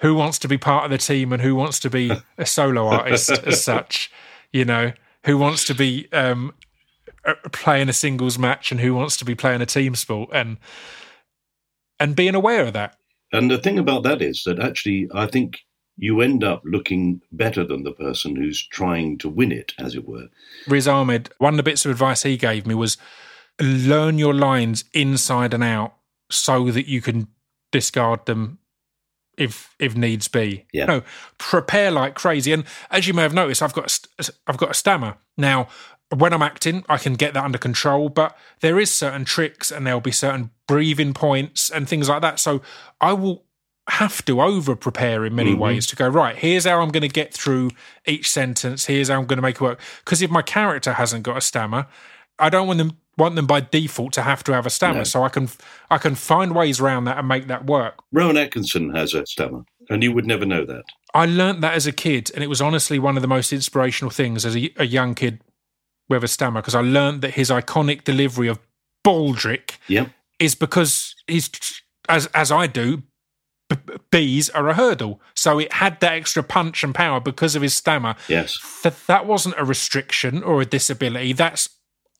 who 0.00 0.14
wants 0.14 0.38
to 0.40 0.48
be 0.48 0.58
part 0.58 0.84
of 0.84 0.90
the 0.90 0.98
team 0.98 1.32
and 1.32 1.42
who 1.42 1.54
wants 1.54 1.78
to 1.80 1.90
be 1.90 2.10
a 2.38 2.46
solo 2.46 2.88
artist 2.88 3.30
as 3.30 3.62
such. 3.62 4.10
You 4.52 4.64
know, 4.64 4.92
who 5.24 5.38
wants 5.38 5.64
to 5.66 5.74
be 5.74 6.08
um, 6.12 6.54
playing 7.52 7.88
a 7.88 7.92
singles 7.92 8.38
match 8.38 8.72
and 8.72 8.80
who 8.80 8.94
wants 8.94 9.16
to 9.18 9.24
be 9.24 9.34
playing 9.34 9.60
a 9.60 9.66
team 9.66 9.94
sport, 9.94 10.30
and 10.32 10.58
and 11.98 12.16
being 12.16 12.34
aware 12.34 12.66
of 12.66 12.72
that. 12.72 12.96
And 13.32 13.50
the 13.50 13.58
thing 13.58 13.78
about 13.78 14.02
that 14.02 14.22
is 14.22 14.42
that 14.44 14.58
actually, 14.58 15.08
I 15.14 15.26
think 15.26 15.60
you 15.96 16.20
end 16.20 16.42
up 16.42 16.62
looking 16.64 17.20
better 17.30 17.62
than 17.64 17.84
the 17.84 17.92
person 17.92 18.34
who's 18.34 18.66
trying 18.66 19.18
to 19.18 19.28
win 19.28 19.52
it, 19.52 19.72
as 19.78 19.94
it 19.94 20.08
were. 20.08 20.28
Riz 20.66 20.88
Ahmed, 20.88 21.30
one 21.38 21.54
of 21.54 21.58
the 21.58 21.62
bits 21.62 21.84
of 21.84 21.90
advice 21.90 22.22
he 22.22 22.36
gave 22.36 22.66
me 22.66 22.74
was 22.74 22.96
learn 23.60 24.18
your 24.18 24.34
lines 24.34 24.84
inside 24.94 25.52
and 25.52 25.62
out 25.62 25.94
so 26.30 26.70
that 26.70 26.88
you 26.88 27.02
can 27.02 27.28
discard 27.70 28.24
them 28.26 28.58
if 29.40 29.74
if 29.78 29.96
needs 29.96 30.28
be. 30.28 30.66
Yeah. 30.72 30.84
No, 30.86 31.02
prepare 31.38 31.90
like 31.90 32.14
crazy. 32.14 32.52
And 32.52 32.64
as 32.90 33.08
you 33.08 33.14
may 33.14 33.22
have 33.22 33.34
noticed, 33.34 33.62
I've 33.62 33.72
got 33.72 33.90
st- 33.90 34.30
I've 34.46 34.56
got 34.58 34.70
a 34.70 34.74
stammer 34.74 35.16
now. 35.36 35.68
When 36.16 36.32
I'm 36.32 36.42
acting, 36.42 36.84
I 36.88 36.98
can 36.98 37.14
get 37.14 37.34
that 37.34 37.44
under 37.44 37.56
control, 37.58 38.08
but 38.08 38.36
there 38.62 38.80
is 38.80 38.90
certain 38.92 39.24
tricks 39.24 39.70
and 39.70 39.86
there'll 39.86 40.00
be 40.00 40.10
certain 40.10 40.50
breathing 40.66 41.14
points 41.14 41.70
and 41.70 41.88
things 41.88 42.08
like 42.08 42.20
that. 42.22 42.40
So 42.40 42.62
I 43.00 43.12
will 43.12 43.44
have 43.88 44.24
to 44.24 44.40
over 44.42 44.74
prepare 44.76 45.24
in 45.24 45.34
many 45.36 45.54
Mhm. 45.54 45.58
ways 45.58 45.84
to 45.86 45.96
go 45.96 46.06
right 46.06 46.36
here's 46.36 46.64
how 46.64 46.80
i'm 46.80 46.90
going 46.90 47.00
to 47.00 47.08
get 47.08 47.34
through 47.34 47.70
each 48.06 48.30
sentence 48.30 48.84
here's 48.86 49.08
how 49.08 49.18
i'm 49.18 49.26
going 49.26 49.38
to 49.38 49.42
make 49.42 49.56
it 49.56 49.60
work 49.62 49.80
because 50.04 50.22
if 50.22 50.30
my 50.30 50.42
character 50.42 50.92
hasn't 50.92 51.24
got 51.24 51.36
a 51.36 51.40
stammer 51.40 51.86
i 52.40 52.48
don't 52.48 52.66
want 52.66 52.78
them 52.78 52.96
want 53.18 53.34
them 53.36 53.46
by 53.46 53.60
default 53.60 54.12
to 54.14 54.22
have 54.22 54.42
to 54.44 54.52
have 54.52 54.66
a 54.66 54.70
stammer 54.70 54.98
No. 54.98 55.04
so 55.04 55.22
i 55.22 55.28
can 55.28 55.48
i 55.90 55.98
can 55.98 56.14
find 56.14 56.54
ways 56.54 56.80
around 56.80 57.04
that 57.04 57.18
and 57.18 57.28
make 57.28 57.46
that 57.48 57.66
work 57.66 57.94
Rowan 58.12 58.36
Atkinson 58.36 58.94
has 58.94 59.14
a 59.14 59.26
stammer, 59.26 59.62
and 59.88 60.02
you 60.02 60.12
would 60.12 60.26
never 60.26 60.46
know 60.46 60.64
that. 60.64 60.84
i 61.14 61.26
learnt 61.26 61.60
that 61.60 61.74
as 61.74 61.86
a 61.86 61.92
kid 61.92 62.30
and 62.34 62.42
it 62.42 62.48
was 62.48 62.60
honestly 62.60 62.98
one 62.98 63.16
of 63.16 63.22
the 63.22 63.28
most 63.28 63.52
inspirational 63.52 64.10
things 64.10 64.44
as 64.46 64.56
a, 64.56 64.72
a 64.76 64.86
young 64.86 65.14
kid 65.14 65.40
with 66.08 66.24
a 66.24 66.28
stammer 66.28 66.60
because 66.60 66.74
i 66.74 66.80
learnt 66.80 67.20
that 67.20 67.34
his 67.34 67.50
iconic 67.50 68.04
delivery 68.04 68.48
of 68.48 68.58
baldrick 69.06 69.76
Yep. 69.88 70.10
is 70.38 70.54
because 70.54 71.14
he's 71.26 71.50
as 72.08 72.26
as 72.34 72.50
I 72.50 72.66
do. 72.66 73.02
B- 73.68 73.76
bees 74.10 74.50
are 74.50 74.68
a 74.68 74.74
hurdle, 74.74 75.20
so 75.36 75.60
it 75.60 75.72
had 75.74 76.00
that 76.00 76.14
extra 76.14 76.42
punch 76.42 76.82
and 76.82 76.92
power 76.92 77.20
because 77.20 77.54
of 77.54 77.62
his 77.62 77.72
stammer. 77.72 78.16
Yes. 78.28 78.58
That 78.82 78.96
that 79.06 79.26
wasn't 79.26 79.54
a 79.58 79.64
restriction 79.64 80.42
or 80.42 80.60
a 80.60 80.66
disability. 80.66 81.32
That's 81.34 81.68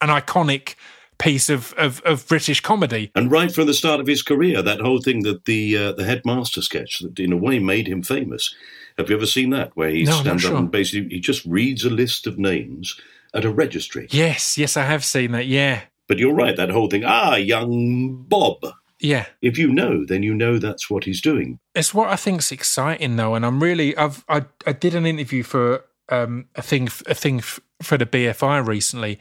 an 0.01 0.09
iconic 0.09 0.75
piece 1.19 1.51
of 1.51 1.73
of, 1.75 2.01
of 2.05 2.27
British 2.29 2.61
comedy. 2.61 3.11
And 3.15 3.31
right 3.31 3.53
from 3.55 3.67
the 3.67 3.75
start 3.75 4.01
of 4.01 4.07
his 4.07 4.23
career, 4.23 4.63
that 4.63 4.81
whole 4.81 5.01
thing 5.01 5.23
that 5.25 5.45
the 5.45 5.77
uh, 5.77 5.93
the 5.93 6.05
headmaster 6.05 6.63
sketch 6.63 7.01
that 7.01 7.19
in 7.19 7.33
a 7.33 7.37
way 7.37 7.59
made 7.59 7.87
him 7.89 8.03
famous. 8.03 8.55
Have 8.99 9.09
you 9.11 9.17
ever 9.17 9.27
seen 9.27 9.51
that? 9.51 9.71
Where 9.77 9.91
he 9.91 10.03
No, 10.05 10.13
stands 10.13 10.45
up 10.45 10.51
sure. 10.51 10.59
and 10.59 10.71
basically 10.71 11.09
he 11.11 11.21
just 11.21 11.45
reads 11.47 11.85
a 11.85 11.91
list 11.91 12.27
of 12.27 12.39
names 12.39 13.01
at 13.33 13.45
a 13.45 13.51
registry. 13.51 14.09
Yes, 14.11 14.59
yes, 14.59 14.77
I 14.77 14.83
have 14.85 15.05
seen 15.05 15.33
that. 15.33 15.47
Yeah, 15.47 15.83
But 16.09 16.19
you're 16.19 16.35
right, 16.35 16.57
that 16.57 16.71
whole 16.71 16.89
thing. 16.89 17.05
Ah, 17.07 17.37
young 17.37 18.25
Bob. 18.29 18.57
yeah. 18.99 19.27
If 19.41 19.57
you 19.59 19.69
know, 19.73 20.05
then 20.05 20.23
you 20.23 20.35
know 20.35 20.59
that's 20.59 20.91
what 20.91 21.05
he's 21.05 21.21
doing. 21.23 21.59
It's 21.75 21.95
what 21.95 22.09
I 22.09 22.17
think's 22.17 22.51
exciting 22.53 23.17
though, 23.17 23.35
and 23.35 23.47
I'm 23.47 23.63
really 23.63 23.97
I've 23.97 24.25
I 24.29 24.45
I 24.67 24.73
did 24.73 24.95
an 24.95 25.07
interview 25.07 25.43
for 25.45 25.85
um 26.09 26.47
a 26.57 26.63
thing 26.63 26.89
a 27.07 27.15
thing 27.15 27.41
for 27.83 27.97
the 27.97 28.07
BFI 28.07 28.67
recently, 28.67 29.19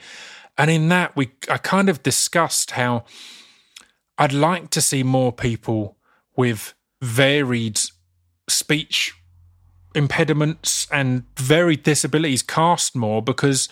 and 0.59 0.69
in 0.69 0.89
that 0.89 1.15
we 1.15 1.31
I 1.49 1.57
kind 1.57 1.89
of 1.89 2.03
discussed 2.03 2.71
how 2.71 3.05
I'd 4.19 4.33
like 4.33 4.69
to 4.71 4.81
see 4.81 5.01
more 5.01 5.31
people 5.31 5.97
with 6.35 6.75
varied 7.01 7.79
speech 8.47 9.15
impediments 9.95 10.87
and 10.91 11.23
varied 11.35 11.81
disabilities 11.81 12.43
cast 12.43 12.95
more 12.95 13.23
because 13.23 13.69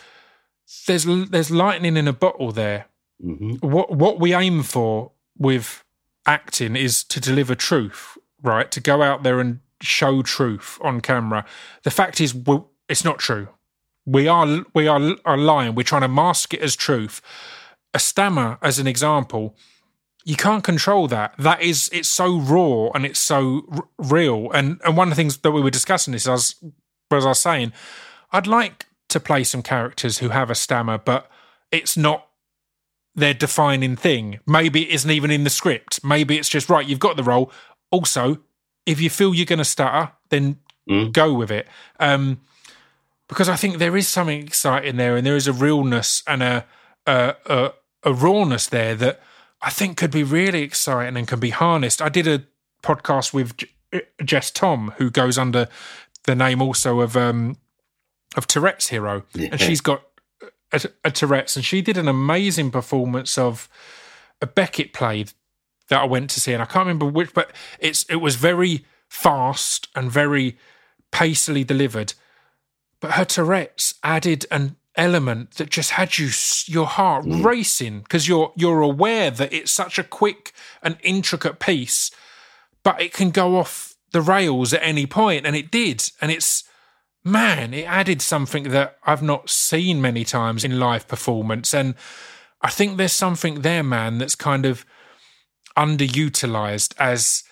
there's 0.87 1.05
there's 1.05 1.51
lightning 1.51 1.95
in 1.95 2.07
a 2.07 2.13
bottle 2.13 2.51
there 2.51 2.87
hmm 3.21 3.55
what 3.61 3.91
what 3.91 4.19
we 4.19 4.33
aim 4.33 4.63
for 4.63 5.11
with 5.37 5.83
acting 6.27 6.75
is 6.75 7.03
to 7.05 7.19
deliver 7.19 7.55
truth, 7.55 8.17
right? 8.43 8.69
To 8.71 8.81
go 8.81 9.01
out 9.01 9.23
there 9.23 9.39
and 9.39 9.61
show 9.81 10.21
truth 10.21 10.77
on 10.81 11.01
camera. 11.01 11.45
The 11.83 11.91
fact 11.91 12.19
is, 12.21 12.35
it's 12.89 13.05
not 13.05 13.17
true. 13.17 13.47
We 14.07 14.27
are 14.27 14.63
we 14.73 14.87
are 14.87 15.15
are 15.25 15.37
lying. 15.37 15.75
We're 15.75 15.83
trying 15.83 16.01
to 16.01 16.07
mask 16.07 16.53
it 16.53 16.61
as 16.61 16.75
truth. 16.75 17.21
A 17.93 17.99
stammer, 17.99 18.57
as 18.61 18.79
an 18.79 18.87
example, 18.87 19.55
you 20.23 20.35
can't 20.35 20.63
control 20.63 21.07
that. 21.09 21.33
That 21.37 21.61
is, 21.61 21.89
it's 21.93 22.07
so 22.09 22.37
raw 22.39 22.89
and 22.95 23.05
it's 23.05 23.19
so 23.19 23.63
r- 23.71 23.87
real. 23.97 24.49
And 24.51 24.79
and 24.85 24.95
one 24.97 25.07
of 25.07 25.11
the 25.11 25.15
things 25.21 25.37
that 25.37 25.51
we 25.51 25.61
were 25.61 25.69
discussing 25.69 26.13
this, 26.13 26.27
as 26.27 26.55
as 27.11 27.25
I 27.25 27.29
was 27.29 27.39
saying, 27.39 27.73
I'd 28.31 28.47
like 28.47 28.85
to 29.09 29.19
play 29.19 29.43
some 29.43 29.61
characters 29.61 30.19
who 30.19 30.29
have 30.29 30.49
a 30.49 30.55
stammer, 30.55 30.97
but 30.97 31.29
it's 31.71 31.97
not 31.97 32.27
their 33.15 33.33
defining 33.33 33.95
thing. 33.97 34.39
Maybe 34.45 34.83
it 34.83 34.93
isn't 34.93 35.11
even 35.11 35.31
in 35.31 35.43
the 35.43 35.49
script. 35.49 36.03
Maybe 36.03 36.37
it's 36.37 36.49
just 36.49 36.69
right. 36.69 36.85
You've 36.87 36.99
got 36.99 37.17
the 37.17 37.23
role. 37.23 37.51
Also, 37.91 38.37
if 38.85 39.01
you 39.01 39.09
feel 39.09 39.33
you're 39.35 39.45
going 39.45 39.59
to 39.59 39.65
stutter, 39.65 40.11
then 40.29 40.57
Mm. 40.89 41.11
go 41.11 41.33
with 41.33 41.51
it. 41.51 41.67
Um, 41.99 42.39
because 43.27 43.49
I 43.49 43.55
think 43.55 43.77
there 43.77 43.97
is 43.97 44.07
something 44.07 44.41
exciting 44.41 44.97
there, 44.97 45.15
and 45.17 45.25
there 45.25 45.35
is 45.35 45.47
a 45.47 45.53
realness 45.53 46.23
and 46.27 46.41
a 46.43 46.65
a, 47.05 47.35
a 47.45 47.73
a 48.03 48.13
rawness 48.13 48.67
there 48.67 48.95
that 48.95 49.21
I 49.61 49.69
think 49.69 49.97
could 49.97 50.11
be 50.11 50.23
really 50.23 50.61
exciting 50.61 51.17
and 51.17 51.27
can 51.27 51.39
be 51.39 51.49
harnessed. 51.49 52.01
I 52.01 52.09
did 52.09 52.27
a 52.27 52.43
podcast 52.83 53.33
with 53.33 53.57
J- 53.57 53.69
Jess 54.23 54.51
Thom, 54.51 54.93
who 54.97 55.09
goes 55.09 55.37
under 55.37 55.67
the 56.25 56.35
name 56.35 56.61
also 56.61 56.99
of 57.01 57.17
um, 57.17 57.57
of 58.35 58.47
Touretteshero, 58.47 59.23
Yeah. 59.33 59.49
and 59.51 59.59
she's 59.61 59.81
got 59.81 60.03
a, 60.71 60.81
a 61.03 61.11
Tourette's, 61.11 61.55
and 61.55 61.65
she 61.65 61.81
did 61.81 61.97
an 61.97 62.07
amazing 62.07 62.71
performance 62.71 63.37
of 63.37 63.67
a 64.41 64.45
Beckett 64.47 64.93
play 64.93 65.25
that 65.89 66.01
I 66.01 66.05
went 66.05 66.29
to 66.31 66.39
see, 66.41 66.53
and 66.53 66.61
I 66.61 66.65
can't 66.65 66.85
remember 66.85 67.05
which, 67.07 67.33
but 67.33 67.51
it's 67.79 68.03
it 68.09 68.17
was 68.17 68.35
very 68.35 68.85
fast 69.09 69.87
and 69.95 70.11
very 70.11 70.57
pacily 71.11 71.63
delivered. 71.63 72.13
But 72.99 73.11
her 73.11 73.25
Tourette's 73.25 73.95
added 74.03 74.45
an 74.51 74.75
element 74.95 75.51
that 75.55 75.69
just 75.69 75.91
had 75.91 76.17
you 76.17 76.29
your 76.65 76.87
heart 76.87 77.25
mm. 77.25 77.43
racing 77.43 78.01
because 78.01 78.27
you're 78.27 78.51
you're 78.55 78.81
aware 78.81 79.29
that 79.29 79.53
it's 79.53 79.71
such 79.71 79.99
a 79.99 80.03
quick 80.03 80.51
and 80.81 80.97
intricate 81.03 81.59
piece, 81.59 82.11
but 82.83 82.99
it 83.01 83.13
can 83.13 83.29
go 83.29 83.57
off 83.57 83.95
the 84.11 84.21
rails 84.21 84.73
at 84.73 84.81
any 84.83 85.05
point, 85.05 85.45
and 85.45 85.55
it 85.55 85.69
did, 85.69 86.09
and 86.21 86.31
it's 86.31 86.63
man, 87.23 87.73
it 87.73 87.83
added 87.83 88.21
something 88.21 88.63
that 88.69 88.97
I've 89.03 89.21
not 89.21 89.49
seen 89.49 90.01
many 90.01 90.23
times 90.23 90.63
in 90.63 90.79
live 90.79 91.07
performance. 91.07 91.73
And 91.73 91.95
I 92.61 92.69
think 92.69 92.97
there's 92.97 93.13
something 93.13 93.61
there, 93.61 93.83
man, 93.83 94.17
that's 94.17 94.35
kind 94.35 94.65
of 94.65 94.85
underutilized. 95.77 96.95
As 96.97 97.43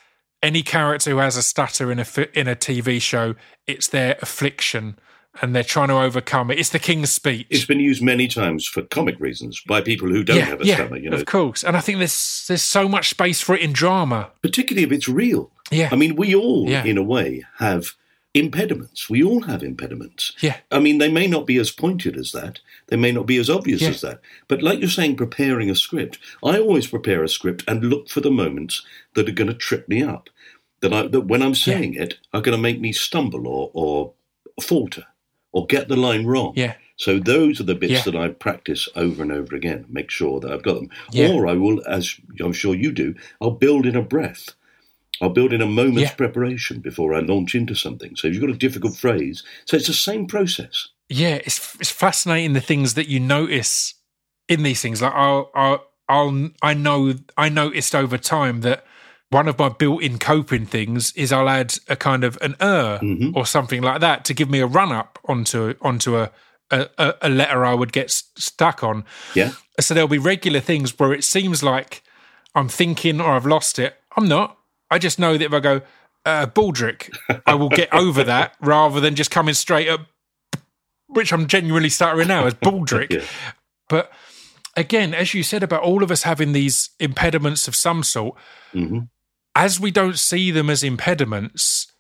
any 0.41 0.63
character 0.63 1.11
who 1.11 1.17
has 1.17 1.37
a 1.37 1.43
stutter 1.43 1.91
in 1.91 1.99
a 1.99 2.05
in 2.33 2.47
a 2.47 2.55
TV 2.55 3.01
show, 3.01 3.35
it's 3.67 3.87
their 3.87 4.17
affliction 4.21 4.97
and 5.41 5.55
they're 5.55 5.63
trying 5.63 5.88
to 5.89 5.95
overcome 5.95 6.51
it. 6.51 6.59
It's 6.59 6.69
the 6.69 6.79
king's 6.79 7.11
speech. 7.11 7.47
It's 7.49 7.65
been 7.65 7.79
used 7.79 8.01
many 8.03 8.27
times 8.27 8.67
for 8.67 8.81
comic 8.83 9.19
reasons 9.19 9.61
by 9.67 9.81
people 9.81 10.07
who 10.09 10.23
don't 10.23 10.39
have 10.41 10.61
a 10.61 10.65
stammer, 10.65 10.97
you 10.97 11.09
know, 11.09 11.17
of 11.17 11.25
course. 11.25 11.63
And 11.63 11.75
I 11.75 11.81
think 11.81 11.97
there's 11.99 12.45
there's 12.47 12.61
so 12.61 12.88
much 12.88 13.09
space 13.09 13.41
for 13.41 13.55
it 13.55 13.61
in 13.61 13.73
drama. 13.73 14.31
particularly 14.41 14.86
if 14.86 14.91
it's 14.91 15.07
real. 15.09 15.51
Yeah. 15.71 15.89
I 15.91 15.95
mean, 15.95 16.15
we 16.15 16.36
all, 16.36 16.69
Yeah. 16.69 16.83
in 16.83 16.97
a 16.97 17.03
way, 17.03 17.43
have 17.57 17.88
impediments. 18.36 19.09
We 19.09 19.23
all 19.23 19.43
have 19.43 19.63
impediments. 19.63 20.33
Yeah. 20.41 20.57
I 20.71 20.79
mean, 20.79 20.97
they 20.97 21.09
may 21.11 21.25
not 21.25 21.47
be 21.47 21.57
as 21.57 21.71
pointed 21.71 22.17
as 22.17 22.31
that. 22.33 22.59
They 22.88 22.97
may 22.97 23.11
not 23.11 23.25
be 23.25 23.38
as 23.38 23.49
obvious 23.49 23.81
Yeah. 23.81 23.89
as 23.89 24.01
that. 24.01 24.19
But 24.47 24.61
like 24.61 24.79
you're 24.79 24.89
saying, 24.89 25.15
preparing 25.15 25.69
a 25.69 25.75
script, 25.75 26.19
I 26.43 26.59
always 26.59 26.88
prepare 26.88 27.23
a 27.23 27.29
script 27.29 27.63
and 27.67 27.86
look 27.86 28.09
for 28.09 28.21
the 28.21 28.29
moments 28.31 28.86
that 29.15 29.27
are 29.29 29.33
going 29.33 29.47
to 29.47 29.53
trip 29.53 29.88
me 29.88 30.03
up. 30.03 30.29
That, 30.81 30.93
I, 30.93 31.07
that 31.07 31.21
when 31.21 31.41
I'm 31.41 31.55
saying 31.55 31.93
it, 31.95 32.15
are 32.33 32.41
going 32.41 32.55
to 32.55 32.61
make 32.61 32.79
me 32.81 32.91
stumble 32.91 33.47
or, 33.47 33.71
or 33.73 34.13
falter 34.61 35.05
or 35.56 35.66
get 35.66 35.88
the 35.88 35.95
line 35.95 36.26
wrong. 36.26 36.51
Yeah. 36.56 36.74
So 36.97 37.18
those 37.18 37.60
are 37.60 37.64
the 37.66 37.76
bits 37.76 37.93
Yeah. 37.93 38.01
that 38.03 38.16
I 38.16 38.28
practice 38.30 38.89
over 38.95 39.24
and 39.24 39.32
over 39.32 39.56
again. 39.56 39.86
Make 39.89 40.10
sure 40.12 40.39
that 40.41 40.51
I've 40.51 40.64
got 40.64 40.76
them. 40.76 40.89
Yeah. 41.12 41.30
Or 41.32 41.47
I 41.47 41.53
will, 41.53 41.82
as 41.88 42.16
I'm 42.43 42.53
sure 42.53 42.76
you 42.76 42.91
do, 42.91 43.16
I'll 43.41 43.51
build 43.51 43.86
in 43.86 43.95
a 43.95 44.01
breath. 44.01 44.49
I'll 45.22 45.30
build 45.30 45.53
in 45.53 45.62
a 45.62 45.66
moment's 45.66 46.12
Yeah. 46.12 46.16
preparation 46.16 46.80
before 46.80 47.14
I 47.16 47.22
launch 47.22 47.56
into 47.56 47.74
something. 47.74 48.16
So 48.18 48.28
if 48.28 48.34
you've 48.34 48.41
got 48.41 48.49
a 48.49 48.58
difficult 48.68 48.97
phrase, 48.97 49.43
so 49.66 49.78
it's 49.78 49.88
the 49.88 49.93
same 49.93 50.28
process. 50.28 50.89
Yeah, 51.08 51.36
it's 51.45 51.76
it's 51.80 51.91
fascinating 51.91 52.53
the 52.53 52.62
things 52.72 52.93
that 52.95 53.08
you 53.08 53.20
notice 53.22 53.93
in 54.49 54.64
these 54.64 54.82
things. 54.82 55.01
Like 55.01 55.14
I'll, 55.14 55.51
I'll, 55.56 55.86
I'll 56.10 56.49
I 56.62 56.74
know 56.74 57.14
I 57.38 57.47
noticed 57.49 57.95
over 57.95 58.18
time 58.18 58.62
that 58.62 58.84
one 59.32 59.47
of 59.47 59.57
my 59.59 59.69
built-in 59.69 60.19
coping 60.19 60.65
things 60.65 61.11
is 61.13 61.32
I'll 61.34 61.49
add 61.49 61.76
a 61.89 61.95
kind 61.95 62.23
of 62.23 62.38
an 62.41 62.55
er 62.61 62.99
Mm-hmm. 63.01 63.36
or 63.36 63.45
something 63.45 63.82
like 63.82 63.99
that 64.01 64.23
to 64.26 64.34
give 64.34 64.49
me 64.49 64.59
a 64.59 64.67
run 64.67 64.91
up 64.91 65.19
onto 65.26 65.73
onto 65.82 66.17
a 66.17 66.32
a, 66.71 66.89
a- 67.21 67.30
letter 67.30 67.63
I 67.63 67.73
would 67.76 67.91
get 67.93 68.09
stuck 68.09 68.84
on. 68.84 69.03
Yeah. 69.36 69.51
So 69.80 69.93
there'll 69.93 70.07
be 70.09 70.17
regular 70.17 70.59
things 70.59 70.97
where 70.97 71.13
it 71.13 71.23
seems 71.23 71.61
like 71.61 72.01
I'm 72.55 72.67
thinking 72.69 73.21
or 73.21 73.32
I've 73.34 73.45
lost 73.45 73.78
it. 73.78 73.95
I'm 74.17 74.28
not. 74.28 74.57
I 74.89 74.97
just 74.97 75.19
know 75.19 75.38
that 75.38 75.45
if 75.45 75.53
I 75.53 75.59
go 75.59 75.82
uh, 76.26 76.47
Baldrick, 76.47 77.15
I 77.45 77.53
will 77.53 77.69
get 77.69 77.93
over 77.93 78.23
that 78.23 78.55
rather 78.61 78.99
than 78.99 79.13
just 79.15 79.30
coming 79.30 79.53
straight 79.53 79.88
up, 79.89 80.01
which 81.07 81.32
I'm 81.32 81.45
genuinely 81.47 81.89
stuttering 81.89 82.28
now 82.30 82.45
as 82.47 82.55
Baldrick. 82.55 83.11
Yeah. 83.11 83.23
But 83.89 84.11
again, 84.76 85.13
as 85.13 85.34
you 85.36 85.43
said 85.43 85.61
about 85.61 85.84
all 85.84 86.01
of 86.01 86.09
us 86.11 86.23
having 86.23 86.53
these 86.53 86.89
impediments 86.99 87.67
of 87.67 87.76
some 87.76 88.01
sort, 88.03 88.36
hmm 88.71 88.99
as 89.56 89.80
we 89.80 89.89
don't 89.91 90.20
see 90.20 90.51
them 90.51 90.70
as 90.70 90.84
impediments, 90.84 91.91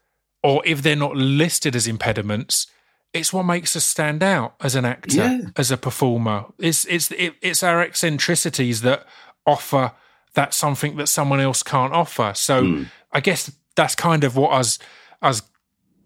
or 0.43 0.61
if 0.65 0.81
they're 0.81 0.95
not 0.95 1.15
listed 1.15 1.75
as 1.75 1.87
impediments, 1.87 2.67
it's 3.13 3.31
what 3.31 3.43
makes 3.43 3.75
us 3.75 3.85
stand 3.85 4.21
out 4.21 4.55
as 4.61 4.75
an 4.75 4.83
actor, 4.85 5.15
Yeah. 5.15 5.39
as 5.55 5.71
a 5.71 5.77
performer. 5.77 6.45
It's 6.59 6.85
it's 6.85 7.09
it, 7.11 7.35
it's 7.41 7.63
our 7.63 7.81
eccentricities 7.81 8.81
that 8.81 9.05
offer 9.45 9.93
that 10.33 10.53
something 10.53 10.97
that 10.97 11.07
someone 11.07 11.39
else 11.39 11.63
can't 11.63 11.93
offer. 11.93 12.33
So 12.35 12.61
Hmm. 12.63 12.83
I 13.13 13.21
guess 13.21 13.49
that's 13.75 13.95
kind 13.95 14.23
of 14.25 14.35
what 14.35 14.49
I 14.51 14.57
was 14.57 15.41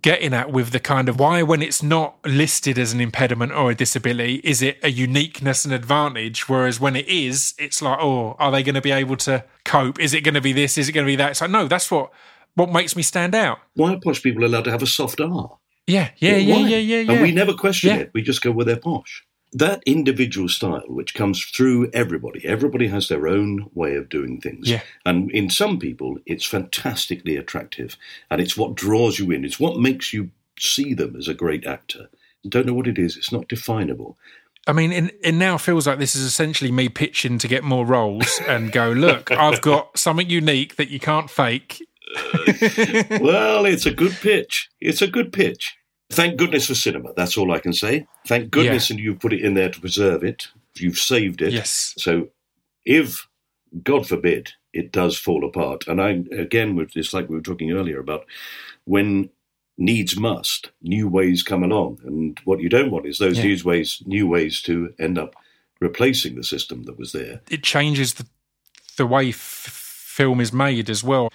getting 0.01 0.33
at 0.33 0.51
with 0.51 0.71
the 0.71 0.79
kind 0.79 1.09
of 1.09 1.19
why 1.19 1.43
when 1.43 1.61
it's 1.61 1.83
not 1.83 2.15
listed 2.25 2.77
as 2.79 2.93
an 2.93 3.01
impediment 3.01 3.51
or 3.51 3.71
a 3.71 3.75
disability 3.75 4.35
is 4.45 4.61
it 4.61 4.77
a 4.83 4.89
uniqueness 4.89 5.65
and 5.65 5.73
advantage 5.73 6.47
whereas 6.47 6.79
when 6.79 6.95
it 6.95 7.07
is 7.07 7.53
it's 7.57 7.81
like 7.81 7.97
oh 7.99 8.35
are 8.39 8.51
they 8.51 8.63
going 8.63 8.75
to 8.75 8.81
be 8.81 8.91
able 8.91 9.17
to 9.17 9.43
cope 9.65 9.99
is 9.99 10.13
it 10.13 10.21
going 10.21 10.33
to 10.33 10.41
be 10.41 10.53
this 10.53 10.77
is 10.77 10.87
it 10.87 10.93
going 10.93 11.05
to 11.05 11.09
be 11.11 11.15
that 11.17 11.31
it's 11.31 11.41
like 11.41 11.49
no 11.51 11.67
that's 11.67 11.91
what 11.91 12.11
what 12.55 12.71
makes 12.71 12.95
me 12.95 13.03
stand 13.03 13.35
out 13.35 13.59
Why 13.75 13.93
are 13.93 13.99
posh 13.99 14.21
people 14.23 14.45
allowed 14.45 14.63
to 14.65 14.71
have 14.71 14.81
a 14.83 14.87
soft 14.87 15.19
R? 15.21 15.57
yeah 15.87 16.11
yeah 16.17 16.37
yeah 16.37 16.55
Why? 16.55 16.61
yeah 16.69 16.77
yeah 16.77 16.99
yeah 17.01 17.11
And 17.13 17.21
we 17.21 17.31
never 17.31 17.53
question 17.53 17.89
Yeah. 17.89 17.97
it. 18.03 18.11
We 18.13 18.21
just 18.21 18.41
go 18.41 18.51
with 18.51 18.67
their 18.67 18.77
posh. 18.77 19.25
That 19.51 19.81
individual 19.85 20.47
style, 20.47 20.83
which 20.87 21.15
comes 21.15 21.43
through 21.43 21.89
everybody, 21.91 22.45
everybody 22.45 22.87
has 22.87 23.07
their 23.07 23.27
own 23.27 23.69
way 23.73 23.95
of 23.95 24.09
doing 24.09 24.39
things. 24.39 24.69
Yeah. 24.69 24.81
And 25.05 25.31
in 25.31 25.49
some 25.49 25.79
people, 25.79 26.17
it's 26.25 26.45
fantastically 26.45 27.35
attractive. 27.35 27.97
And 28.29 28.41
it's 28.41 28.55
what 28.55 28.75
draws 28.75 29.17
you 29.17 29.31
in. 29.31 29.43
It's 29.43 29.59
what 29.59 29.79
makes 29.79 30.13
you 30.13 30.29
see 30.59 30.93
them 30.93 31.15
as 31.15 31.27
a 31.27 31.33
great 31.33 31.65
actor. 31.65 32.09
Don't 32.47 32.67
know 32.67 32.73
what 32.73 32.87
it 32.87 32.97
is. 32.97 33.17
It's 33.17 33.31
not 33.31 33.47
definable. 33.47 34.17
I 34.67 34.73
mean, 34.73 34.91
it, 34.91 35.19
it 35.23 35.31
now 35.31 35.57
feels 35.57 35.87
like 35.87 35.97
this 35.97 36.15
is 36.15 36.23
essentially 36.23 36.71
me 36.71 36.89
pitching 36.89 37.39
to 37.39 37.47
get 37.47 37.63
more 37.63 37.85
roles 37.85 38.39
and 38.47 38.71
go, 38.71 38.91
look, 38.91 39.31
I've 39.31 39.61
got 39.61 39.97
something 39.97 40.29
unique 40.29 40.75
that 40.75 40.89
you 40.89 40.99
can't 40.99 41.29
fake. 41.29 41.81
well, 43.19 43.65
it's 43.65 43.85
a 43.85 43.91
good 43.91 44.13
pitch. 44.13 44.69
It's 44.79 45.01
a 45.01 45.07
good 45.07 45.33
pitch. 45.33 45.78
Thank 46.11 46.37
goodness 46.37 46.65
for 46.67 46.75
cinema. 46.75 47.13
That's 47.15 47.37
all 47.37 47.51
I 47.51 47.59
can 47.59 47.73
say. 47.73 48.07
Thank 48.27 48.49
goodness, 48.51 48.89
and 48.89 48.99
you 48.99 49.15
put 49.15 49.33
it 49.33 49.41
in 49.41 49.53
there 49.53 49.69
to 49.69 49.79
preserve 49.79 50.23
it. 50.23 50.47
You've 50.75 50.97
saved 50.97 51.41
it. 51.41 51.53
Yes. 51.53 51.93
So, 51.97 52.29
if 52.85 53.27
God 53.83 54.07
forbid 54.07 54.53
it 54.73 54.91
does 54.91 55.17
fall 55.17 55.45
apart, 55.45 55.87
and 55.87 56.01
I 56.01 56.23
again, 56.35 56.87
it's 56.95 57.13
like 57.13 57.29
we 57.29 57.35
were 57.35 57.41
talking 57.41 57.71
earlier 57.71 57.99
about 57.99 58.25
when 58.85 59.29
needs 59.77 60.17
must, 60.17 60.71
new 60.81 61.07
ways 61.07 61.43
come 61.43 61.63
along, 61.63 61.99
and 62.03 62.39
what 62.43 62.59
you 62.59 62.69
don't 62.69 62.91
want 62.91 63.05
is 63.05 63.19
those 63.19 63.37
Yeah. 63.37 63.45
new 63.45 63.63
ways, 63.63 64.01
new 64.05 64.27
ways 64.27 64.61
to 64.63 64.93
end 64.99 65.17
up 65.17 65.35
replacing 65.79 66.35
the 66.35 66.43
system 66.43 66.83
that 66.83 66.97
was 66.97 67.11
there. 67.13 67.41
it 67.49 67.63
changes 67.63 68.15
the 68.15 68.25
the 68.97 69.05
way 69.07 69.29
f- 69.29 69.37
film 69.37 70.41
is 70.41 70.51
made 70.51 70.89
as 70.89 71.03
well. 71.03 71.31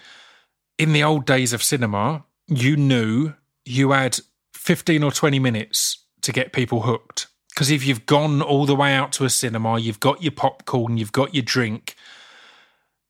In 0.76 0.92
the 0.92 1.02
old 1.02 1.24
days 1.24 1.52
of 1.54 1.62
cinema, 1.62 2.24
you 2.48 2.76
knew 2.76 3.32
you 3.64 3.92
had 3.92 4.18
15 4.64 5.02
or 5.02 5.12
20 5.12 5.38
minutes 5.38 6.06
to 6.22 6.32
get 6.32 6.54
people 6.54 6.82
hooked. 6.82 7.26
Because 7.50 7.70
if 7.70 7.86
you've 7.86 8.06
gone 8.06 8.40
all 8.40 8.64
the 8.64 8.74
way 8.74 8.94
out 8.94 9.12
to 9.12 9.26
a 9.26 9.30
cinema, 9.30 9.78
you've 9.78 10.00
got 10.00 10.22
your 10.22 10.32
popcorn, 10.32 10.96
you've 10.96 11.12
got 11.12 11.34
your 11.34 11.42
drink, 11.42 11.94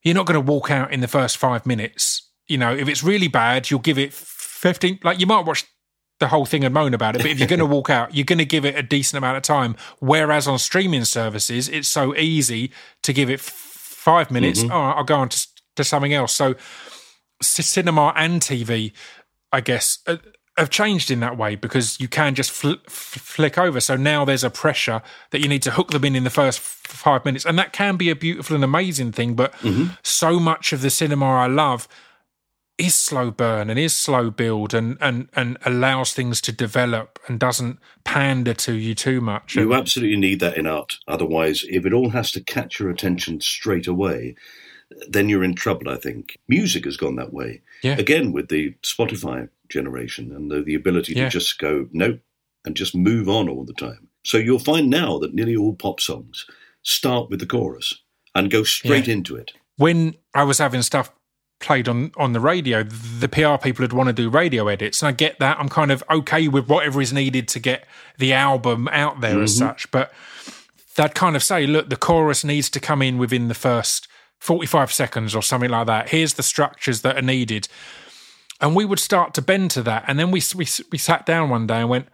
you're 0.02 0.16
not 0.16 0.26
going 0.26 0.34
to 0.34 0.52
walk 0.52 0.70
out 0.70 0.92
in 0.92 1.00
the 1.00 1.08
first 1.08 1.36
five 1.36 1.64
minutes. 1.64 2.28
You 2.48 2.58
know, 2.58 2.74
if 2.74 2.88
it's 2.88 3.04
really 3.04 3.28
bad, 3.28 3.70
you'll 3.70 3.78
give 3.78 3.98
it 3.98 4.12
15, 4.12 4.98
like 5.04 5.20
you 5.20 5.26
might 5.26 5.46
watch 5.46 5.64
the 6.18 6.26
whole 6.26 6.44
thing 6.44 6.64
and 6.64 6.74
moan 6.74 6.92
about 6.92 7.14
it, 7.14 7.22
but 7.22 7.30
if 7.30 7.38
you're 7.38 7.48
going 7.48 7.58
to 7.60 7.66
walk 7.66 7.88
out, 7.88 8.14
you're 8.14 8.24
going 8.24 8.38
to 8.38 8.44
give 8.44 8.64
it 8.64 8.76
a 8.76 8.82
decent 8.82 9.16
amount 9.16 9.36
of 9.36 9.44
time. 9.44 9.76
Whereas 10.00 10.48
on 10.48 10.58
streaming 10.58 11.04
services, 11.04 11.68
it's 11.68 11.88
so 11.88 12.16
easy 12.16 12.72
to 13.02 13.12
give 13.12 13.30
it 13.30 13.34
f- 13.34 13.48
five 13.48 14.30
minutes. 14.32 14.62
Mm-hmm. 14.62 14.72
All 14.72 14.88
right, 14.88 14.96
I'll 14.96 15.04
go 15.04 15.16
on 15.16 15.28
to, 15.28 15.46
to 15.76 15.84
something 15.84 16.12
else. 16.12 16.32
So, 16.34 16.56
c- 17.40 17.62
cinema 17.62 18.12
and 18.16 18.40
TV, 18.40 18.92
I 19.52 19.60
guess, 19.60 20.00
uh, 20.06 20.16
have 20.56 20.70
changed 20.70 21.10
in 21.10 21.20
that 21.20 21.36
way 21.36 21.56
because 21.56 21.98
you 21.98 22.06
can 22.06 22.34
just 22.34 22.50
fl- 22.52 22.74
f- 22.86 22.92
flick 22.92 23.58
over. 23.58 23.80
So 23.80 23.96
now 23.96 24.24
there's 24.24 24.44
a 24.44 24.50
pressure 24.50 25.02
that 25.30 25.40
you 25.40 25.48
need 25.48 25.62
to 25.62 25.72
hook 25.72 25.90
them 25.90 26.04
in 26.04 26.14
in 26.14 26.22
the 26.24 26.30
first 26.30 26.58
f- 26.60 26.80
five 26.84 27.24
minutes, 27.24 27.44
and 27.44 27.58
that 27.58 27.72
can 27.72 27.96
be 27.96 28.08
a 28.10 28.14
beautiful 28.16 28.54
and 28.54 28.64
amazing 28.64 29.12
thing. 29.12 29.34
But 29.34 29.52
Mm-hmm. 29.54 29.94
so 30.02 30.38
much 30.38 30.72
of 30.72 30.80
the 30.80 30.90
cinema 30.90 31.26
I 31.26 31.46
love 31.48 31.88
is 32.76 32.94
slow 32.94 33.30
burn 33.30 33.70
and 33.70 33.78
is 33.78 33.94
slow 33.94 34.30
build 34.30 34.74
and 34.74 34.96
and 35.00 35.28
and 35.34 35.56
allows 35.64 36.12
things 36.12 36.40
to 36.40 36.50
develop 36.52 37.18
and 37.28 37.38
doesn't 37.38 37.78
pander 38.04 38.52
to 38.54 38.74
you 38.74 38.94
too 38.94 39.20
much. 39.20 39.54
You 39.56 39.74
absolutely 39.74 40.16
need 40.16 40.40
that 40.40 40.56
in 40.56 40.66
art. 40.66 40.98
Otherwise, 41.08 41.64
if 41.68 41.86
it 41.86 41.92
all 41.92 42.10
has 42.10 42.30
to 42.32 42.40
catch 42.40 42.78
your 42.80 42.90
attention 42.90 43.40
straight 43.40 43.86
away, 43.86 44.34
then 45.08 45.28
you're 45.28 45.44
in 45.44 45.54
trouble, 45.54 45.88
I 45.88 45.96
think. 45.96 46.36
Music 46.48 46.84
has 46.84 46.96
gone 46.96 47.16
that 47.16 47.32
way. 47.32 47.62
Yeah. 47.82 47.96
Again, 47.96 48.32
with 48.32 48.48
the 48.48 48.74
Spotify 48.82 49.48
generation 49.74 50.32
and 50.34 50.50
the, 50.50 50.62
the 50.62 50.74
ability 50.74 51.12
Yeah. 51.12 51.24
to 51.24 51.30
just 51.30 51.58
go, 51.58 51.86
nope, 51.92 52.20
and 52.64 52.74
just 52.74 52.94
move 52.94 53.28
on 53.28 53.48
all 53.48 53.64
the 53.64 53.74
time. 53.74 54.08
So 54.24 54.38
you'll 54.38 54.58
find 54.58 54.88
now 54.88 55.18
that 55.18 55.34
nearly 55.34 55.56
all 55.56 55.74
pop 55.74 56.00
songs 56.00 56.46
start 56.82 57.28
with 57.28 57.40
the 57.40 57.46
chorus 57.46 58.00
and 58.34 58.50
go 58.50 58.64
straight 58.64 59.06
Yeah. 59.08 59.14
into 59.14 59.36
it. 59.36 59.52
when 59.76 60.14
I 60.34 60.44
was 60.44 60.58
having 60.58 60.82
stuff 60.82 61.10
played 61.60 61.88
on 61.88 62.12
on 62.16 62.32
the 62.32 62.40
radio, 62.40 62.82
the 62.84 63.28
PR 63.28 63.56
people 63.62 63.82
would 63.82 63.92
want 63.92 64.08
to 64.08 64.12
do 64.12 64.28
radio 64.30 64.68
edits, 64.68 65.02
and 65.02 65.08
I 65.08 65.12
get 65.12 65.38
that. 65.40 65.58
I'm 65.58 65.68
kind 65.68 65.90
of 65.90 66.02
okay 66.08 66.46
with 66.48 66.68
whatever 66.68 67.00
is 67.00 67.12
needed 67.12 67.48
to 67.48 67.58
get 67.58 67.86
the 68.18 68.32
album 68.32 68.88
out 68.88 69.20
there 69.20 69.42
as 69.42 69.52
mm-hmm. 69.52 69.68
such, 69.68 69.90
but 69.90 70.12
they'd 70.96 71.14
kind 71.14 71.34
of 71.36 71.42
say, 71.42 71.66
look, 71.66 71.88
the 71.88 71.96
chorus 71.96 72.44
needs 72.44 72.70
to 72.70 72.80
come 72.80 73.02
in 73.02 73.18
within 73.18 73.48
the 73.48 73.54
first 73.54 74.06
45 74.40 74.92
seconds 74.92 75.34
or 75.34 75.42
something 75.42 75.70
like 75.70 75.86
that. 75.86 76.10
Here's 76.10 76.34
the 76.34 76.42
structures 76.42 77.00
that 77.02 77.16
are 77.16 77.22
needed. 77.22 77.66
And 78.60 78.74
we 78.76 78.84
would 78.84 78.98
start 79.00 79.34
to 79.34 79.42
bend 79.42 79.70
to 79.72 79.82
that. 79.82 80.04
And 80.06 80.18
then 80.18 80.30
we, 80.30 80.40
we, 80.54 80.66
we 80.92 80.98
sat 80.98 81.26
down 81.26 81.50
one 81.50 81.66
day 81.66 81.80
and 81.80 81.88
went, 81.88 82.08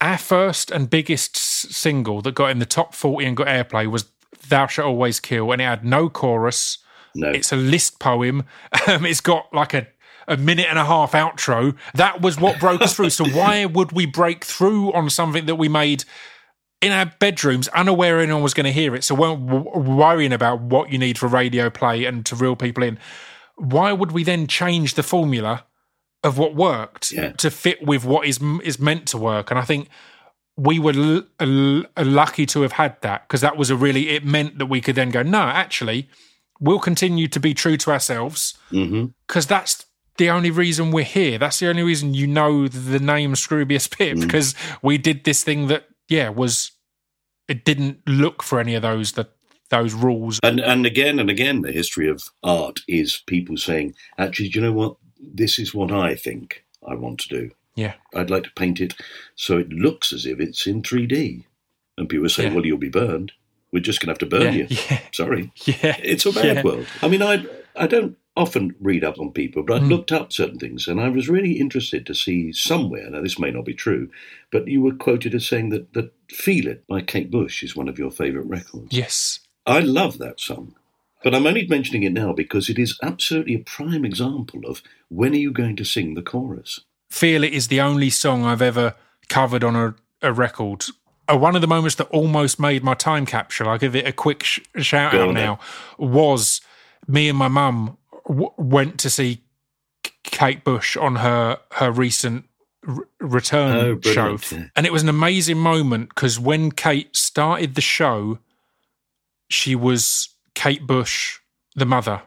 our 0.00 0.16
first 0.18 0.70
and 0.70 0.88
biggest 0.88 1.36
s- 1.36 1.66
single 1.70 2.22
that 2.22 2.34
got 2.34 2.50
in 2.50 2.58
the 2.58 2.66
top 2.66 2.94
40 2.94 3.26
and 3.26 3.36
got 3.36 3.46
airplay 3.46 3.86
was 3.86 4.10
Thou 4.48 4.66
Shalt 4.66 4.88
Always 4.88 5.20
Kill. 5.20 5.52
And 5.52 5.60
it 5.60 5.64
had 5.66 5.84
no 5.84 6.08
chorus. 6.08 6.78
No. 7.14 7.28
It's 7.28 7.52
a 7.52 7.56
list 7.56 7.98
poem. 7.98 8.44
Um, 8.88 9.04
it's 9.04 9.20
got 9.20 9.52
like 9.52 9.74
a, 9.74 9.86
a 10.26 10.36
minute 10.38 10.66
and 10.70 10.78
a 10.78 10.84
half 10.84 11.12
outro. 11.12 11.76
That 11.94 12.22
was 12.22 12.40
what 12.40 12.58
broke 12.58 12.80
us 12.80 12.94
through. 12.94 13.10
So 13.10 13.24
why 13.28 13.66
would 13.66 13.92
we 13.92 14.06
break 14.06 14.44
through 14.44 14.92
on 14.94 15.10
something 15.10 15.44
that 15.46 15.56
we 15.56 15.68
made 15.68 16.04
in 16.80 16.92
our 16.92 17.12
bedrooms, 17.20 17.68
unaware 17.68 18.20
anyone 18.20 18.42
was 18.42 18.54
going 18.54 18.64
to 18.64 18.72
hear 18.72 18.94
it? 18.94 19.04
So 19.04 19.14
weren't 19.14 19.46
w- 19.46 19.78
worrying 19.78 20.32
about 20.32 20.62
what 20.62 20.90
you 20.90 20.98
need 20.98 21.18
for 21.18 21.26
radio 21.26 21.68
play 21.68 22.06
and 22.06 22.24
to 22.26 22.34
reel 22.34 22.56
people 22.56 22.82
in. 22.82 22.98
Why 23.60 23.92
would 23.92 24.12
we 24.12 24.24
then 24.24 24.46
change 24.46 24.94
the 24.94 25.02
formula 25.02 25.64
of 26.24 26.38
what 26.38 26.54
worked 26.54 27.12
Yeah. 27.12 27.32
to 27.32 27.50
fit 27.50 27.86
with 27.86 28.04
what 28.04 28.26
is 28.26 28.40
is 28.64 28.78
meant 28.78 29.06
to 29.08 29.18
work? 29.18 29.50
And 29.50 29.58
I 29.60 29.64
think 29.64 29.88
we 30.56 30.78
were 30.78 30.92
l- 30.94 31.24
l- 31.38 31.84
lucky 32.04 32.46
to 32.46 32.62
have 32.62 32.72
had 32.72 33.00
that 33.02 33.26
because 33.28 33.40
that 33.40 33.56
was 33.56 33.70
a 33.70 33.76
really 33.76 34.10
it 34.10 34.24
meant 34.24 34.58
that 34.58 34.66
we 34.66 34.80
could 34.80 34.94
then 34.94 35.10
go 35.10 35.22
no 35.22 35.40
actually 35.40 36.08
we'll 36.58 36.80
continue 36.80 37.26
to 37.28 37.40
be 37.40 37.54
true 37.54 37.76
to 37.78 37.90
ourselves 37.90 38.58
because 38.70 39.46
that's 39.46 39.86
the 40.18 40.28
only 40.28 40.50
reason 40.50 40.90
we're 40.90 41.04
here 41.04 41.38
that's 41.38 41.60
the 41.60 41.68
only 41.68 41.82
reason 41.82 42.12
you 42.12 42.26
know 42.26 42.68
the 42.68 42.98
name 42.98 43.32
scroobius 43.34 43.88
pip 43.90 44.18
Mm. 44.18 44.20
because 44.20 44.54
we 44.82 44.98
did 44.98 45.24
this 45.24 45.42
thing 45.42 45.68
that 45.68 45.84
yeah 46.10 46.28
was 46.28 46.72
it 47.48 47.64
didn't 47.64 47.98
look 48.06 48.42
for 48.42 48.60
any 48.60 48.74
of 48.74 48.82
those 48.82 49.12
that 49.12 49.30
those 49.70 49.94
rules 49.94 50.38
And 50.42 50.60
and 50.60 50.84
again 50.86 51.18
and 51.18 51.30
again, 51.30 51.62
the 51.62 51.72
history 51.72 52.08
of 52.08 52.24
art 52.42 52.80
is 52.86 53.22
people 53.26 53.56
saying, 53.56 53.94
actually, 54.18 54.48
do 54.50 54.58
you 54.60 54.64
know 54.66 54.72
what? 54.72 54.96
This 55.20 55.58
is 55.58 55.74
what 55.74 55.90
I 55.92 56.14
think 56.14 56.64
I 56.86 56.94
want 56.94 57.20
to 57.20 57.28
do. 57.28 57.50
yeah 57.76 57.94
I'd 58.14 58.30
like 58.30 58.44
to 58.44 58.50
paint 58.56 58.80
it 58.80 58.94
so 59.36 59.58
it 59.58 59.70
looks 59.70 60.12
as 60.12 60.26
if 60.26 60.40
it's 60.40 60.66
in 60.66 60.82
3D. 60.82 61.44
And 61.98 62.08
people 62.08 62.28
say, 62.28 62.44
Yeah. 62.44 62.54
well, 62.54 62.66
you'll 62.66 62.78
be 62.78 62.88
burned. 62.88 63.32
We're 63.72 63.80
just 63.80 64.00
going 64.00 64.06
to 64.08 64.12
have 64.12 64.18
to 64.30 64.36
burn 64.36 64.52
yeah 64.54 64.60
you. 64.60 64.66
yeah 64.90 65.00
Sorry. 65.12 65.52
yeah 65.66 65.96
It's 66.02 66.26
a 66.26 66.32
bad 66.32 66.64
world. 66.64 66.86
I 67.02 67.08
mean, 67.08 67.22
I 67.22 67.44
I 67.76 67.86
don't 67.86 68.16
often 68.36 68.74
read 68.80 69.04
up 69.04 69.18
on 69.18 69.30
people, 69.32 69.62
but 69.62 69.74
I 69.76 69.80
Mm. 69.84 69.88
looked 69.90 70.12
up 70.12 70.32
certain 70.32 70.58
things 70.58 70.88
and 70.88 71.00
I 71.00 71.08
was 71.10 71.28
really 71.28 71.54
interested 71.60 72.06
to 72.06 72.14
see 72.14 72.52
somewhere, 72.52 73.10
now 73.10 73.20
this 73.22 73.38
may 73.38 73.50
not 73.50 73.64
be 73.66 73.74
true, 73.74 74.08
but 74.50 74.66
you 74.68 74.80
were 74.82 74.94
quoted 74.94 75.34
as 75.34 75.46
saying 75.46 75.68
that, 75.70 75.92
that 75.92 76.12
Feel 76.30 76.66
It 76.68 76.86
by 76.86 77.00
Kate 77.02 77.30
Bush 77.30 77.62
is 77.62 77.76
one 77.76 77.88
of 77.88 77.98
your 77.98 78.10
favourite 78.10 78.48
records. 78.48 78.96
yes 78.96 79.40
I 79.66 79.80
love 79.80 80.18
that 80.18 80.40
song. 80.40 80.74
But 81.22 81.34
I'm 81.34 81.46
only 81.46 81.66
mentioning 81.66 82.02
it 82.02 82.12
now 82.12 82.32
because 82.32 82.70
it 82.70 82.78
is 82.78 82.98
absolutely 83.02 83.54
a 83.54 83.58
prime 83.58 84.04
example 84.06 84.60
of 84.66 84.82
when 85.08 85.32
are 85.32 85.36
you 85.36 85.52
going 85.52 85.76
to 85.76 85.84
sing 85.84 86.14
the 86.14 86.22
chorus? 86.22 86.80
Feel 87.10 87.44
It 87.44 87.52
is 87.52 87.68
the 87.68 87.80
only 87.80 88.08
song 88.08 88.44
I've 88.44 88.62
ever 88.62 88.94
covered 89.28 89.62
on 89.62 89.76
a, 89.76 89.94
a 90.22 90.32
record. 90.32 90.86
Uh, 91.28 91.36
one 91.36 91.54
of 91.54 91.60
the 91.60 91.68
moments 91.68 91.96
that 91.96 92.08
almost 92.08 92.58
made 92.58 92.82
my 92.82 92.94
time 92.94 93.26
capsule, 93.26 93.68
I'll 93.68 93.78
give 93.78 93.94
it 93.94 94.06
a 94.06 94.12
quick 94.12 94.42
sh- 94.44 94.60
shout 94.78 95.12
Go 95.12 95.22
out 95.22 95.28
on 95.28 95.34
then. 95.34 95.44
now, 95.44 95.58
was 95.98 96.60
me 97.06 97.28
and 97.28 97.36
my 97.36 97.48
mum 97.48 97.98
w- 98.26 98.50
went 98.56 98.98
to 99.00 99.10
see 99.10 99.42
Kate 100.24 100.64
Bush 100.64 100.96
on 100.96 101.16
her, 101.16 101.58
her 101.72 101.90
recent 101.92 102.46
r- 102.88 103.06
return 103.20 103.76
Oh, 103.76 104.00
show. 104.10 104.38
And 104.74 104.86
it 104.86 104.92
was 104.92 105.02
an 105.02 105.08
amazing 105.10 105.58
moment 105.58 106.08
because 106.10 106.38
when 106.40 106.70
Kate 106.72 107.14
started 107.14 107.74
the 107.74 107.80
show, 107.80 108.38
she 109.50 109.74
was 109.74 110.28
Kate 110.54 110.86
Bush, 110.86 111.38
the 111.74 111.84
mother. 111.86 112.22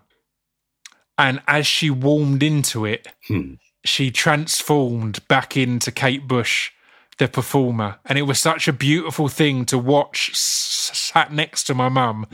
And 1.17 1.41
as 1.47 1.65
she 1.67 1.89
warmed 1.89 2.43
into 2.43 2.86
it, 2.86 3.07
Hmm. 3.28 3.53
she 3.86 4.11
transformed 4.11 5.26
back 5.28 5.55
into 5.57 5.91
Kate 5.91 6.28
Bush, 6.28 6.71
the 7.19 7.28
performer, 7.28 7.99
and 8.05 8.17
it 8.17 8.24
was 8.24 8.39
such 8.39 8.67
a 8.67 8.74
beautiful 8.74 9.28
thing 9.28 9.65
to 9.65 9.78
watch. 9.78 10.32
Sat 10.36 11.32
next 11.32 11.65
to 11.65 11.76
my 11.76 11.88
mum, 11.89 12.26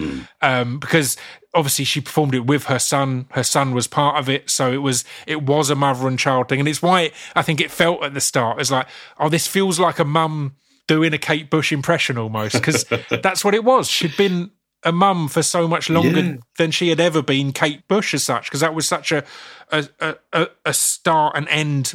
um, 0.42 0.80
because 0.80 1.18
obviously 1.54 1.84
she 1.84 2.00
performed 2.00 2.34
it 2.34 2.46
with 2.46 2.66
her 2.66 2.80
son. 2.80 3.26
Her 3.32 3.44
son 3.44 3.74
was 3.74 3.88
part 3.88 4.18
of 4.18 4.30
it, 4.30 4.50
so 4.50 4.72
it 4.72 4.78
was 4.78 5.04
it 5.28 5.42
was 5.44 5.70
a 5.70 5.76
mother 5.76 6.08
and 6.08 6.18
child 6.18 6.48
thing, 6.48 6.60
and 6.60 6.68
it's 6.70 6.82
why 6.82 7.12
I 7.36 7.42
think 7.42 7.60
it 7.60 7.72
felt 7.72 8.04
at 8.04 8.14
the 8.14 8.22
start 8.22 8.60
it's 8.62 8.72
like, 8.72 8.88
oh, 9.20 9.28
this 9.28 9.48
feels 9.48 9.80
like 9.80 10.00
a 10.00 10.06
mum 10.06 10.56
doing 10.88 11.14
a 11.14 11.18
Kate 11.18 11.50
Bush 11.50 11.74
impression 11.74 12.18
almost, 12.18 12.54
because 12.56 12.86
that's 13.22 13.44
what 13.44 13.54
it 13.54 13.66
was. 13.66 13.90
She'd 13.90 14.16
been 14.16 14.52
a 14.84 14.92
mum 14.92 15.28
for 15.28 15.44
so 15.44 15.68
much 15.68 15.90
longer 15.90 16.20
Yeah. 16.22 16.36
than 16.58 16.72
she 16.72 16.90
had 16.90 17.00
ever 17.00 17.22
been 17.22 17.52
Kate 17.54 17.88
Bush 17.88 18.14
as 18.14 18.24
such, 18.24 18.46
because 18.46 18.62
that 18.62 18.74
was 18.74 18.88
such 18.88 19.12
a 19.12 19.24
a, 19.72 19.88
a 20.34 20.48
a 20.66 20.74
start 20.74 21.36
and 21.36 21.48
end 21.50 21.94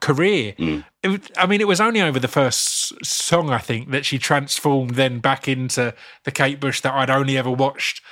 career. 0.00 0.54
Mm. 0.58 0.84
It, 1.02 1.30
I 1.38 1.46
mean, 1.46 1.60
it 1.60 1.68
was 1.68 1.80
only 1.80 2.00
over 2.00 2.18
the 2.18 2.28
first 2.28 3.04
song 3.04 3.50
I 3.50 3.58
think 3.58 3.90
that 3.90 4.04
she 4.04 4.18
transformed 4.18 4.94
then 4.96 5.18
back 5.20 5.46
into 5.46 5.94
the 6.24 6.30
Kate 6.32 6.58
Bush 6.58 6.80
that 6.80 6.92
I'd 6.94 7.10
only 7.10 7.36
ever 7.38 7.50
watched 7.50 8.02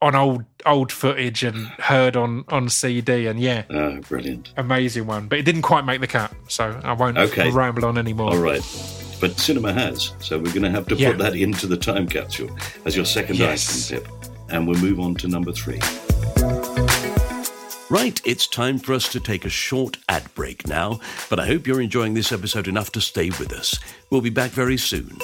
on 0.00 0.14
old 0.14 0.44
old 0.66 0.90
footage 0.92 1.42
and 1.42 1.66
heard 1.78 2.16
on 2.16 2.44
on 2.48 2.68
CD. 2.68 3.26
And 3.26 3.40
yeah, 3.40 3.64
Oh, 3.70 4.00
brilliant. 4.00 4.52
amazing 4.56 5.06
one. 5.06 5.28
But 5.28 5.38
it 5.38 5.42
didn't 5.44 5.62
quite 5.62 5.84
make 5.84 6.00
the 6.00 6.06
cut, 6.06 6.32
so 6.48 6.80
I 6.84 6.92
won't 6.92 7.16
Okay. 7.18 7.50
ramble 7.50 7.84
on 7.86 7.96
anymore. 7.98 8.30
All 8.30 8.38
right. 8.38 8.62
But 9.22 9.38
cinema 9.38 9.72
has, 9.72 10.12
so 10.18 10.36
we're 10.36 10.52
going 10.52 10.62
to 10.64 10.70
have 10.70 10.86
to 10.88 10.96
Yeah. 10.96 11.10
put 11.12 11.18
that 11.18 11.36
into 11.36 11.68
the 11.68 11.76
time 11.76 12.08
capsule 12.08 12.50
as 12.84 12.96
your 12.96 13.04
second 13.04 13.38
Yes. 13.38 13.90
item 13.92 14.02
tip. 14.04 14.12
And 14.50 14.66
we'll 14.66 14.80
move 14.80 14.98
on 14.98 15.14
to 15.14 15.28
number 15.28 15.52
three. 15.52 15.78
Right, 17.88 18.20
it's 18.24 18.48
time 18.48 18.80
for 18.80 18.94
us 18.94 19.08
to 19.12 19.20
take 19.20 19.44
a 19.44 19.48
short 19.48 19.98
ad 20.08 20.24
break 20.34 20.66
now, 20.66 20.98
but 21.30 21.38
I 21.38 21.46
hope 21.46 21.68
you're 21.68 21.80
enjoying 21.80 22.14
this 22.14 22.32
episode 22.32 22.66
enough 22.66 22.90
to 22.92 23.00
stay 23.00 23.28
with 23.38 23.52
us. 23.52 23.78
We'll 24.10 24.22
be 24.22 24.30
back 24.30 24.50
very 24.50 24.76
soon. 24.76 25.18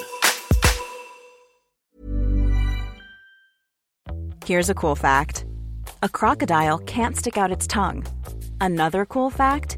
Here's 4.45 4.69
a 4.69 4.75
cool 4.75 4.95
fact 4.95 5.45
a 6.03 6.07
crocodile 6.07 6.77
can't 6.79 7.17
stick 7.17 7.37
out 7.37 7.51
its 7.51 7.67
tongue. 7.67 8.05
Another 8.61 9.05
cool 9.05 9.29
fact 9.29 9.77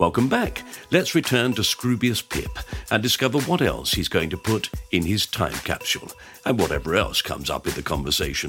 Welcome 0.00 0.28
back. 0.30 0.62
Let's 0.90 1.14
return 1.14 1.52
to 1.52 1.60
Scroobius 1.60 2.26
Pip 2.26 2.58
and 2.90 3.02
discover 3.02 3.38
what 3.40 3.60
else 3.60 3.92
he's 3.92 4.08
going 4.08 4.30
to 4.30 4.38
put 4.38 4.70
in 4.90 5.04
his 5.04 5.26
time 5.26 5.52
capsule 5.52 6.10
and 6.46 6.58
whatever 6.58 6.94
else 6.94 7.20
comes 7.20 7.50
up 7.50 7.66
in 7.66 7.74
the 7.74 7.82
conversation. 7.82 8.48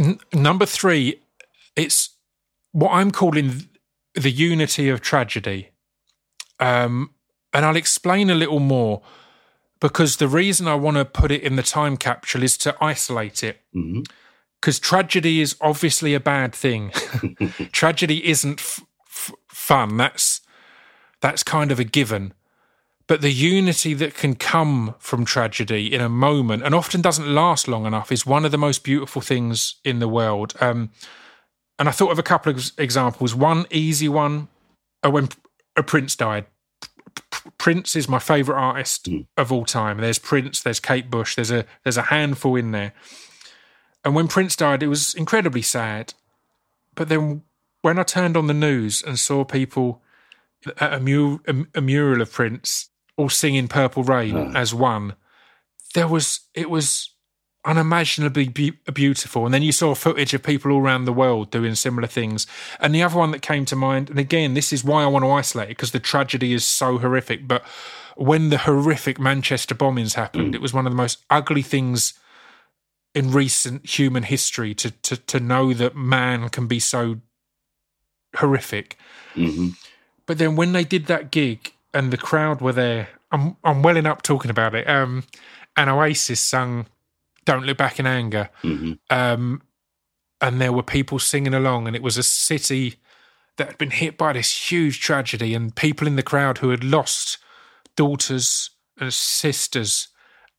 N- 0.00 0.18
number 0.32 0.66
three, 0.66 1.22
it's 1.76 2.10
what 2.72 2.90
I'm 2.90 3.12
calling 3.12 3.68
the 4.16 4.32
unity 4.32 4.88
of 4.88 5.00
tragedy. 5.00 5.68
Um, 6.58 7.10
and 7.52 7.64
I'll 7.64 7.76
explain 7.76 8.30
a 8.30 8.34
little 8.34 8.58
more 8.58 9.02
because 9.80 10.16
the 10.16 10.26
reason 10.26 10.66
I 10.66 10.74
want 10.74 10.96
to 10.96 11.04
put 11.04 11.30
it 11.30 11.44
in 11.44 11.54
the 11.54 11.62
time 11.62 11.96
capsule 11.96 12.42
is 12.42 12.58
to 12.58 12.76
isolate 12.80 13.44
it. 13.44 13.60
Because 14.60 14.80
tragedy 14.80 15.40
is 15.40 15.54
obviously 15.60 16.14
a 16.14 16.20
bad 16.20 16.52
thing. 16.52 16.90
tragedy 17.70 18.26
isn't 18.26 18.58
f- 18.58 18.80
fun. 19.62 19.96
That's 19.96 20.40
that's 21.20 21.42
kind 21.42 21.70
of 21.70 21.78
a 21.78 21.84
given. 21.84 22.34
But 23.06 23.20
the 23.20 23.32
unity 23.32 23.94
that 23.94 24.14
can 24.14 24.34
come 24.34 24.94
from 24.98 25.24
tragedy 25.24 25.92
in 25.92 26.00
a 26.00 26.08
moment 26.08 26.62
and 26.62 26.74
often 26.74 27.00
doesn't 27.00 27.34
last 27.34 27.68
long 27.68 27.86
enough 27.86 28.10
is 28.12 28.26
one 28.26 28.44
of 28.44 28.50
the 28.50 28.58
most 28.58 28.84
beautiful 28.84 29.22
things 29.22 29.76
in 29.84 29.98
the 29.98 30.08
world. 30.08 30.54
Um, 30.60 30.90
and 31.78 31.88
I 31.88 31.92
thought 31.92 32.12
of 32.12 32.18
a 32.18 32.22
couple 32.22 32.52
of 32.52 32.70
examples. 32.78 33.34
One 33.34 33.66
easy 33.70 34.08
one, 34.08 34.48
uh, 35.04 35.10
when 35.10 35.28
a 35.76 35.82
Prince 35.82 36.16
died. 36.16 36.46
Prince 37.58 37.96
is 37.96 38.08
my 38.08 38.18
favorite 38.18 38.56
artist 38.56 39.08
of 39.36 39.52
all 39.52 39.64
time. 39.64 39.98
There's 39.98 40.18
Prince, 40.18 40.62
there's 40.62 40.80
Kate 40.80 41.10
Bush, 41.10 41.34
there's 41.34 41.50
a 41.50 41.66
there's 41.82 41.98
a 41.98 42.02
handful 42.02 42.56
in 42.56 42.70
there. 42.72 42.92
And 44.04 44.14
when 44.14 44.28
Prince 44.28 44.56
died, 44.56 44.82
it 44.82 44.88
was 44.88 45.14
incredibly 45.14 45.62
sad. 45.62 46.14
But 46.94 47.08
then 47.08 47.42
when 47.82 47.98
I 47.98 48.04
turned 48.04 48.36
on 48.36 48.46
the 48.46 48.54
news 48.54 49.02
and 49.02 49.18
saw 49.18 49.44
people 49.44 50.02
at 50.80 50.94
a, 50.94 51.00
mu- 51.00 51.38
a, 51.74 51.80
mural 51.80 52.22
of 52.22 52.32
Prince 52.32 52.88
all 53.16 53.28
singing 53.28 53.68
Purple 53.68 54.04
Rain 54.04 54.50
hmm. 54.50 54.56
as 54.56 54.72
one, 54.72 55.16
there 55.94 56.08
was 56.08 56.40
it 56.54 56.70
was 56.70 57.10
unimaginably 57.64 58.48
be- 58.48 58.78
beautiful. 58.92 59.44
And 59.44 59.54
then 59.54 59.62
you 59.62 59.72
saw 59.72 59.94
footage 59.94 60.34
of 60.34 60.42
people 60.42 60.72
all 60.72 60.80
around 60.80 61.04
the 61.04 61.12
world 61.12 61.50
doing 61.50 61.74
similar 61.74 62.08
things. 62.08 62.46
And 62.80 62.94
the 62.94 63.02
other 63.02 63.16
one 63.16 63.30
that 63.32 63.42
came 63.42 63.64
to 63.66 63.76
mind, 63.76 64.10
and 64.10 64.18
again, 64.18 64.54
this 64.54 64.72
is 64.72 64.82
why 64.82 65.02
I 65.02 65.06
want 65.06 65.24
to 65.24 65.30
isolate 65.30 65.68
it 65.68 65.76
because 65.76 65.92
the 65.92 66.00
tragedy 66.00 66.52
is 66.54 66.64
so 66.64 66.98
horrific. 66.98 67.46
But 67.46 67.62
when 68.16 68.50
the 68.50 68.58
horrific 68.58 69.20
Manchester 69.20 69.74
bombings 69.74 70.14
happened, 70.14 70.48
hmm. 70.48 70.54
it 70.54 70.62
was 70.62 70.72
one 70.72 70.86
of 70.86 70.92
the 70.92 70.96
most 70.96 71.24
ugly 71.30 71.62
things 71.62 72.14
in 73.14 73.30
recent 73.30 73.86
human 73.86 74.22
history 74.22 74.74
to 74.74 74.90
to 74.90 75.16
to 75.16 75.38
know 75.38 75.74
that 75.74 75.94
man 75.94 76.48
can 76.48 76.66
be 76.66 76.78
so 76.78 77.20
horrific. 78.36 78.96
But 80.26 80.38
then 80.38 80.56
when 80.56 80.72
they 80.72 80.84
did 80.84 81.06
that 81.06 81.30
gig 81.30 81.72
and 81.92 82.12
the 82.12 82.16
crowd 82.16 82.60
were 82.60 82.72
there, 82.72 83.08
I'm 83.30 83.56
I'm 83.64 83.82
welling 83.82 84.06
up 84.06 84.22
talking 84.22 84.50
about 84.50 84.74
it. 84.74 84.88
Um, 84.88 85.24
and 85.76 85.88
Oasis 85.90 86.40
sung 86.40 86.86
"Don't 87.44 87.64
Look 87.66 87.78
Back 87.78 87.98
in 87.98 88.06
Anger," 88.06 88.50
um, 89.10 89.62
and 90.40 90.60
there 90.60 90.72
were 90.72 90.82
people 90.82 91.18
singing 91.18 91.54
along, 91.54 91.86
and 91.86 91.96
it 91.96 92.02
was 92.02 92.18
a 92.18 92.22
city 92.22 92.96
that 93.56 93.66
had 93.68 93.78
been 93.78 93.90
hit 93.90 94.16
by 94.16 94.32
this 94.32 94.70
huge 94.70 95.00
tragedy, 95.00 95.54
and 95.54 95.74
people 95.74 96.06
in 96.06 96.16
the 96.16 96.22
crowd 96.22 96.58
who 96.58 96.70
had 96.70 96.84
lost 96.84 97.38
daughters 97.96 98.70
and 98.98 99.12
sisters, 99.12 100.08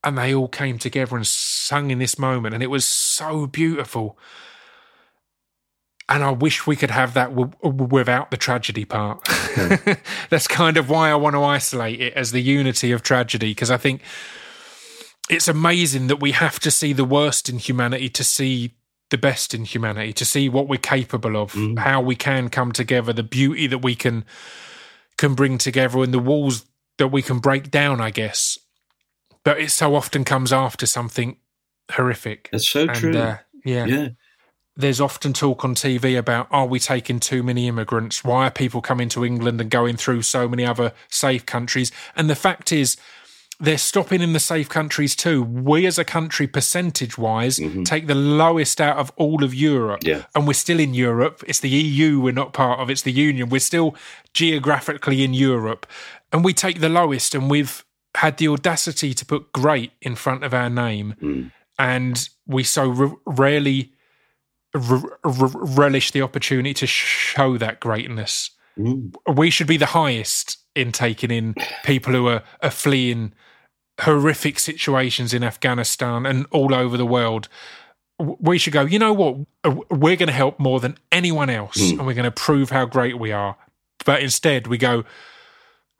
and 0.02 0.16
they 0.18 0.34
all 0.34 0.48
came 0.48 0.78
together 0.78 1.16
and 1.16 1.26
sung 1.26 1.90
in 1.90 1.98
this 1.98 2.18
moment, 2.18 2.54
and 2.54 2.62
it 2.62 2.70
was 2.70 2.84
so 2.86 3.46
beautiful. 3.46 4.18
And 6.08 6.22
I 6.22 6.30
wish 6.32 6.66
we 6.66 6.76
could 6.76 6.90
have 6.90 7.14
that 7.14 7.30
w- 7.30 7.50
w- 7.62 7.88
without 7.90 8.30
the 8.30 8.36
tragedy 8.36 8.84
part. 8.84 9.24
That's 10.30 10.46
kind 10.46 10.76
of 10.76 10.90
why 10.90 11.10
I 11.10 11.14
want 11.14 11.34
to 11.34 11.42
isolate 11.42 12.00
it 12.00 12.12
as 12.12 12.30
the 12.30 12.40
unity 12.42 12.92
of 12.92 13.02
tragedy, 13.02 13.52
because 13.52 13.70
I 13.70 13.78
think 13.78 14.02
it's 15.30 15.48
amazing 15.48 16.08
that 16.08 16.20
we 16.20 16.32
have 16.32 16.60
to 16.60 16.70
see 16.70 16.92
the 16.92 17.04
worst 17.06 17.48
in 17.48 17.58
humanity 17.58 18.10
to 18.10 18.22
see 18.24 18.74
the 19.10 19.16
best 19.16 19.54
in 19.54 19.64
humanity, 19.64 20.12
to 20.12 20.24
see 20.26 20.48
what 20.48 20.68
we're 20.68 20.76
capable 20.78 21.36
of, 21.36 21.56
how 21.78 22.02
we 22.02 22.14
can 22.16 22.50
come 22.50 22.72
together, 22.72 23.12
the 23.12 23.22
beauty 23.22 23.66
that 23.66 23.78
we 23.78 23.94
can 23.94 24.24
can 25.16 25.34
bring 25.34 25.56
together, 25.56 26.02
and 26.02 26.12
the 26.12 26.18
walls 26.18 26.66
that 26.98 27.08
we 27.08 27.22
can 27.22 27.38
break 27.38 27.70
down. 27.70 28.00
I 28.02 28.10
guess, 28.10 28.58
but 29.42 29.58
it 29.58 29.70
so 29.70 29.94
often 29.94 30.24
comes 30.24 30.52
after 30.52 30.84
something 30.84 31.38
horrific. 31.92 32.50
That's 32.52 32.68
so 32.68 32.82
And, 32.82 32.94
true. 32.94 33.16
uh, 33.16 33.38
yeah. 33.64 33.86
Yeah. 33.86 34.08
There's 34.76 35.00
often 35.00 35.32
talk 35.32 35.64
on 35.64 35.74
TV 35.74 36.18
about 36.18 36.48
are 36.50 36.66
we 36.66 36.80
taking 36.80 37.20
too 37.20 37.42
many 37.42 37.68
immigrants? 37.68 38.24
Why 38.24 38.46
are 38.46 38.50
people 38.50 38.80
coming 38.80 39.08
to 39.10 39.24
England 39.24 39.60
and 39.60 39.70
going 39.70 39.96
through 39.96 40.22
so 40.22 40.48
many 40.48 40.64
other 40.64 40.92
safe 41.08 41.46
countries? 41.46 41.92
And 42.16 42.28
the 42.28 42.34
fact 42.34 42.72
is, 42.72 42.96
they're 43.60 43.78
stopping 43.78 44.20
in 44.20 44.32
the 44.32 44.40
safe 44.40 44.68
countries 44.68 45.14
too. 45.14 45.42
We 45.42 45.86
as 45.86 45.98
a 45.98 46.04
country, 46.04 46.46
percentage 46.46 47.16
wise, 47.16 47.58
mm-hmm. 47.58 47.84
take 47.84 48.06
the 48.06 48.14
lowest 48.14 48.80
out 48.80 48.96
of 48.96 49.12
all 49.16 49.44
of 49.44 49.54
Europe. 49.54 50.00
Yeah. 50.02 50.24
And 50.34 50.46
we're 50.46 50.54
still 50.54 50.80
in 50.80 50.92
Europe. 50.92 51.44
It's 51.46 51.60
the 51.60 51.70
EU 51.70 52.20
we're 52.20 52.32
not 52.32 52.52
part 52.52 52.80
of, 52.80 52.90
it's 52.90 53.02
the 53.02 53.12
Union. 53.12 53.48
We're 53.48 53.60
still 53.60 53.94
geographically 54.32 55.22
in 55.22 55.34
Europe. 55.34 55.86
And 56.32 56.44
we 56.44 56.52
take 56.52 56.80
the 56.80 56.88
lowest, 56.88 57.34
and 57.34 57.48
we've 57.48 57.84
had 58.16 58.38
the 58.38 58.48
audacity 58.48 59.14
to 59.14 59.24
put 59.24 59.52
great 59.52 59.92
in 60.00 60.16
front 60.16 60.42
of 60.42 60.52
our 60.52 60.68
name. 60.68 61.14
Mm. 61.22 61.52
And 61.78 62.28
we 62.46 62.64
so 62.64 62.92
r- 62.92 63.16
rarely 63.24 63.93
r- 64.74 65.18
r- 65.24 65.50
relish 65.54 66.10
the 66.10 66.22
opportunity 66.22 66.74
to 66.74 66.86
show 66.86 67.56
that 67.58 67.80
greatness. 67.80 68.50
We 69.32 69.50
should 69.50 69.66
be 69.68 69.76
the 69.76 69.86
highest 69.86 70.58
in 70.74 70.90
taking 70.90 71.30
in 71.30 71.54
people 71.84 72.12
who 72.12 72.26
are, 72.28 72.42
are 72.60 72.70
fleeing 72.70 73.32
horrific 74.00 74.58
situations 74.58 75.32
in 75.32 75.44
Afghanistan 75.44 76.26
and 76.26 76.46
all 76.50 76.74
over 76.74 76.96
the 76.96 77.06
world. 77.06 77.48
We 78.18 78.58
should 78.58 78.72
go, 78.72 78.82
you 78.82 78.98
know 78.98 79.12
what? 79.12 79.36
Uh, 79.62 79.76
We're 79.90 80.16
going 80.16 80.26
to 80.28 80.32
help 80.32 80.58
more 80.58 80.80
than 80.80 80.98
anyone 81.12 81.50
else 81.50 81.76
and 81.98 82.06
we're 82.06 82.14
going 82.14 82.24
to 82.24 82.30
prove 82.30 82.70
how 82.70 82.84
great 82.86 83.18
we 83.18 83.30
are. 83.32 83.56
But 84.04 84.22
instead, 84.22 84.66
we 84.66 84.78
go, 84.78 85.04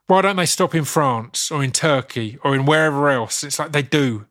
why 0.07 0.21
don't 0.21 0.35
they 0.35 0.45
stop 0.45 0.75
in 0.75 0.83
France 0.85 1.49
or 1.51 1.63
in 1.63 1.71
Turkey 1.71 2.37
or 2.43 2.53
in 2.55 2.65
wherever 2.65 3.09
else? 3.09 3.43
It's 3.43 3.57
like 3.59 3.71
they 3.71 3.81
do. 3.81 4.25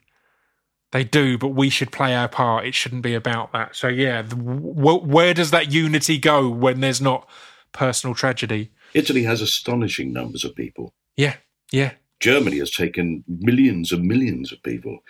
They 0.94 1.02
do, 1.02 1.36
but 1.36 1.48
we 1.48 1.70
should 1.70 1.90
play 1.90 2.14
our 2.14 2.28
part. 2.28 2.66
It 2.66 2.74
shouldn't 2.76 3.02
be 3.02 3.14
about 3.14 3.50
that. 3.52 3.74
So, 3.74 3.88
yeah, 3.88 4.22
the, 4.22 4.36
wh- 4.36 5.04
where 5.04 5.34
does 5.34 5.50
that 5.50 5.72
unity 5.72 6.18
go 6.18 6.48
when 6.48 6.78
there's 6.78 7.00
not 7.00 7.28
personal 7.72 8.14
tragedy? 8.14 8.70
Italy 8.94 9.24
has 9.24 9.40
astonishing 9.40 10.12
numbers 10.12 10.44
of 10.44 10.54
people. 10.54 10.94
Yeah, 11.16 11.34
yeah, 11.72 11.94
Germany 12.20 12.58
has 12.58 12.70
taken 12.70 13.24
millions 13.26 13.90
and 13.90 14.04
millions 14.04 14.52
of 14.52 14.62
people. 14.62 15.00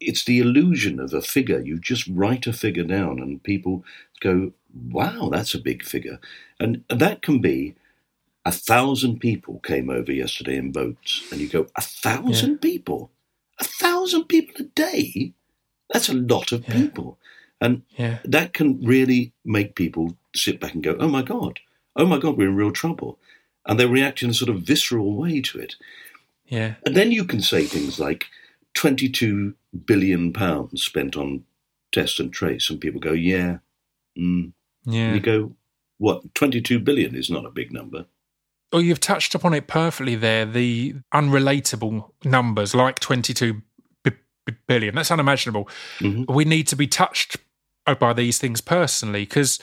It's 0.00 0.24
the 0.24 0.38
illusion 0.38 0.98
of 0.98 1.12
a 1.12 1.20
figure. 1.20 1.60
You 1.60 1.78
just 1.78 2.06
write 2.08 2.46
a 2.46 2.52
figure 2.54 2.84
down, 2.84 3.20
and 3.20 3.42
people 3.42 3.84
go, 4.20 4.52
wow, 4.74 5.28
that's 5.30 5.52
a 5.52 5.60
big 5.60 5.82
figure. 5.82 6.20
And 6.58 6.84
that 6.88 7.20
can 7.20 7.42
be 7.42 7.74
a 8.46 8.52
thousand 8.52 9.20
people 9.20 9.60
came 9.60 9.90
over 9.90 10.10
yesterday 10.10 10.56
in 10.56 10.72
boats, 10.72 11.22
and 11.30 11.38
you 11.38 11.48
go, 11.48 11.66
a 11.76 11.82
thousand 11.82 12.62
people? 12.62 13.10
A 13.58 13.64
thousand 13.64 14.24
people 14.24 14.54
a 14.60 14.68
day? 14.68 15.34
That's 15.92 16.08
a 16.08 16.14
lot 16.14 16.52
of 16.52 16.66
people. 16.66 17.18
And 17.60 17.82
yeah. 17.96 18.18
that 18.24 18.52
can 18.52 18.84
really 18.84 19.32
make 19.44 19.74
people 19.74 20.16
sit 20.34 20.60
back 20.60 20.74
and 20.74 20.82
go, 20.82 20.96
oh 20.98 21.08
my 21.08 21.22
God, 21.22 21.60
oh 21.96 22.06
my 22.06 22.18
God, 22.18 22.36
we're 22.36 22.48
in 22.48 22.56
real 22.56 22.72
trouble. 22.72 23.18
And 23.66 23.78
they 23.78 23.86
react 23.86 24.22
in 24.22 24.30
a 24.30 24.34
sort 24.34 24.50
of 24.50 24.62
visceral 24.62 25.16
way 25.16 25.40
to 25.40 25.58
it. 25.58 25.76
Yeah, 26.46 26.74
And 26.84 26.94
then 26.94 27.10
you 27.10 27.24
can 27.24 27.40
say 27.40 27.64
things 27.64 27.98
like 27.98 28.26
22 28.74 29.54
billion 29.86 30.32
pounds 30.32 30.82
spent 30.82 31.16
on 31.16 31.44
test 31.90 32.20
and 32.20 32.32
trace, 32.32 32.68
and 32.68 32.80
people 32.80 33.00
go, 33.00 33.12
yeah. 33.12 33.58
Mm. 34.18 34.52
yeah. 34.84 35.14
You 35.14 35.20
go, 35.20 35.52
what? 35.98 36.34
22 36.34 36.80
billion 36.80 37.14
is 37.14 37.30
not 37.30 37.46
a 37.46 37.50
big 37.50 37.72
number. 37.72 38.06
Oh, 38.72 38.78
you've 38.78 39.00
touched 39.00 39.34
upon 39.34 39.54
it 39.54 39.66
perfectly 39.68 40.16
there. 40.16 40.44
The 40.46 40.96
unrelatable 41.12 42.10
numbers, 42.24 42.74
like 42.74 42.98
22 42.98 43.62
b- 44.02 44.10
b- 44.46 44.54
billion, 44.66 44.94
that's 44.94 45.10
unimaginable. 45.10 45.68
We 46.28 46.44
need 46.44 46.66
to 46.68 46.76
be 46.76 46.86
touched 46.86 47.36
by 48.00 48.12
these 48.12 48.38
things 48.38 48.60
personally 48.60 49.22
because 49.22 49.60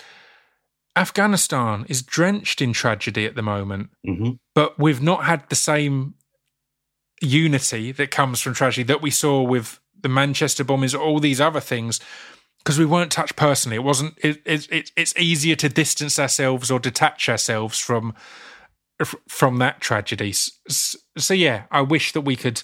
Afghanistan 0.95 1.85
is 1.89 2.01
drenched 2.01 2.61
in 2.61 2.73
tragedy 2.73 3.25
at 3.25 3.35
the 3.35 3.41
moment, 3.41 3.89
hmm 4.05 4.31
but 4.53 4.77
we've 4.77 5.01
not 5.01 5.23
had 5.23 5.47
the 5.49 5.55
same 5.55 6.15
unity 7.21 7.91
that 7.93 8.11
comes 8.11 8.41
from 8.41 8.53
tragedy 8.53 8.83
that 8.83 9.01
we 9.01 9.11
saw 9.11 9.41
with 9.41 9.79
the 10.01 10.09
Manchester 10.09 10.65
bombings, 10.65 10.99
all 10.99 11.19
these 11.19 11.39
other 11.39 11.59
things, 11.59 11.99
because 12.59 12.77
we 12.79 12.85
weren't 12.85 13.11
touched 13.11 13.35
personally. 13.35 13.75
It 13.77 13.83
wasn't. 13.83 14.15
It, 14.23 14.41
it, 14.45 14.67
it, 14.71 14.91
it's 14.97 15.15
easier 15.17 15.55
to 15.57 15.69
distance 15.69 16.19
ourselves 16.19 16.69
or 16.69 16.79
detach 16.79 17.29
ourselves 17.29 17.79
from 17.79 18.13
from 19.27 19.57
that 19.57 19.81
tragedy. 19.81 20.29
S- 20.29 20.51
s- 20.69 20.95
So 21.17 21.33
yeah, 21.33 21.63
I 21.71 21.81
wish 21.81 22.11
that 22.13 22.21
we 22.21 22.35
could 22.35 22.63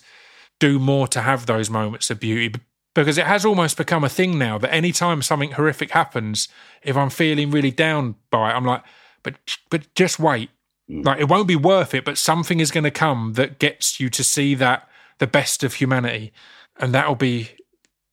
do 0.60 0.80
more 0.80 1.08
to 1.10 1.22
have 1.22 1.46
those 1.46 1.70
moments 1.70 2.10
of 2.10 2.20
beauty 2.20 2.54
because 2.96 3.18
it 3.18 3.28
has 3.28 3.46
almost 3.46 3.78
become 3.78 4.04
a 4.04 4.10
thing 4.10 4.40
now 4.40 4.58
that 4.58 4.74
anytime 4.74 5.22
something 5.22 5.52
horrific 5.52 5.92
happens, 5.92 6.48
if 6.82 6.98
I'm 6.98 7.12
feeling 7.12 7.52
really 7.52 7.70
down 7.72 8.16
by 8.32 8.50
it, 8.52 8.56
I'm 8.56 8.66
like, 8.66 8.84
but 9.24 9.36
but 9.70 9.94
just 9.94 10.20
wait. 10.20 10.50
Mm. 10.90 11.06
Like 11.06 11.20
it 11.20 11.30
won't 11.30 11.48
be 11.48 11.56
worth 11.56 11.94
it, 11.94 12.06
but 12.06 12.18
something 12.18 12.60
is 12.60 12.72
going 12.72 12.86
to 12.86 12.92
come 12.92 13.34
that 13.34 13.60
gets 13.60 14.00
you 14.00 14.10
to 14.10 14.24
see 14.24 14.56
that 14.56 14.88
the 15.20 15.28
best 15.28 15.64
of 15.64 15.76
humanity, 15.76 16.32
and 16.80 16.94
that'll 16.94 17.16
be 17.16 17.50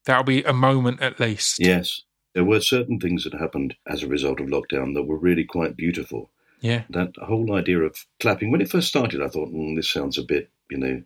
that'll 0.05 0.25
be 0.25 0.43
a 0.45 0.53
moment 0.53 1.01
at 1.01 1.19
least. 1.21 1.59
Yes. 1.59 2.03
There 2.35 2.45
were 2.45 2.61
certain 2.61 2.99
things 2.99 3.23
that 3.25 3.33
happened 3.35 3.77
as 3.87 4.03
a 4.03 4.09
result 4.09 4.41
of 4.41 4.49
lockdown 4.49 4.95
that 4.95 5.05
were 5.07 5.19
really 5.19 5.45
quite 5.45 5.77
beautiful. 5.77 6.31
Yeah. 6.61 6.83
That 6.91 7.15
whole 7.17 7.55
idea 7.55 7.81
of 7.81 8.07
clapping, 8.21 8.51
when 8.51 8.61
it 8.61 8.71
first 8.71 8.89
started, 8.89 9.21
I 9.23 9.29
thought, 9.29 9.53
mm, 9.53 9.77
this 9.77 9.91
sounds 9.91 10.19
a 10.19 10.23
bit, 10.23 10.51
you 10.71 10.79
know, 10.79 11.03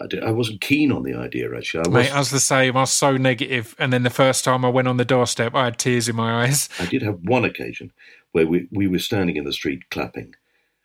I, 0.00 0.06
di- 0.06 0.20
I 0.20 0.30
wasn't 0.30 0.60
keen 0.60 0.92
on 0.92 1.04
the 1.04 1.14
idea, 1.14 1.54
actually. 1.56 1.84
I, 1.86 1.88
was, 1.88 1.94
Mate, 1.94 2.14
I 2.14 2.18
was 2.18 2.30
the 2.30 2.40
same. 2.40 2.76
I 2.76 2.80
was 2.80 2.92
so 2.92 3.16
negative, 3.16 3.74
and 3.78 3.92
then 3.92 4.02
the 4.02 4.10
first 4.10 4.44
time 4.44 4.64
I 4.64 4.68
went 4.68 4.88
on 4.88 4.98
the 4.98 5.04
doorstep, 5.04 5.54
I 5.54 5.64
had 5.64 5.78
tears 5.78 6.08
in 6.08 6.16
my 6.16 6.44
eyes. 6.44 6.68
I 6.78 6.86
did 6.86 7.02
have 7.02 7.20
one 7.22 7.44
occasion 7.44 7.92
where 8.32 8.46
we, 8.46 8.68
we 8.70 8.86
were 8.86 8.98
standing 8.98 9.36
in 9.36 9.44
the 9.44 9.52
street 9.54 9.88
clapping, 9.90 10.34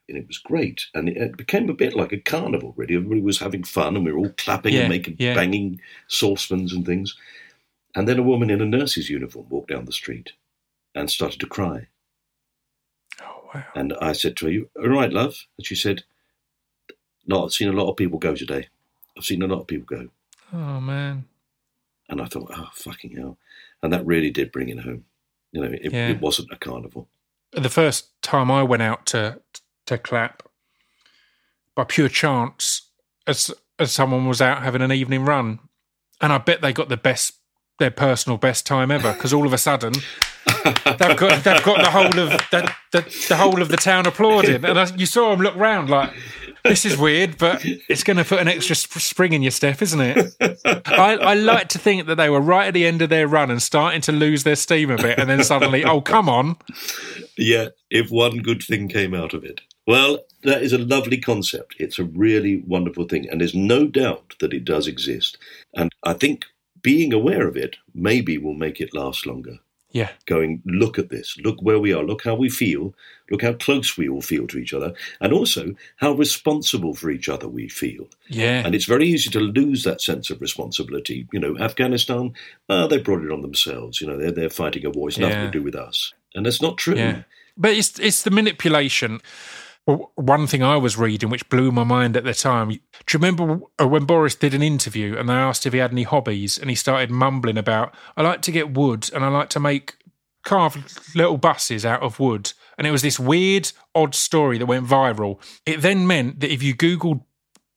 and 0.08 0.18
it 0.18 0.28
was 0.28 0.38
great. 0.38 0.86
And 0.94 1.10
it, 1.10 1.18
it 1.18 1.38
became 1.38 1.70
a 1.70 1.74
bit 1.74 1.94
like 1.94 2.14
a 2.14 2.20
carnival, 2.20 2.74
really. 2.78 2.96
Everybody 2.96 3.20
was 3.22 3.40
having 3.40 3.66
fun, 3.66 3.98
and 3.98 4.06
we 4.06 4.14
were 4.14 4.20
all 4.20 4.34
clapping 4.38 4.74
Yeah, 4.74 4.82
and 4.82 4.90
making 4.90 5.18
yeah. 5.20 5.34
banging 5.34 5.82
saucepans 6.08 6.72
and 6.72 6.86
things. 6.86 7.18
And 7.94 8.08
then 8.08 8.20
a 8.20 8.24
woman 8.24 8.50
in 8.50 8.62
a 8.62 8.66
nurse's 8.66 9.10
uniform 9.10 9.48
walked 9.50 9.72
down 9.72 9.84
the 9.84 9.92
street 9.92 10.32
and 10.96 11.12
started 11.12 11.42
to 11.42 11.48
cry. 11.48 11.88
Wow! 13.54 13.64
And 13.76 13.94
I 14.02 14.14
said 14.14 14.38
to 14.38 14.46
her, 14.46 14.52
"You 14.52 14.70
all 14.78 14.88
right, 14.90 15.12
love?" 15.12 15.46
And 15.58 15.66
she 15.66 15.76
said, 15.76 16.04
"Lot, 17.28 17.46
I've 17.46 17.52
seen 17.54 17.70
a 17.70 17.74
lot 17.74 17.90
of 17.90 17.98
people 17.98 18.20
go 18.20 18.36
today. 18.36 18.68
I've 19.18 19.26
seen 19.26 19.42
a 19.42 19.48
lot 19.48 19.62
of 19.62 19.68
people 19.68 19.86
go." 19.86 20.10
Oh 20.54 20.80
man! 20.80 21.26
And 22.10 22.22
I 22.22 22.26
thought, 22.26 22.52
"Oh, 22.56 22.70
fucking 22.74 23.16
hell!" 23.16 23.38
And 23.82 23.92
that 23.94 24.06
really 24.06 24.30
did 24.30 24.52
bring 24.52 24.70
it 24.70 24.80
home. 24.80 25.06
You 25.52 25.62
know, 25.62 25.72
it, 25.72 25.92
Yeah. 25.92 26.10
it 26.10 26.22
wasn't 26.22 26.52
a 26.52 26.58
carnival. 26.58 27.08
The 27.52 27.70
first 27.70 28.10
time 28.22 28.50
I 28.50 28.64
went 28.64 28.82
out 28.84 29.06
to 29.08 29.42
to 29.88 29.98
clap, 29.98 30.44
by 31.76 31.84
pure 31.84 32.10
chance, 32.10 32.84
as 33.28 33.54
as 33.80 33.92
someone 33.92 34.28
was 34.28 34.42
out 34.42 34.64
having 34.64 34.82
an 34.82 34.92
evening 34.92 35.26
run, 35.26 35.60
and 36.22 36.32
I 36.32 36.38
bet 36.38 36.62
they 36.62 36.72
got 36.74 36.90
the 36.90 36.98
best 36.98 37.34
their 37.80 37.92
personal 37.92 38.38
best 38.38 38.66
time 38.66 38.92
ever 38.92 39.12
because 39.14 39.34
all 39.34 39.46
of 39.48 39.54
a 39.54 39.58
sudden 39.58 39.94
they've 40.64 41.18
got 41.18 41.44
they've 41.44 41.64
got 41.64 41.84
the 41.84 41.92
whole 41.92 42.06
of 42.06 42.30
the, 42.52 42.74
the, 42.92 43.26
the 43.30 43.36
whole 43.36 43.62
of 43.62 43.70
the 43.70 43.78
town 43.78 44.06
applauding, 44.06 44.64
and 44.64 44.80
I, 44.80 44.88
you 44.96 45.06
saw 45.06 45.32
them 45.32 45.42
look 45.42 45.56
round 45.56 45.90
like. 45.90 46.12
This 46.64 46.86
is 46.86 46.96
weird, 46.96 47.40
but 47.40 47.66
it's 47.66 48.04
going 48.04 48.18
to 48.18 48.24
put 48.24 48.40
an 48.40 48.48
extra 48.48 48.76
sp- 48.78 49.02
spring 49.02 49.34
in 49.34 49.42
your 49.42 49.50
step, 49.50 49.82
isn't 49.82 50.00
it? 50.00 50.36
I, 50.86 51.16
I 51.16 51.34
like 51.34 51.70
to 51.70 51.80
think 51.80 52.06
that 52.06 52.18
they 52.18 52.30
were 52.30 52.40
right 52.40 52.68
at 52.68 52.76
the 52.76 52.86
end 52.86 53.02
of 53.02 53.10
their 53.10 53.28
run 53.28 53.50
and 53.50 53.60
starting 53.60 54.00
to 54.02 54.12
lose 54.12 54.44
their 54.44 54.56
steam 54.56 54.92
a 54.92 54.98
bit, 54.98 55.18
and 55.18 55.28
then 55.28 55.44
suddenly, 55.44 55.84
oh 55.84 56.02
come 56.02 56.30
on, 56.30 56.58
Yeah, 57.36 57.70
if 57.90 58.12
one 58.12 58.44
good 58.44 58.62
thing 58.62 58.88
came 58.90 59.16
out 59.16 59.34
of 59.34 59.44
it. 59.44 59.62
Well, 59.88 60.20
that 60.44 60.62
is 60.62 60.74
a 60.74 60.78
lovely 60.78 61.18
concept. 61.18 61.76
It's 61.80 61.98
a 61.98 62.04
really 62.04 62.64
wonderful 62.68 63.06
thing, 63.06 63.28
and 63.28 63.42
there's 63.42 63.56
no 63.56 63.88
doubt 63.88 64.36
that 64.40 64.54
it 64.54 64.64
does 64.64 64.86
exist. 64.88 65.40
And 65.76 65.92
I 66.04 66.14
think 66.14 66.46
being 66.84 67.12
aware 67.12 67.48
of 67.48 67.58
it 67.58 67.78
maybe 67.94 68.38
will 68.38 68.54
make 68.54 68.80
it 68.80 68.94
last 68.94 69.26
longer. 69.26 69.58
Yeah, 69.92 70.12
Going, 70.26 70.62
look 70.66 70.98
at 71.00 71.10
this, 71.10 71.38
look 71.44 71.62
where 71.62 71.80
we 71.80 71.94
are, 71.94 72.04
look 72.04 72.24
how 72.24 72.36
we 72.36 72.50
feel, 72.50 72.94
look 73.30 73.42
how 73.42 73.54
close 73.54 73.98
we 73.98 74.08
all 74.10 74.22
feel 74.22 74.48
to 74.48 74.58
each 74.58 74.74
other, 74.74 74.94
and 75.20 75.34
also 75.34 75.74
how 75.98 76.12
responsible 76.14 76.94
for 76.94 77.10
each 77.12 77.28
other 77.30 77.48
we 77.48 77.68
feel. 77.70 78.08
yeah, 78.30 78.64
And 78.66 78.74
it's 78.76 78.86
very 78.86 79.08
easy 79.08 79.30
to 79.32 79.40
lose 79.40 79.84
that 79.84 80.02
sense 80.02 80.30
of 80.30 80.42
responsibility. 80.42 81.28
You 81.34 81.40
know, 81.40 81.58
Afghanistan, 81.58 82.34
uh, 82.70 82.88
they 82.88 82.98
brought 83.00 83.24
it 83.24 83.32
on 83.32 83.42
themselves. 83.42 84.02
You 84.02 84.08
know, 84.08 84.18
they're, 84.18 84.32
they're 84.32 84.50
fighting 84.50 84.86
a 84.86 84.90
war. 84.90 85.10
It's 85.10 85.18
nothing 85.18 85.38
Yeah. 85.38 85.46
to 85.46 85.52
do 85.52 85.64
with 85.64 85.76
us. 85.76 86.14
And 86.36 86.46
that's 86.46 86.62
not 86.62 86.78
true. 86.78 86.96
Yeah, 86.96 87.24
but 87.58 87.72
it's 87.72 88.00
it's 88.00 88.24
the 88.24 88.32
manipulation. 88.32 89.20
Well, 89.88 90.12
one 90.16 90.46
thing 90.48 90.62
I 90.62 90.78
was 90.78 90.96
reading, 90.98 91.30
which 91.30 91.50
blew 91.50 91.72
my 91.72 91.84
mind 91.84 92.16
at 92.16 92.24
the 92.24 92.34
time. 92.36 92.70
Do 92.70 92.76
you 92.76 93.20
remember 93.20 93.62
uh, 93.82 93.88
when 93.88 94.06
Boris 94.06 94.36
did 94.36 94.54
an 94.54 94.62
interview 94.62 95.18
and 95.18 95.28
they 95.28 95.34
asked 95.34 95.66
if 95.66 95.74
he 95.74 95.80
had 95.80 95.92
any 95.92 96.04
hobbies, 96.04 96.58
and 96.58 96.70
he 96.70 96.76
started 96.76 97.10
mumbling 97.10 97.58
about, 97.58 97.94
"I 98.16 98.22
like 98.22 98.42
to 98.44 98.52
get 98.52 98.74
wood 98.74 99.10
and 99.14 99.26
I 99.26 99.30
like 99.30 99.50
to 99.50 99.60
make 99.60 99.96
carve 100.44 100.78
little 101.16 101.38
buses 101.38 101.86
out 101.86 102.02
of 102.04 102.20
wood." 102.20 102.54
And 102.78 102.86
it 102.86 102.92
was 102.92 103.02
this 103.02 103.20
weird, 103.20 103.72
odd 103.96 104.14
story 104.16 104.58
that 104.60 104.66
went 104.68 104.88
viral. 104.88 105.40
It 105.66 105.82
then 105.82 106.06
meant 106.08 106.40
that 106.42 106.52
if 106.54 106.62
you 106.64 106.76
googled 106.76 107.24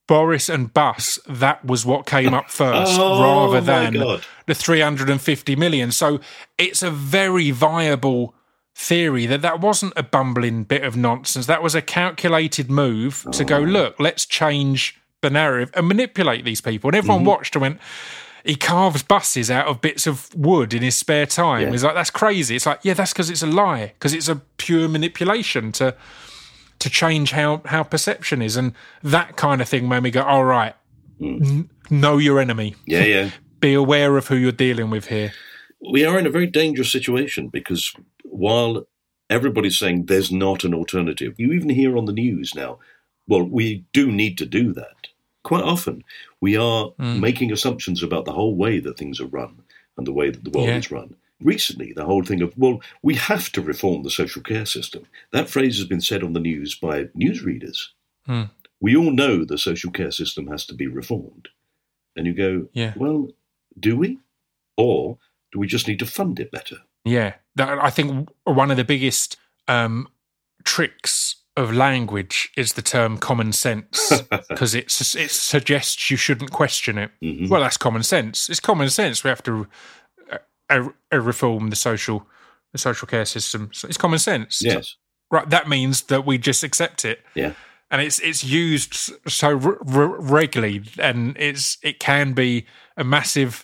Boris 0.06 0.50
and 0.50 0.72
bus, 0.74 1.18
that 1.26 1.64
was 1.64 1.86
what 1.86 2.04
came 2.04 2.34
up 2.34 2.50
first, 2.50 2.92
Oh, 2.98 3.22
rather 3.22 3.60
than 3.62 3.94
God. 3.94 4.22
the 4.46 4.54
350 4.54 5.56
million. 5.56 5.90
So 5.90 6.20
it's 6.58 6.82
a 6.82 6.90
very 6.90 7.50
viable 7.50 8.34
theory 8.74 9.26
that 9.26 9.42
that 9.42 9.60
wasn't 9.60 9.92
a 9.96 10.02
bumbling 10.02 10.64
bit 10.64 10.82
of 10.82 10.96
nonsense. 10.96 11.46
That 11.46 11.62
was 11.62 11.74
a 11.74 11.82
calculated 11.82 12.70
move 12.70 13.26
to 13.32 13.44
go, 13.44 13.60
look, 13.60 13.98
let's 14.00 14.26
change 14.26 15.00
the 15.20 15.30
narrative 15.30 15.70
and 15.74 15.86
manipulate 15.88 16.44
these 16.44 16.60
people. 16.60 16.88
And 16.90 16.96
everyone 16.96 17.20
Mm-hmm. 17.20 17.28
watched 17.28 17.54
and 17.56 17.62
went, 17.62 17.78
he 18.44 18.56
carves 18.56 19.02
buses 19.02 19.50
out 19.50 19.68
of 19.68 19.80
bits 19.80 20.06
of 20.06 20.28
wood 20.34 20.74
in 20.74 20.82
his 20.82 20.96
spare 20.96 21.24
time. 21.24 21.62
Yeah. 21.62 21.70
He's 21.70 21.84
like, 21.84 21.94
that's 21.94 22.10
crazy. 22.10 22.56
It's 22.56 22.66
like, 22.66 22.80
yeah, 22.82 22.92
that's 22.94 23.12
because 23.12 23.30
it's 23.30 23.42
a 23.42 23.46
lie, 23.46 23.92
because 23.98 24.12
it's 24.12 24.28
a 24.28 24.36
pure 24.58 24.88
manipulation 24.88 25.72
to 25.72 25.94
to 26.80 26.90
change 26.90 27.30
how 27.30 27.62
how 27.66 27.84
perception 27.84 28.42
is, 28.42 28.56
and 28.56 28.72
that 29.02 29.36
kind 29.36 29.62
of 29.62 29.68
thing 29.68 29.88
made 29.88 30.02
me 30.02 30.10
go, 30.10 30.22
all 30.22 30.44
right, 30.44 30.74
Mm. 31.20 31.46
n- 31.46 31.70
know 31.90 32.18
your 32.18 32.40
enemy 32.40 32.74
Yeah, 32.86 33.04
yeah. 33.04 33.30
be 33.60 33.72
aware 33.72 34.16
of 34.16 34.26
who 34.26 34.34
you're 34.36 34.50
dealing 34.52 34.90
with 34.90 35.06
here. 35.06 35.32
we 35.92 36.04
are 36.04 36.18
in 36.18 36.26
a 36.26 36.30
very 36.30 36.48
dangerous 36.48 36.90
situation 36.90 37.48
because 37.48 37.94
while 38.34 38.86
everybody's 39.30 39.78
saying 39.78 40.06
there's 40.06 40.30
not 40.32 40.64
an 40.64 40.74
alternative, 40.74 41.34
you 41.38 41.52
even 41.52 41.70
hear 41.70 41.96
on 41.96 42.04
the 42.06 42.12
news 42.12 42.54
now, 42.54 42.78
well, 43.26 43.42
we 43.42 43.84
do 43.92 44.10
need 44.12 44.36
to 44.38 44.46
do 44.46 44.72
that. 44.74 45.08
Quite 45.42 45.62
often, 45.64 46.04
we 46.40 46.56
are 46.56 46.92
making 46.98 47.52
assumptions 47.52 48.02
about 48.02 48.24
the 48.24 48.32
whole 48.32 48.54
way 48.56 48.80
that 48.80 48.98
things 48.98 49.20
are 49.20 49.26
run 49.26 49.62
and 49.96 50.06
the 50.06 50.12
way 50.12 50.30
that 50.30 50.42
the 50.44 50.50
world 50.50 50.68
Yeah. 50.68 50.78
is 50.78 50.90
run. 50.90 51.16
Recently, 51.40 51.92
the 51.92 52.04
whole 52.06 52.22
thing 52.24 52.40
of, 52.42 52.56
well, 52.56 52.80
we 53.02 53.14
have 53.16 53.50
to 53.52 53.60
reform 53.62 54.02
the 54.02 54.10
social 54.10 54.42
care 54.42 54.64
system. 54.66 55.04
That 55.32 55.50
phrase 55.50 55.76
has 55.78 55.86
been 55.86 56.00
said 56.00 56.22
on 56.22 56.32
the 56.32 56.40
news 56.40 56.74
by 56.74 57.04
newsreaders. 57.16 57.88
Hmm. 58.26 58.44
We 58.80 58.96
all 58.96 59.10
know 59.10 59.44
the 59.44 59.58
social 59.58 59.90
care 59.90 60.10
system 60.10 60.46
has 60.48 60.64
to 60.66 60.74
be 60.74 60.86
reformed. 60.86 61.48
And 62.16 62.26
you 62.26 62.32
go, 62.34 62.68
Yeah. 62.72 62.94
well, 62.96 63.28
do 63.78 63.96
we? 63.96 64.18
Or 64.76 65.18
do 65.52 65.58
we 65.58 65.66
just 65.66 65.88
need 65.88 65.98
to 65.98 66.06
fund 66.06 66.40
it 66.40 66.50
better? 66.50 66.78
Yeah, 67.04 67.34
that, 67.56 67.78
I 67.78 67.90
think 67.90 68.28
one 68.44 68.70
of 68.70 68.76
the 68.76 68.84
biggest 68.84 69.36
um, 69.68 70.08
tricks 70.64 71.36
of 71.56 71.72
language 71.72 72.50
is 72.56 72.72
the 72.72 72.82
term 72.82 73.16
common 73.18 73.52
sense 73.52 74.10
because 74.48 74.74
it 74.74 74.86
it 75.16 75.30
suggests 75.30 76.10
you 76.10 76.16
shouldn't 76.16 76.50
question 76.50 76.98
it. 76.98 77.10
Mhm. 77.22 77.48
Well, 77.48 77.60
that's 77.60 77.76
common 77.76 78.02
sense. 78.02 78.48
It's 78.48 78.60
common 78.60 78.90
sense. 78.90 79.22
We 79.22 79.28
have 79.28 79.42
to 79.44 79.66
uh, 80.32 80.38
uh, 81.12 81.20
reform 81.20 81.70
the 81.70 81.76
social 81.76 82.26
the 82.72 82.78
social 82.78 83.06
care 83.06 83.24
system. 83.24 83.70
So 83.72 83.86
it's 83.86 83.96
common 83.98 84.18
sense. 84.18 84.60
Yes. 84.62 84.96
Right. 85.30 85.48
That 85.48 85.68
means 85.68 86.02
that 86.02 86.26
we 86.26 86.38
just 86.38 86.64
accept 86.64 87.04
it. 87.04 87.20
Yeah. 87.34 87.52
and 87.90 88.00
it's 88.02 88.18
it's 88.18 88.42
used 88.42 89.12
so 89.28 89.48
r- 89.60 89.78
r- 89.86 90.20
regularly, 90.20 90.82
and 90.98 91.36
it's 91.38 91.78
it 91.82 92.00
can 92.00 92.32
be 92.32 92.66
a 92.96 93.04
massive 93.04 93.62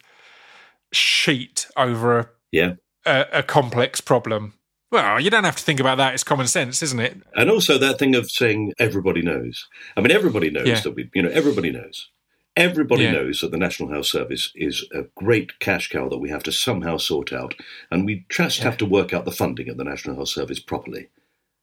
sheet 0.92 1.66
over 1.76 2.18
a, 2.18 2.28
Yeah. 2.52 2.74
A, 3.06 3.26
a 3.32 3.42
complex 3.42 4.00
problem. 4.00 4.54
Well, 4.90 5.20
you 5.20 5.30
don't 5.30 5.44
have 5.44 5.56
to 5.56 5.62
think 5.62 5.78
about 5.78 5.98
that. 5.98 6.14
It's 6.14 6.24
common 6.24 6.48
sense, 6.48 6.82
isn't 6.82 6.98
it? 6.98 7.16
And 7.36 7.48
also 7.48 7.78
that 7.78 7.98
thing 7.98 8.14
of 8.16 8.28
saying 8.30 8.72
everybody 8.78 9.22
knows. 9.22 9.68
I 9.96 10.00
mean, 10.00 10.10
everybody 10.10 10.50
knows 10.50 10.66
Yeah. 10.66 10.80
that 10.80 10.94
we, 10.96 11.08
you 11.14 11.22
know, 11.22 11.28
everybody 11.30 11.70
knows. 11.70 12.08
Everybody 12.56 13.04
Yeah. 13.04 13.12
knows 13.12 13.40
that 13.40 13.52
the 13.52 13.56
National 13.56 13.90
Health 13.90 14.06
Service 14.06 14.50
is 14.56 14.84
a 14.92 15.02
great 15.14 15.60
cash 15.60 15.88
cow 15.90 16.08
that 16.08 16.18
we 16.18 16.28
have 16.30 16.42
to 16.42 16.52
somehow 16.52 16.96
sort 16.96 17.32
out. 17.32 17.54
And 17.92 18.04
we 18.04 18.26
just 18.28 18.58
have 18.62 18.76
to 18.78 18.84
work 18.86 19.14
out 19.14 19.24
the 19.24 19.30
funding 19.30 19.68
of 19.68 19.76
the 19.76 19.84
National 19.84 20.16
Health 20.16 20.30
Service 20.30 20.58
properly. 20.58 21.08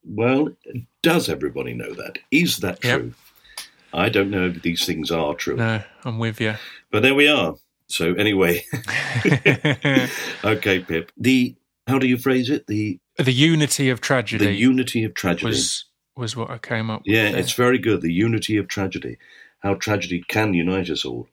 Well, 0.06 0.56
does 1.04 1.28
everybody 1.28 1.74
know 1.74 1.94
that? 1.96 2.20
Is 2.32 2.58
that 2.60 2.82
Yep. 2.82 3.00
true? 3.00 3.14
I 3.94 4.08
don't 4.08 4.30
know 4.32 4.48
if 4.48 4.62
these 4.62 4.86
things 4.86 5.12
are 5.12 5.34
true. 5.36 5.58
No, 5.58 5.84
I'm 6.06 6.18
with 6.20 6.40
you. 6.40 6.56
But 6.92 7.02
there 7.04 7.16
we 7.16 7.28
are. 7.28 7.56
So 7.90 8.14
anyway, 8.16 8.66
okay, 10.44 10.80
Pip. 10.80 11.12
The 11.18 11.56
How 11.88 12.00
do 12.00 12.08
you 12.08 12.18
phrase 12.18 12.50
it? 12.50 12.68
The 12.68 13.00
The 13.18 13.32
unity 13.32 13.90
of 13.90 14.02
tragedy 14.02 14.46
the 14.46 14.54
unity 14.54 15.04
of 15.04 15.14
tragedy. 15.14 15.46
was 15.48 15.86
was 16.16 16.36
what 16.36 16.50
I 16.50 16.58
came 16.58 16.90
up 16.90 17.04
yeah, 17.06 17.30
with. 17.32 17.40
it's 17.40 17.54
very 17.54 17.78
good. 17.78 18.02
The 18.02 18.12
unity 18.14 18.58
of 18.58 18.68
tragedy. 18.68 19.18
How 19.60 19.76
tragedy 19.76 20.24
can 20.28 20.54
unite 20.54 20.90
us 20.90 21.06
all. 21.06 21.28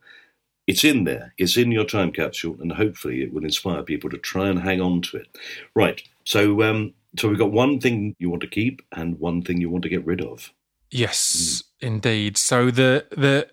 It's 0.66 0.84
in 0.84 1.04
there. 1.04 1.34
It's 1.36 1.56
in 1.56 1.72
your 1.72 1.84
time 1.84 2.10
capsule, 2.12 2.56
and 2.60 2.72
hopefully 2.72 3.22
it 3.22 3.32
will 3.32 3.44
inspire 3.44 3.82
people 3.82 4.08
to 4.10 4.18
try 4.18 4.48
and 4.48 4.60
hang 4.60 4.80
on 4.80 5.02
to 5.02 5.18
it. 5.18 5.26
Right. 5.74 6.00
So, 6.24 6.62
um, 6.62 6.94
so 7.18 7.28
we've 7.28 7.38
got 7.38 7.52
one 7.52 7.80
thing 7.80 8.16
you 8.18 8.30
want 8.30 8.40
to 8.42 8.48
keep 8.48 8.80
and 8.92 9.18
one 9.20 9.42
thing 9.42 9.60
you 9.60 9.68
want 9.70 9.82
to 9.82 9.90
get 9.90 10.06
rid 10.06 10.22
of. 10.22 10.52
Yes, 10.90 11.62
indeed. 11.80 12.38
So 12.38 12.70
the 12.70 13.06
the 13.10 13.48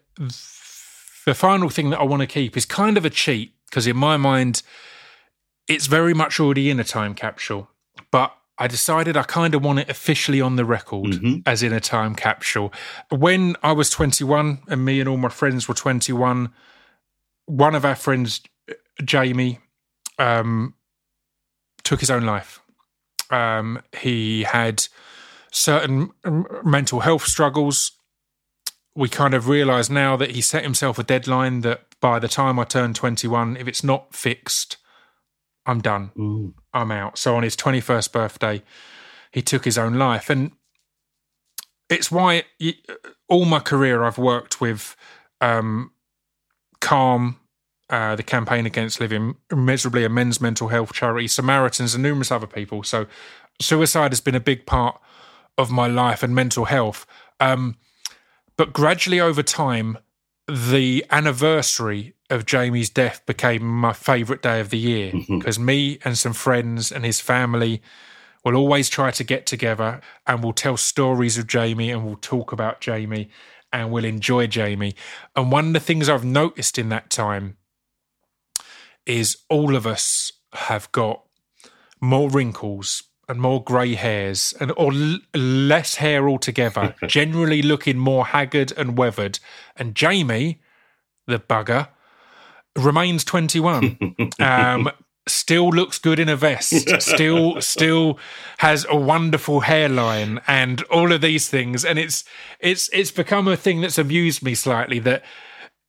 the 1.25 1.33
final 1.33 1.69
thing 1.69 1.89
that 1.91 1.99
I 1.99 2.03
want 2.03 2.21
to 2.21 2.27
keep 2.27 2.55
is 2.57 2.65
kind 2.65 2.97
of 2.97 3.05
a 3.05 3.09
cheat 3.09 3.53
because 3.69 3.87
in 3.87 3.97
my 3.97 4.17
mind 4.17 4.63
it's 5.67 5.87
very 5.87 6.13
much 6.13 6.39
already 6.39 6.69
in 6.69 6.79
a 6.79 6.83
time 6.83 7.13
capsule, 7.13 7.69
but 8.11 8.35
I 8.57 8.67
decided 8.67 9.15
I 9.17 9.23
kind 9.23 9.55
of 9.55 9.63
want 9.63 9.79
it 9.79 9.89
officially 9.89 10.41
on 10.41 10.55
the 10.55 10.65
record 10.65 11.05
Mhm. 11.13 11.43
as 11.45 11.63
in 11.63 11.73
a 11.73 11.79
time 11.79 12.13
capsule. 12.15 12.71
When 13.09 13.55
I 13.63 13.71
was 13.71 13.89
21 13.89 14.59
and 14.67 14.83
me 14.85 14.99
and 14.99 15.07
all 15.09 15.17
my 15.17 15.29
friends 15.29 15.67
were 15.67 15.73
21, 15.73 16.53
one 17.45 17.75
of 17.75 17.85
our 17.85 17.95
friends, 17.95 18.41
Jamie, 19.03 19.59
um, 20.19 20.75
took 21.83 21.99
his 22.01 22.11
own 22.11 22.23
life. 22.23 22.59
Um, 23.31 23.81
he 23.97 24.43
had 24.43 24.87
certain 25.51 26.11
mental 26.63 26.99
health 26.99 27.25
struggles. 27.25 27.93
We 28.95 29.07
kind 29.07 29.33
of 29.33 29.47
realise 29.47 29.89
now 29.89 30.17
that 30.17 30.31
he 30.31 30.41
set 30.41 30.63
himself 30.63 30.99
a 30.99 31.03
deadline 31.03 31.61
that 31.61 31.83
by 32.01 32.19
the 32.19 32.27
time 32.27 32.59
I 32.59 32.65
turn 32.65 32.93
21, 32.93 33.55
if 33.57 33.67
it's 33.67 33.83
not 33.83 34.13
fixed, 34.13 34.77
I'm 35.65 35.79
done. 35.79 36.11
Mm. 36.17 36.53
I'm 36.73 36.91
out. 36.91 37.17
So 37.17 37.35
on 37.35 37.43
his 37.43 37.55
21st 37.55 38.11
birthday, 38.11 38.63
he 39.31 39.41
took 39.41 39.65
his 39.65 39.77
own 39.77 39.93
life. 39.93 40.29
And 40.29 40.51
it's 41.89 42.11
why 42.11 42.43
y- 42.59 42.75
all 43.29 43.45
my 43.45 43.59
career 43.59 44.03
I've 44.03 44.17
worked 44.17 44.59
with 44.59 44.95
um, 45.39 45.91
Calm, 46.81 47.39
uh, 47.89 48.15
the 48.15 48.23
campaign 48.23 48.65
against 48.65 48.99
living 48.99 49.35
miserably, 49.53 50.03
a 50.03 50.09
men's 50.09 50.41
mental 50.41 50.69
health 50.69 50.93
charity, 50.93 51.27
Samaritans, 51.27 51.93
and 51.93 52.03
numerous 52.03 52.31
other 52.31 52.47
people. 52.47 52.83
So 52.83 53.05
suicide 53.61 54.11
has 54.11 54.21
been 54.21 54.35
a 54.35 54.39
big 54.39 54.65
part 54.65 54.99
of 55.57 55.69
my 55.69 55.87
life 55.87 56.23
and 56.23 56.33
mental 56.33 56.65
health. 56.65 57.05
Um, 57.39 57.77
but 58.61 58.73
gradually 58.73 59.19
over 59.19 59.41
time, 59.41 59.97
the 60.47 61.03
anniversary 61.09 62.13
of 62.29 62.45
Jamie's 62.45 62.91
death 62.91 63.25
became 63.25 63.65
my 63.65 63.91
favourite 63.91 64.43
day 64.43 64.59
of 64.59 64.69
the 64.69 64.77
year 64.77 65.11
mm-hmm. 65.11 65.39
because 65.39 65.57
me 65.57 65.97
and 66.05 66.15
some 66.15 66.33
friends 66.33 66.91
and 66.91 67.03
his 67.03 67.19
family 67.19 67.81
will 68.45 68.55
always 68.55 68.87
try 68.87 69.09
to 69.09 69.23
get 69.23 69.47
together 69.47 69.99
and 70.27 70.43
we'll 70.43 70.53
tell 70.53 70.77
stories 70.77 71.39
of 71.39 71.47
Jamie 71.47 71.89
and 71.89 72.05
we'll 72.05 72.17
talk 72.17 72.51
about 72.51 72.81
Jamie 72.81 73.31
and 73.73 73.91
we'll 73.91 74.05
enjoy 74.05 74.45
Jamie. 74.45 74.93
And 75.35 75.51
one 75.51 75.65
of 75.69 75.73
the 75.73 75.79
things 75.79 76.07
I've 76.07 76.23
noticed 76.23 76.77
in 76.77 76.89
that 76.89 77.09
time 77.09 77.57
is 79.07 79.37
all 79.49 79.75
of 79.75 79.87
us 79.87 80.33
have 80.53 80.91
got 80.91 81.23
more 81.99 82.29
wrinkles 82.29 83.01
and 83.31 83.41
more 83.41 83.63
grey 83.63 83.95
hairs 83.95 84.53
and 84.59 84.73
or 84.75 84.91
l- 84.93 85.19
less 85.33 85.95
hair 85.95 86.27
altogether, 86.27 86.93
generally 87.07 87.61
looking 87.61 87.97
more 87.97 88.27
haggard 88.27 88.73
and 88.75 88.97
weathered. 88.97 89.39
And 89.77 89.95
Jamie, 89.95 90.61
the 91.27 91.39
bugger, 91.39 91.87
remains 92.75 93.23
21. 93.23 94.15
Um, 94.39 94.91
still 95.27 95.69
looks 95.69 95.97
good 95.99 96.19
in 96.19 96.27
a 96.27 96.35
vest. 96.35 97.01
Still, 97.01 97.61
still 97.61 98.19
has 98.57 98.85
a 98.89 98.95
wonderful 98.95 99.61
hairline 99.61 100.41
and 100.47 100.81
all 100.83 101.11
of 101.11 101.21
these 101.21 101.47
things. 101.47 101.85
And 101.85 101.97
it's 101.99 102.23
it's 102.59 102.89
it's 102.91 103.11
become 103.11 103.47
a 103.47 103.55
thing 103.55 103.81
that's 103.81 103.97
amused 103.97 104.43
me 104.43 104.55
slightly 104.55 104.99
that 104.99 105.23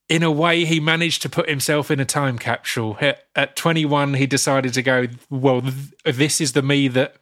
in 0.09 0.22
a 0.22 0.30
way, 0.30 0.66
he 0.66 0.78
managed 0.78 1.22
to 1.22 1.30
put 1.30 1.49
himself 1.49 1.90
in 1.90 1.99
a 1.99 2.05
time 2.05 2.38
capsule. 2.38 2.99
At, 3.01 3.24
at 3.34 3.57
21, 3.57 4.14
he 4.14 4.26
decided 4.26 4.74
to 4.74 4.82
go, 4.82 5.07
well, 5.30 5.62
th- 5.62 5.74
this 6.05 6.38
is 6.38 6.53
the 6.53 6.61
me 6.61 6.88
that 6.88 7.16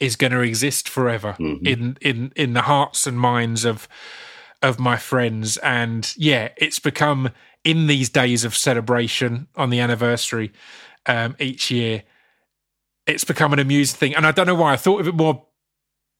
is 0.00 0.16
going 0.16 0.32
to 0.32 0.40
exist 0.40 0.88
forever 0.88 1.34
in, 1.38 1.96
in, 2.00 2.32
in 2.36 2.52
the 2.52 2.62
hearts 2.62 3.06
and 3.06 3.18
minds 3.18 3.64
of, 3.64 3.88
of 4.62 4.78
my 4.78 4.96
friends. 4.96 5.56
And 5.58 6.12
yeah, 6.16 6.50
it's 6.56 6.78
become 6.78 7.30
in 7.64 7.86
these 7.86 8.08
days 8.08 8.44
of 8.44 8.56
celebration 8.56 9.48
on 9.56 9.70
the 9.70 9.80
anniversary 9.80 10.52
um, 11.06 11.36
each 11.38 11.70
year, 11.70 12.04
it's 13.06 13.24
become 13.24 13.52
an 13.52 13.58
amusing 13.58 13.96
thing. 13.96 14.14
And 14.14 14.26
I 14.26 14.32
don't 14.32 14.46
know 14.46 14.54
why 14.54 14.72
I 14.72 14.76
thought 14.76 15.00
of 15.00 15.08
it 15.08 15.14
more 15.14 15.44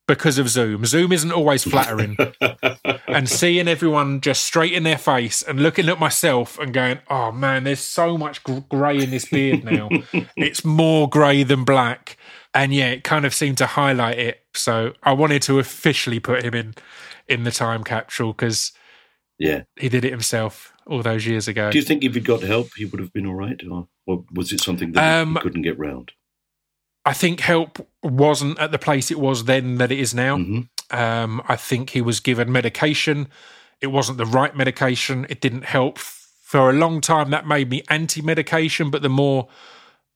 because 0.07 0.39
of 0.39 0.49
Zoom. 0.49 0.85
Zoom 0.85 1.13
isn't 1.13 1.33
always 1.33 1.65
flattering. 1.65 2.17
and 3.07 3.29
seeing 3.29 3.69
everyone 3.69 4.21
just 4.21 4.43
straight 4.43 4.73
in 4.73 4.83
their 4.83 4.99
face 4.99 5.43
and 5.43 5.61
looking 5.61 5.89
at 5.89 6.01
myself 6.01 6.59
and 6.59 6.75
going, 6.75 6.99
oh 7.09 7.33
man, 7.33 7.65
there's 7.65 7.81
so 7.81 8.19
much 8.19 8.43
gr- 8.43 8.61
grey 8.69 9.03
in 9.03 9.11
this 9.11 9.27
beard 9.27 9.65
now. 9.65 9.89
it's 10.37 10.65
more 10.67 11.09
grey 11.09 11.45
than 11.45 11.65
black. 11.65 12.18
And 12.55 12.73
yeah, 12.75 12.89
it 12.89 13.05
kind 13.05 13.25
of 13.25 13.35
seemed 13.35 13.59
to 13.59 13.67
highlight 13.67 14.19
it. 14.19 14.41
So 14.55 14.95
I 15.03 15.13
wanted 15.13 15.43
to 15.43 15.59
officially 15.59 16.19
put 16.21 16.45
him 16.45 16.55
in 16.55 16.75
in 17.29 17.45
the 17.45 17.51
time 17.51 17.85
capsule 17.85 18.33
because 18.33 18.73
Yeah. 19.39 19.63
he 19.79 19.89
did 19.89 20.05
it 20.05 20.11
himself 20.11 20.73
all 20.87 21.03
those 21.03 21.27
years 21.27 21.47
ago. 21.47 21.71
Do 21.71 21.79
you 21.79 21.85
think 21.85 22.03
if 22.03 22.15
he'd 22.15 22.25
got 22.25 22.43
help, 22.43 22.71
he 22.77 22.87
would 22.87 23.01
have 23.01 23.13
been 23.13 23.27
all 23.27 23.35
right? 23.35 23.61
Or, 23.71 23.89
or 24.07 24.25
was 24.33 24.53
it 24.53 24.61
something 24.61 24.93
that 24.93 25.21
Um, 25.23 25.35
he 25.35 25.41
couldn't 25.41 25.63
get 25.63 25.79
round? 25.79 26.13
I 27.05 27.13
think 27.13 27.41
help 27.41 27.87
wasn't 28.03 28.59
at 28.59 28.73
the 28.73 28.79
place 28.79 29.11
it 29.11 29.19
was 29.21 29.45
then 29.45 29.77
that 29.77 29.93
it 29.93 29.99
is 29.99 30.15
now. 30.15 30.37
Mhm. 30.37 30.69
Um, 30.91 31.43
I 31.47 31.57
think 31.57 31.91
he 31.91 32.01
was 32.01 32.19
given 32.21 32.51
medication. 32.51 33.29
It 33.81 33.89
wasn't 33.89 34.19
the 34.19 34.27
right 34.27 34.57
medication. 34.57 35.27
It 35.29 35.41
didn't 35.41 35.65
help. 35.65 35.99
For 35.99 36.71
a 36.71 36.73
long 36.73 37.03
time, 37.03 37.31
that 37.31 37.47
made 37.47 37.69
me 37.69 37.83
anti 37.91 38.23
medication. 38.23 38.91
But 38.91 39.03
the 39.03 39.11
more 39.11 39.49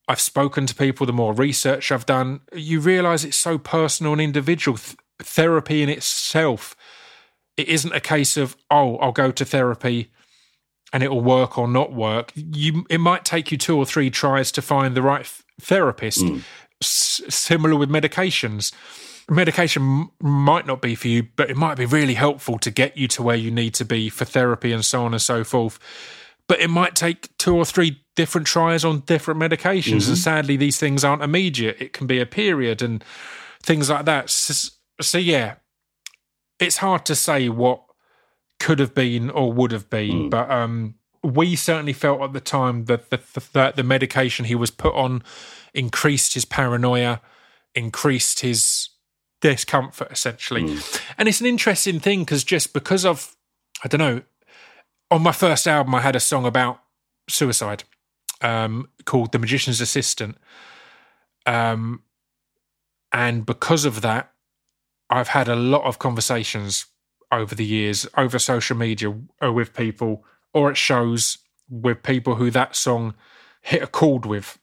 I've 0.08 0.20
spoken 0.20 0.66
to 0.66 0.74
people, 0.74 1.06
the 1.06 1.12
more 1.12 1.32
research 1.32 1.92
I've 1.92 2.06
done, 2.06 2.40
you 2.52 2.80
realize 2.80 3.24
it's 3.24 3.36
so 3.36 3.58
personal 3.58 4.12
and 4.12 4.20
individual. 4.20 4.76
Th- 4.76 4.96
therapy 5.20 5.82
in 5.82 5.88
itself, 5.88 6.74
it 7.56 7.68
isn't 7.68 7.94
a 7.94 8.00
case 8.00 8.36
of, 8.36 8.56
oh, 8.70 8.96
I'll 8.96 9.12
go 9.12 9.30
to 9.30 9.44
therapy 9.44 10.10
and 10.92 11.02
it'll 11.02 11.20
work 11.20 11.56
or 11.56 11.68
not 11.68 11.92
work. 11.92 12.32
You, 12.34 12.84
it 12.90 12.98
might 12.98 13.24
take 13.24 13.52
you 13.52 13.58
two 13.58 13.76
or 13.76 13.86
three 13.86 14.10
tries 14.10 14.52
to 14.52 14.62
find 14.62 14.94
the 14.94 15.02
right 15.02 15.24
th- 15.24 15.42
therapist. 15.60 16.20
Mm. 16.20 16.42
S- 16.82 17.22
similar 17.28 17.76
with 17.76 17.88
medications. 17.88 18.72
Medication 19.30 19.82
m- 19.82 20.10
might 20.20 20.66
not 20.66 20.82
be 20.82 20.94
for 20.94 21.08
you, 21.08 21.28
but 21.36 21.48
it 21.48 21.56
might 21.56 21.76
be 21.76 21.86
really 21.86 22.14
helpful 22.14 22.58
to 22.58 22.70
get 22.70 22.96
you 22.96 23.06
to 23.08 23.22
where 23.22 23.36
you 23.36 23.50
need 23.50 23.72
to 23.74 23.84
be 23.84 24.08
for 24.08 24.24
therapy 24.24 24.72
and 24.72 24.84
so 24.84 25.04
on 25.04 25.14
and 25.14 25.22
so 25.22 25.44
forth. 25.44 25.78
But 26.48 26.60
it 26.60 26.68
might 26.68 26.94
take 26.94 27.36
two 27.38 27.56
or 27.56 27.64
three 27.64 28.02
different 28.16 28.46
tries 28.46 28.84
on 28.84 29.00
different 29.00 29.40
medications. 29.40 29.92
And 29.92 30.02
mm-hmm. 30.02 30.14
sadly, 30.14 30.56
these 30.56 30.78
things 30.78 31.04
aren't 31.04 31.22
immediate. 31.22 31.76
It 31.80 31.92
can 31.92 32.06
be 32.06 32.20
a 32.20 32.26
period 32.26 32.82
and 32.82 33.02
things 33.62 33.88
like 33.88 34.04
that. 34.04 34.24
S- 34.24 34.78
So, 35.00 35.18
yeah, 35.18 35.54
it's 36.58 36.76
hard 36.76 37.04
to 37.06 37.14
say 37.14 37.48
what 37.48 37.82
could 38.60 38.78
have 38.78 38.94
been 38.94 39.30
or 39.30 39.52
would 39.52 39.72
have 39.72 39.88
been, 39.90 40.28
mm. 40.28 40.30
but 40.30 40.48
um, 40.48 40.94
we 41.24 41.56
certainly 41.56 41.92
felt 41.92 42.20
at 42.20 42.32
the 42.32 42.40
time 42.40 42.84
that 42.84 43.10
the, 43.10 43.18
that 43.52 43.74
the 43.74 43.82
medication 43.82 44.44
he 44.44 44.54
was 44.54 44.70
put 44.70 44.94
on 44.94 45.22
increased 45.74 46.34
his 46.34 46.44
paranoia, 46.44 47.20
increased 47.74 48.40
his 48.40 48.90
discomfort, 49.40 50.12
essentially. 50.12 50.62
Mm. 50.62 51.02
And 51.18 51.28
it's 51.28 51.40
an 51.40 51.46
interesting 51.46 51.98
thing 51.98 52.20
because 52.20 52.44
just 52.44 52.72
because 52.72 53.04
of, 53.04 53.34
I 53.82 53.88
don't 53.88 53.98
know, 53.98 54.22
on 55.12 55.22
my 55.22 55.32
first 55.32 55.66
album, 55.66 55.94
I 55.94 56.00
had 56.00 56.16
a 56.16 56.20
song 56.20 56.46
about 56.46 56.80
suicide 57.28 57.84
um, 58.40 58.88
called 59.04 59.32
The 59.32 59.38
Magician's 59.38 59.80
Assistant. 59.80 60.36
Um, 61.46 62.02
and 63.12 63.44
because 63.44 63.84
of 63.84 64.00
that, 64.00 64.32
I've 65.10 65.28
had 65.28 65.48
a 65.48 65.56
lot 65.56 65.84
of 65.84 65.98
conversations 65.98 66.86
over 67.30 67.54
the 67.54 67.64
years 67.64 68.06
over 68.16 68.38
social 68.38 68.76
media 68.76 69.14
or 69.40 69.52
with 69.52 69.74
people 69.74 70.24
or 70.52 70.70
at 70.70 70.76
shows 70.76 71.38
with 71.68 72.02
people 72.02 72.34
who 72.34 72.50
that 72.50 72.76
song 72.76 73.14
hit 73.62 73.82
a 73.82 73.86
chord 73.86 74.26
with. 74.26 74.58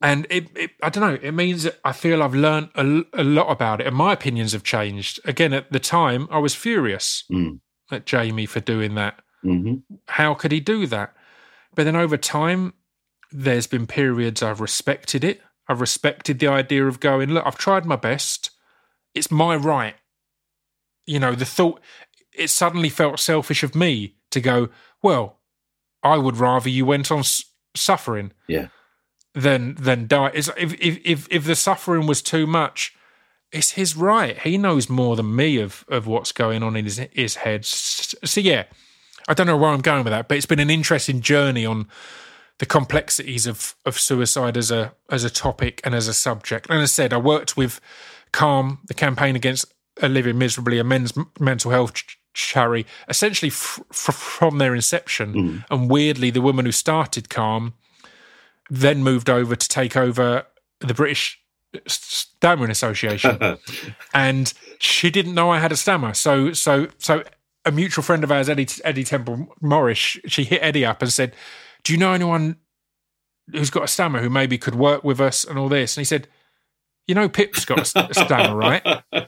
And 0.00 0.26
it, 0.30 0.48
it 0.56 0.70
I 0.82 0.90
don't 0.90 1.02
know, 1.02 1.18
it 1.28 1.32
means 1.32 1.62
that 1.62 1.78
I 1.84 1.92
feel 1.92 2.22
I've 2.22 2.34
learned 2.34 2.70
a, 2.74 3.04
a 3.14 3.24
lot 3.24 3.50
about 3.50 3.80
it 3.80 3.86
and 3.86 3.96
my 3.96 4.12
opinions 4.12 4.52
have 4.52 4.64
changed. 4.64 5.20
Again, 5.24 5.52
at 5.54 5.72
the 5.72 5.80
time, 5.80 6.28
I 6.30 6.38
was 6.38 6.54
furious 6.54 7.24
Mm. 7.32 7.60
at 7.90 8.04
Jamie 8.04 8.46
for 8.46 8.60
doing 8.60 8.94
that. 8.96 9.20
Hmm 9.44 9.74
How 10.08 10.34
could 10.34 10.50
he 10.52 10.60
do 10.60 10.86
that? 10.88 11.14
But 11.76 11.84
then 11.84 11.96
over 11.96 12.16
time, 12.16 12.74
there's 13.30 13.68
been 13.68 13.86
periods 13.86 14.42
I've 14.42 14.60
respected 14.60 15.22
it. 15.24 15.42
I've 15.68 15.80
respected 15.80 16.38
the 16.40 16.48
idea 16.48 16.86
of 16.86 17.00
going, 17.00 17.30
look, 17.30 17.46
I've 17.46 17.58
tried 17.58 17.86
my 17.86 17.96
best. 17.96 18.50
It's 19.14 19.30
my 19.30 19.56
right. 19.56 19.94
You 21.06 21.20
know, 21.20 21.34
the 21.34 21.44
thought, 21.44 21.80
it 22.32 22.50
suddenly 22.50 22.88
felt 22.88 23.20
selfish 23.20 23.62
of 23.62 23.74
me 23.76 24.16
to 24.30 24.40
go, 24.40 24.68
well, 25.02 25.40
I 26.02 26.16
would 26.18 26.36
rather 26.38 26.68
you 26.68 26.86
went 26.86 27.12
on 27.12 27.20
s- 27.20 27.44
suffering. 27.76 28.32
Yeah. 28.48 28.68
than 29.34 29.74
than 29.74 30.06
die. 30.06 30.30
It's, 30.34 30.48
if, 30.56 30.74
if 30.74 30.98
if 31.04 31.28
if 31.30 31.44
the 31.44 31.56
suffering 31.56 32.06
was 32.06 32.22
too 32.22 32.46
much, 32.46 32.94
it's 33.52 33.72
his 33.72 33.96
right. 33.96 34.38
He 34.38 34.58
knows 34.58 34.88
more 34.88 35.16
than 35.16 35.34
me 35.34 35.58
of 35.60 35.84
of 35.88 36.06
what's 36.06 36.32
going 36.32 36.62
on 36.62 36.76
in 36.76 36.84
his 36.84 37.00
his 37.12 37.36
head. 37.36 37.64
So 37.64 38.40
yeah, 38.40 38.64
I 39.28 39.34
don't 39.34 39.46
know 39.46 39.56
where 39.56 39.70
I'm 39.70 39.80
going 39.80 40.04
with 40.04 40.12
that, 40.12 40.28
but 40.28 40.36
it's 40.36 40.46
been 40.46 40.60
an 40.60 40.70
interesting 40.70 41.20
journey 41.20 41.64
on 41.64 41.88
the 42.58 42.66
complexities 42.66 43.46
of 43.46 43.74
of 43.84 43.98
suicide 43.98 44.56
as 44.56 44.70
a 44.70 44.94
as 45.10 45.24
a 45.24 45.30
topic 45.30 45.80
and 45.84 45.94
as 45.94 46.08
a 46.08 46.14
subject. 46.14 46.68
And 46.68 46.78
as 46.78 46.90
I 46.90 46.92
said, 46.92 47.12
I 47.12 47.18
worked 47.18 47.56
with 47.56 47.80
Calm, 48.32 48.80
the 48.86 48.94
campaign 48.94 49.36
against 49.36 49.72
living 50.02 50.38
miserably, 50.38 50.78
a 50.78 50.84
men's 50.84 51.12
mental 51.38 51.70
health 51.70 51.92
charity, 52.34 52.86
essentially 53.08 53.50
f- 53.50 53.80
f- 53.90 54.14
from 54.14 54.58
their 54.58 54.74
inception. 54.74 55.34
Mm. 55.34 55.64
And 55.70 55.90
weirdly, 55.90 56.30
the 56.30 56.42
woman 56.42 56.64
who 56.64 56.72
started 56.72 57.28
Calm 57.28 57.74
then 58.70 59.02
moved 59.02 59.30
over 59.30 59.54
to 59.54 59.68
take 59.68 59.96
over 59.96 60.46
the 60.80 60.94
British 60.94 61.40
Stammering 61.86 62.70
Association, 62.70 63.58
and 64.14 64.52
she 64.78 65.10
didn't 65.10 65.34
know 65.34 65.50
I 65.50 65.58
had 65.58 65.72
a 65.72 65.76
stammer. 65.76 66.14
So, 66.14 66.52
so, 66.52 66.88
so 66.98 67.22
a 67.64 67.72
mutual 67.72 68.02
friend 68.02 68.24
of 68.24 68.30
ours, 68.32 68.48
Eddie 68.48 68.68
Eddie 68.84 69.04
Temple 69.04 69.54
Morris, 69.60 69.98
she 70.26 70.44
hit 70.44 70.62
Eddie 70.62 70.84
up 70.84 71.02
and 71.02 71.12
said, 71.12 71.34
"Do 71.82 71.92
you 71.92 71.98
know 71.98 72.12
anyone 72.12 72.56
who's 73.52 73.70
got 73.70 73.84
a 73.84 73.88
stammer 73.88 74.20
who 74.20 74.30
maybe 74.30 74.58
could 74.58 74.74
work 74.74 75.04
with 75.04 75.20
us 75.20 75.44
and 75.44 75.58
all 75.58 75.68
this?" 75.68 75.96
And 75.96 76.02
he 76.02 76.06
said. 76.06 76.28
You 77.06 77.14
know, 77.14 77.28
Pip's 77.28 77.66
got 77.66 77.80
a 77.80 78.14
stammer, 78.14 78.56
right? 78.56 78.82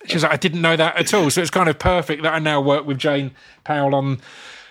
She 0.06 0.14
was 0.14 0.22
like, 0.22 0.32
I 0.32 0.36
didn't 0.38 0.62
know 0.62 0.76
that 0.76 0.96
at 0.96 1.12
all. 1.12 1.28
So 1.28 1.42
it's 1.42 1.50
kind 1.50 1.68
of 1.68 1.78
perfect 1.78 2.22
that 2.22 2.32
I 2.32 2.38
now 2.38 2.58
work 2.58 2.86
with 2.86 2.96
Jane 2.96 3.32
Powell 3.64 3.94
on 3.94 4.18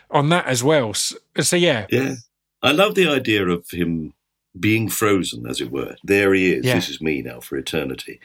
on 0.09 0.29
that 0.29 0.47
as 0.47 0.63
well. 0.63 0.95
So, 0.95 1.15
so 1.39 1.55
yeah, 1.55 1.85
Yeah. 1.91 2.15
I 2.63 2.71
love 2.71 2.95
the 2.95 3.07
idea 3.07 3.47
of 3.47 3.69
him 3.69 4.15
being 4.59 4.89
frozen, 4.89 5.45
as 5.45 5.61
it 5.61 5.69
were. 5.69 5.97
There 6.03 6.33
he 6.33 6.51
is. 6.53 6.65
Yeah. 6.65 6.73
This 6.73 6.89
is 6.89 6.99
me 6.99 7.21
now 7.21 7.41
for 7.41 7.57
eternity. 7.57 8.19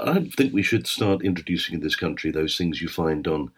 I 0.00 0.20
think 0.34 0.54
we 0.54 0.62
should 0.62 0.86
start 0.86 1.22
introducing 1.22 1.74
in 1.74 1.82
this 1.82 1.94
country 1.96 2.30
those 2.30 2.56
things 2.56 2.80
you 2.80 2.88
find 2.88 3.28
on 3.28 3.50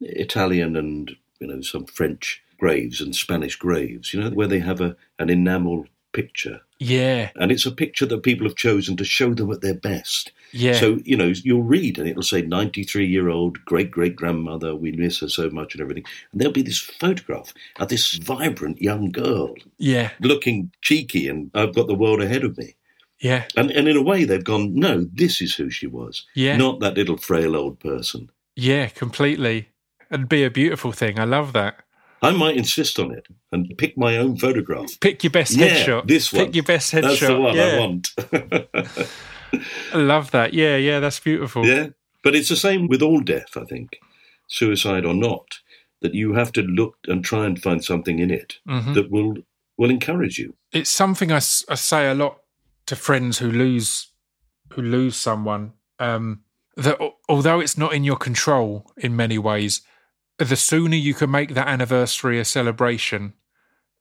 Italian 0.00 0.76
and 0.76 1.14
you 1.40 1.46
know 1.46 1.60
some 1.60 1.86
French 1.86 2.42
graves 2.58 3.00
and 3.00 3.14
Spanish 3.14 3.56
graves. 3.56 4.12
You 4.14 4.20
know 4.22 4.30
where 4.30 4.48
they 4.48 4.60
have 4.60 4.80
a 4.80 4.96
an 5.18 5.30
enamel 5.30 5.86
picture, 6.12 6.60
yeah, 6.78 7.30
and 7.34 7.50
it's 7.50 7.66
a 7.66 7.72
picture 7.72 8.06
that 8.06 8.22
people 8.22 8.46
have 8.46 8.54
chosen 8.56 8.96
to 8.96 9.04
show 9.04 9.34
them 9.34 9.50
at 9.50 9.62
their 9.62 9.74
best. 9.74 10.30
yeah. 10.52 10.74
So, 10.74 11.00
you 11.04 11.16
know, 11.16 11.32
you'll 11.42 11.64
read 11.64 11.98
and 11.98 12.08
it'll 12.08 12.22
say 12.22 12.40
93 12.42 13.04
year 13.04 13.28
old 13.28 13.64
great 13.64 13.90
great 13.90 14.14
grandmother, 14.14 14.76
we 14.76 14.92
miss 14.92 15.18
her 15.20 15.28
so 15.28 15.50
much 15.50 15.74
and 15.74 15.82
everything. 15.82 16.04
And 16.30 16.40
there'll 16.40 16.52
be 16.52 16.62
this 16.62 16.78
photograph 16.78 17.52
of 17.80 17.88
this 17.88 18.12
vibrant 18.14 18.80
young 18.80 19.10
girl 19.10 19.56
yeah, 19.78 20.10
looking 20.20 20.70
cheeky 20.82 21.26
and 21.28 21.50
I've 21.52 21.74
got 21.74 21.88
the 21.88 21.96
world 21.96 22.22
ahead 22.22 22.44
of 22.44 22.56
me. 22.56 22.76
yeah, 23.18 23.46
And, 23.56 23.72
and 23.72 23.88
in 23.88 23.96
a 23.96 24.02
way, 24.02 24.22
they've 24.22 24.44
gone, 24.44 24.72
no, 24.76 25.08
this 25.12 25.42
is 25.42 25.56
who 25.56 25.68
she 25.70 25.88
was, 25.88 26.24
Yeah. 26.36 26.56
not 26.56 26.78
that 26.78 26.94
little 26.96 27.16
frail 27.16 27.56
old 27.56 27.80
person. 27.80 28.30
yeah, 28.54 28.86
completely. 28.86 29.68
It'd 30.14 30.28
be 30.28 30.44
a 30.44 30.50
beautiful 30.50 30.92
thing. 30.92 31.18
I 31.18 31.24
love 31.24 31.52
that. 31.54 31.80
I 32.22 32.30
might 32.30 32.56
insist 32.56 32.98
on 32.98 33.10
it 33.12 33.26
and 33.52 33.70
pick 33.76 33.98
my 33.98 34.16
own 34.16 34.36
photograph. 34.38 34.98
Pick 35.00 35.22
your 35.24 35.30
best 35.30 35.52
Yeah, 35.56 35.68
headshot. 35.68 36.06
this 36.06 36.32
one. 36.32 36.46
Pick 36.46 36.54
your 36.54 36.64
best 36.64 36.92
headshot. 36.92 37.02
That's 37.02 37.20
the 37.20 37.38
one 37.38 37.54
yeah. 37.56 37.64
I 37.64 37.78
want. 37.80 38.08
I 39.92 39.96
love 39.98 40.30
that. 40.30 40.54
Yeah, 40.54 40.76
yeah, 40.76 41.00
that's 41.00 41.20
beautiful. 41.20 41.66
Yeah, 41.66 41.88
but 42.22 42.34
it's 42.34 42.48
the 42.48 42.56
same 42.56 42.88
with 42.88 43.02
all 43.02 43.20
death, 43.20 43.56
I 43.56 43.64
think, 43.64 43.98
suicide 44.48 45.04
or 45.04 45.14
not, 45.14 45.46
that 46.00 46.14
you 46.14 46.34
have 46.34 46.52
to 46.52 46.62
look 46.62 46.96
and 47.06 47.24
try 47.24 47.44
and 47.46 47.60
find 47.60 47.84
something 47.84 48.18
in 48.18 48.30
it 48.30 48.58
Mhm. 48.68 48.94
that 48.94 49.10
will 49.10 49.34
will 49.76 49.90
encourage 49.90 50.38
you. 50.38 50.54
It's 50.72 50.90
something 50.90 51.32
I 51.32 51.40
say 51.40 52.08
a 52.08 52.14
lot 52.14 52.38
to 52.86 52.94
friends 52.96 53.38
who 53.38 53.50
lose 53.50 54.08
who 54.72 54.82
lose 54.82 55.16
someone. 55.16 55.72
Um, 55.98 56.40
that 56.76 56.98
although 57.28 57.60
it's 57.60 57.76
not 57.78 57.92
in 57.92 58.02
your 58.04 58.16
control 58.16 58.90
in 58.96 59.14
many 59.14 59.36
ways, 59.38 59.82
the 60.38 60.56
sooner 60.56 60.96
you 60.96 61.14
can 61.14 61.30
make 61.30 61.54
that 61.54 61.68
anniversary 61.68 62.38
a 62.38 62.44
celebration, 62.44 63.34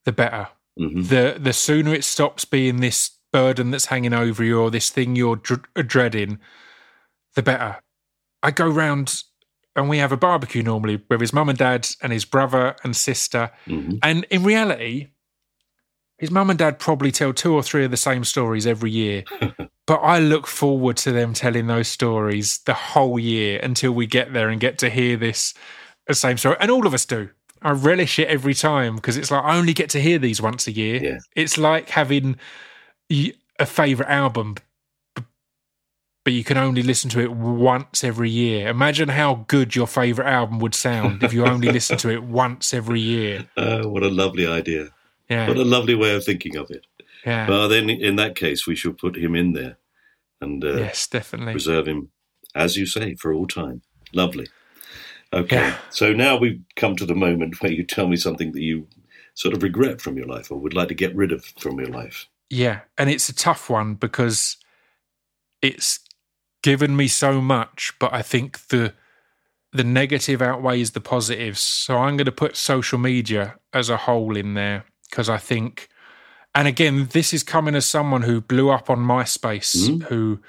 the 0.05 0.11
better. 0.11 0.49
Mhm. 0.79 1.07
The 1.07 1.38
the 1.39 1.53
sooner 1.53 1.93
it 1.93 2.03
stops 2.03 2.45
being 2.45 2.77
this 2.77 3.11
burden 3.31 3.71
that's 3.71 3.88
hanging 3.88 4.13
over 4.13 4.43
you 4.43 4.59
or 4.59 4.71
this 4.71 4.89
thing 4.89 5.15
you're 5.15 5.36
dr- 5.36 5.65
dreading, 5.88 6.39
the 7.36 7.43
better. 7.43 7.77
I 8.41 8.51
go 8.51 8.67
round 8.67 9.23
and 9.75 9.89
we 9.89 9.97
have 9.97 10.11
a 10.11 10.17
barbecue 10.17 10.61
normally 10.61 11.01
with 11.09 11.21
his 11.21 11.34
mum 11.34 11.49
and 11.49 11.57
dad 11.57 11.88
and 12.01 12.13
his 12.13 12.25
brother 12.25 12.75
and 12.84 12.95
sister. 12.95 13.51
Mhm. 13.67 13.99
And 14.03 14.25
in 14.29 14.43
reality, 14.43 15.09
his 16.17 16.29
mum 16.31 16.49
and 16.49 16.59
dad 16.59 16.79
probably 16.79 17.11
tell 17.11 17.34
two 17.34 17.53
or 17.53 17.63
three 17.63 17.86
of 17.86 17.91
the 17.91 17.97
same 17.97 18.23
stories 18.23 18.67
every 18.67 18.91
year. 18.91 19.23
but 19.88 19.97
I 19.97 20.19
look 20.19 20.45
forward 20.47 20.97
to 20.97 21.11
them 21.11 21.34
telling 21.34 21.67
those 21.67 21.88
stories 21.88 22.59
the 22.65 22.73
whole 22.73 23.17
year 23.19 23.59
until 23.61 23.91
we 23.93 24.05
get 24.05 24.34
there 24.34 24.49
and 24.49 24.61
get 24.61 24.77
to 24.79 24.89
hear 24.89 25.17
this 25.17 25.53
the 26.08 26.14
same 26.14 26.38
story. 26.38 26.58
And 26.60 26.72
all 26.72 26.86
of 26.88 26.93
us 26.93 27.06
do. 27.06 27.30
I 27.62 27.72
relish 27.72 28.20
it 28.20 28.28
every 28.28 28.54
time 28.54 28.95
because 28.95 29.16
it's 29.16 29.32
like 29.32 29.43
I 29.43 29.58
only 29.58 29.74
get 29.74 29.89
to 29.91 30.01
hear 30.01 30.20
these 30.20 30.41
once 30.41 30.68
a 30.68 30.72
year. 30.72 31.01
Yeah. 31.01 31.18
It's 31.36 31.58
like 31.58 31.89
having 31.89 32.36
a 33.10 33.66
favorite 33.66 34.10
album, 34.10 34.56
but 36.26 36.34
you 36.34 36.43
can 36.43 36.58
only 36.58 36.84
listen 36.84 37.10
to 37.12 37.22
it 37.22 37.32
once 37.32 38.04
every 38.04 38.30
year. 38.30 38.68
Imagine 38.68 39.10
how 39.10 39.45
good 39.47 39.76
your 39.76 39.88
favorite 39.88 40.28
album 40.28 40.60
would 40.60 40.76
sound 40.76 41.24
if 41.24 41.32
you 41.32 41.45
only 41.54 41.72
listened 41.72 41.99
to 41.99 42.10
it 42.10 42.24
once 42.24 42.74
every 42.74 42.99
year. 42.99 43.47
Uh, 43.56 43.84
what 43.84 44.04
a 44.04 44.10
lovely 44.10 44.45
idea. 44.45 44.89
Yeah. 45.30 45.47
What 45.47 45.58
a 45.58 45.64
lovely 45.64 45.95
way 45.95 46.14
of 46.16 46.26
thinking 46.26 46.58
of 46.58 46.70
it. 46.70 46.86
yeah. 47.26 47.47
Well, 47.47 47.70
then 47.70 47.89
in 47.89 48.18
that 48.18 48.36
case, 48.36 48.68
we 48.68 48.76
should 48.76 48.97
put 48.97 49.16
him 49.16 49.36
in 49.36 49.54
there 49.54 49.78
and 50.41 50.64
uh, 50.64 50.76
yes, 50.76 51.08
definitely. 51.08 51.54
preserve 51.54 51.88
him, 51.88 52.12
as 52.54 52.76
you 52.76 52.86
say, 52.86 53.16
for 53.16 53.34
all 53.34 53.47
time. 53.47 53.82
Lovely. 54.14 54.47
Okay, 55.34 55.55
Yeah. 55.55 55.77
so 55.89 56.13
now 56.13 56.38
we've 56.38 56.61
come 56.75 56.95
to 56.97 57.05
the 57.05 57.15
moment 57.15 57.61
where 57.61 57.71
you 57.71 57.84
tell 57.84 58.07
me 58.07 58.15
something 58.15 58.51
that 58.53 58.61
you 58.61 58.88
sort 59.34 59.53
of 59.55 59.63
regret 59.63 59.99
from 59.99 60.15
your 60.17 60.27
life 60.27 60.51
or 60.51 60.59
would 60.59 60.73
like 60.75 60.89
to 60.89 60.93
get 60.93 61.15
rid 61.15 61.31
of 61.31 61.43
from 61.59 61.79
your 61.79 61.89
life. 61.89 62.27
Yeah, 62.49 62.81
and 62.97 63.09
it's 63.09 63.29
a 63.29 63.34
tough 63.36 63.69
one 63.69 63.95
because 63.95 64.57
it's 65.61 65.99
given 66.61 66.95
me 66.95 67.07
so 67.07 67.41
much, 67.41 67.93
but 67.99 68.13
I 68.13 68.21
think 68.21 68.67
the 68.67 68.93
the 69.71 69.84
negative 69.84 70.39
outweighs 70.39 70.91
the 70.91 71.01
positives. 71.01 71.59
So 71.59 71.97
I'm 71.97 72.15
going 72.15 72.25
to 72.25 72.31
put 72.31 72.55
social 72.55 72.99
media 72.99 73.55
as 73.73 73.89
a 73.89 73.97
whole 73.97 74.38
in 74.38 74.53
there 74.53 74.86
because 75.09 75.29
I 75.29 75.38
think, 75.39 75.89
and 76.53 76.67
again, 76.67 77.07
this 77.11 77.34
is 77.34 77.41
coming 77.41 77.73
as 77.73 77.88
someone 77.88 78.21
who 78.21 78.39
blew 78.39 78.69
up 78.69 78.91
on 78.91 78.99
MySpace, 78.99 79.89
Mm. 79.89 80.03
who 80.03 80.39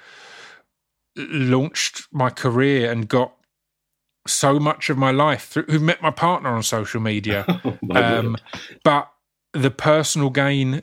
launched 1.16 2.06
my 2.12 2.28
career 2.30 2.90
and 2.90 3.08
got 3.08 3.33
so 4.26 4.58
much 4.58 4.90
of 4.90 4.96
my 4.96 5.10
life 5.10 5.48
through, 5.48 5.64
who 5.64 5.78
met 5.78 6.00
my 6.02 6.10
partner 6.10 6.50
on 6.50 6.62
social 6.62 7.00
media. 7.00 7.44
My 7.82 8.18
Um, 8.18 8.36
but 8.82 9.10
the 9.52 9.70
personal 9.70 10.30
gain 10.30 10.82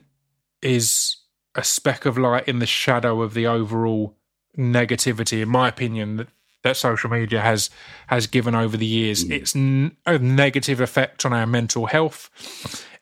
is 0.61 1.17
a 1.55 1.63
speck 1.63 2.05
of 2.05 2.17
light 2.17 2.47
in 2.47 2.59
the 2.59 2.65
shadow 2.65 3.21
of 3.21 3.33
the 3.33 3.47
overall 3.47 4.15
negativity, 4.57 5.41
in 5.41 5.49
my 5.49 5.67
opinion, 5.67 6.17
that, 6.17 6.27
that 6.63 6.77
social 6.77 7.09
media 7.09 7.41
has 7.41 7.69
has 8.07 8.27
given 8.27 8.53
over 8.55 8.77
the 8.77 8.85
years. 8.85 9.23
It's 9.23 9.55
n- 9.55 9.97
a 10.05 10.19
negative 10.19 10.79
effect 10.79 11.25
on 11.25 11.33
our 11.33 11.47
mental 11.47 11.87
health. 11.87 12.29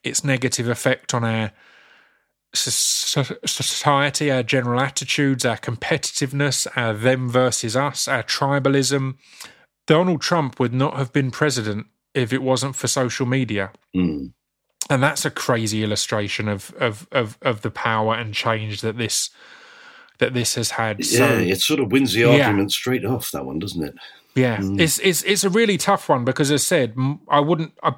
Its 0.03 0.23
negative 0.23 0.69
effect 0.69 1.13
on 1.13 1.23
our 1.25 1.51
so- 2.53 3.23
so- 3.23 3.37
society, 3.45 4.31
our 4.31 4.43
general 4.43 4.79
attitudes, 4.79 5.45
our 5.45 5.57
competitiveness, 5.57 6.65
our 6.75 6.93
them 6.93 7.29
versus 7.29 7.75
us, 7.75 8.07
our 8.07 8.23
tribalism. 8.23 9.17
Donald 9.93 10.21
Trump 10.21 10.59
would 10.59 10.73
not 10.73 10.93
have 10.97 11.11
been 11.11 11.31
president 11.31 11.87
if 12.13 12.31
it 12.31 12.41
wasn't 12.43 12.75
for 12.75 12.87
social 12.87 13.25
media 13.25 13.71
Mm. 13.95 14.33
and 14.89 15.03
that's 15.03 15.25
a 15.25 15.31
crazy 15.45 15.83
illustration 15.83 16.47
of 16.47 16.71
of 16.87 17.07
of, 17.11 17.37
of 17.41 17.61
the 17.61 17.71
power 17.71 18.13
and 18.21 18.33
change 18.45 18.81
that 18.81 18.97
this 18.97 19.29
that 20.19 20.33
this 20.33 20.55
has 20.55 20.71
had. 20.71 20.99
Yeah, 20.99 21.17
So 21.17 21.37
it 21.53 21.61
sort 21.61 21.79
of 21.79 21.91
wins 21.91 22.13
the 22.13 22.21
Yeah. 22.21 22.45
argument 22.47 22.71
straight 22.71 23.05
off, 23.05 23.31
that 23.31 23.45
one, 23.45 23.59
doesn't 23.59 23.83
it? 23.89 23.95
yeah, 24.35 24.57
Mm. 24.57 24.79
it's 24.79 24.99
it's 24.99 25.21
it's 25.23 25.43
a 25.43 25.49
really 25.59 25.77
tough 25.77 26.09
one 26.09 26.23
because, 26.25 26.51
as 26.51 26.61
I 26.61 26.65
said, 26.75 26.89
I 27.29 27.39
wouldn't. 27.39 27.73
I, 27.81 27.91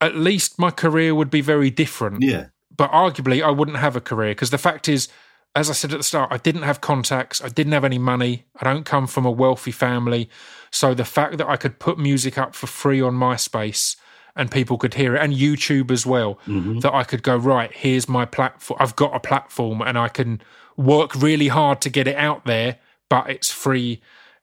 at 0.00 0.14
least 0.16 0.58
my 0.58 0.70
career 0.70 1.14
would 1.14 1.30
be 1.30 1.40
very 1.40 1.70
different. 1.70 2.22
Yeah. 2.22 2.46
but 2.76 2.90
arguably 2.92 3.42
I 3.42 3.50
wouldn't 3.58 3.78
have 3.78 3.96
a 3.96 4.02
career 4.02 4.32
because 4.32 4.50
the 4.50 4.58
fact 4.68 4.86
is, 4.88 5.08
as 5.56 5.70
I 5.70 5.72
said 5.72 5.92
at 5.92 5.96
the 5.98 6.04
start, 6.04 6.30
I 6.30 6.36
didn't 6.36 6.62
have 6.62 6.82
contacts, 6.82 7.42
I 7.42 7.48
didn't 7.48 7.72
have 7.72 7.84
any 7.84 7.98
money, 7.98 8.44
I 8.60 8.64
don't 8.64 8.84
come 8.84 9.06
from 9.06 9.24
a 9.24 9.30
wealthy 9.30 9.72
family. 9.72 10.28
So 10.70 10.92
the 10.92 11.04
fact 11.04 11.38
that 11.38 11.48
I 11.48 11.56
could 11.56 11.78
put 11.78 11.98
music 11.98 12.36
up 12.36 12.54
for 12.54 12.66
free 12.66 13.00
on 13.00 13.14
MySpace 13.14 13.96
and 14.36 14.50
people 14.50 14.76
could 14.76 14.92
hear 14.94 15.16
it, 15.16 15.22
and 15.22 15.32
YouTube 15.32 15.90
as 15.90 16.04
well, 16.04 16.38
mm-hmm. 16.46 16.80
that 16.80 16.92
I 16.92 17.04
could 17.04 17.22
go, 17.22 17.36
right, 17.38 17.72
here's 17.72 18.06
my 18.06 18.26
platform, 18.26 18.76
I've 18.78 18.96
got 18.96 19.16
a 19.16 19.18
platform 19.18 19.80
and 19.80 19.96
I 19.96 20.08
can 20.08 20.42
work 20.76 21.14
really 21.14 21.48
hard 21.48 21.80
to 21.80 21.90
get 21.90 22.06
it 22.06 22.16
out 22.16 22.44
there, 22.44 22.78
but 23.08 23.30
it's 23.30 23.50
free 23.50 24.02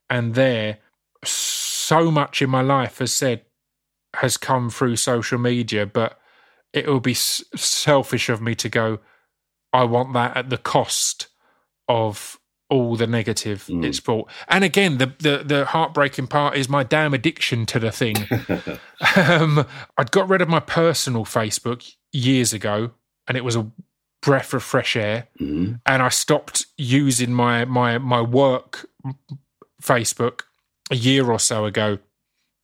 and 0.09 0.33
there. 0.33 0.79
So 1.23 2.09
much 2.09 2.41
in 2.41 2.49
my 2.49 2.61
life 2.61 2.97
has 2.97 3.13
said, 3.13 3.43
has 4.15 4.35
come 4.35 4.71
through 4.71 4.95
social 4.95 5.37
media, 5.37 5.85
but 5.85 6.19
it 6.73 6.87
would 6.87 7.03
be 7.03 7.11
s- 7.11 7.43
selfish 7.55 8.29
of 8.29 8.41
me 8.41 8.55
to 8.55 8.67
go, 8.67 8.97
I 9.73 9.83
want 9.85 10.13
that 10.13 10.37
at 10.37 10.49
the 10.49 10.57
cost 10.57 11.27
of 11.89 12.39
all 12.69 12.95
the 12.95 13.05
negative 13.07 13.65
Mm. 13.69 13.83
it's 13.85 13.99
brought. 13.99 14.31
And 14.47 14.63
again, 14.63 14.97
the, 14.97 15.13
the 15.19 15.43
the 15.45 15.65
heartbreaking 15.65 16.27
part 16.27 16.55
is 16.57 16.69
my 16.69 16.83
damn 16.83 17.13
addiction 17.13 17.65
to 17.67 17.79
the 17.79 17.91
thing. 17.91 18.15
um, 19.15 19.65
I'd 19.97 20.11
got 20.11 20.29
rid 20.29 20.41
of 20.41 20.49
my 20.49 20.59
personal 20.59 21.25
Facebook 21.25 21.91
years 22.11 22.53
ago, 22.53 22.91
and 23.27 23.37
it 23.37 23.43
was 23.43 23.55
a 23.55 23.69
breath 24.21 24.53
of 24.53 24.63
fresh 24.63 24.95
air. 24.95 25.27
Mhm. 25.39 25.81
And 25.85 26.01
I 26.01 26.09
stopped 26.09 26.65
using 26.77 27.33
my 27.33 27.65
my 27.65 27.97
my 27.97 28.21
work 28.21 28.87
Facebook 29.81 30.41
a 30.91 30.95
year 30.95 31.29
or 31.31 31.39
so 31.39 31.65
ago, 31.65 31.99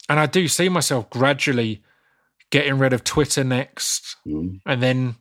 and 0.07 0.20
I 0.20 0.26
do 0.26 0.47
see 0.47 0.70
myself 0.70 1.10
gradually 1.10 1.84
getting 2.51 2.78
rid 2.80 2.93
of 2.93 3.03
Twitter 3.03 3.43
next, 3.43 4.16
Mm. 4.28 4.62
and 4.66 4.82
then 4.82 5.16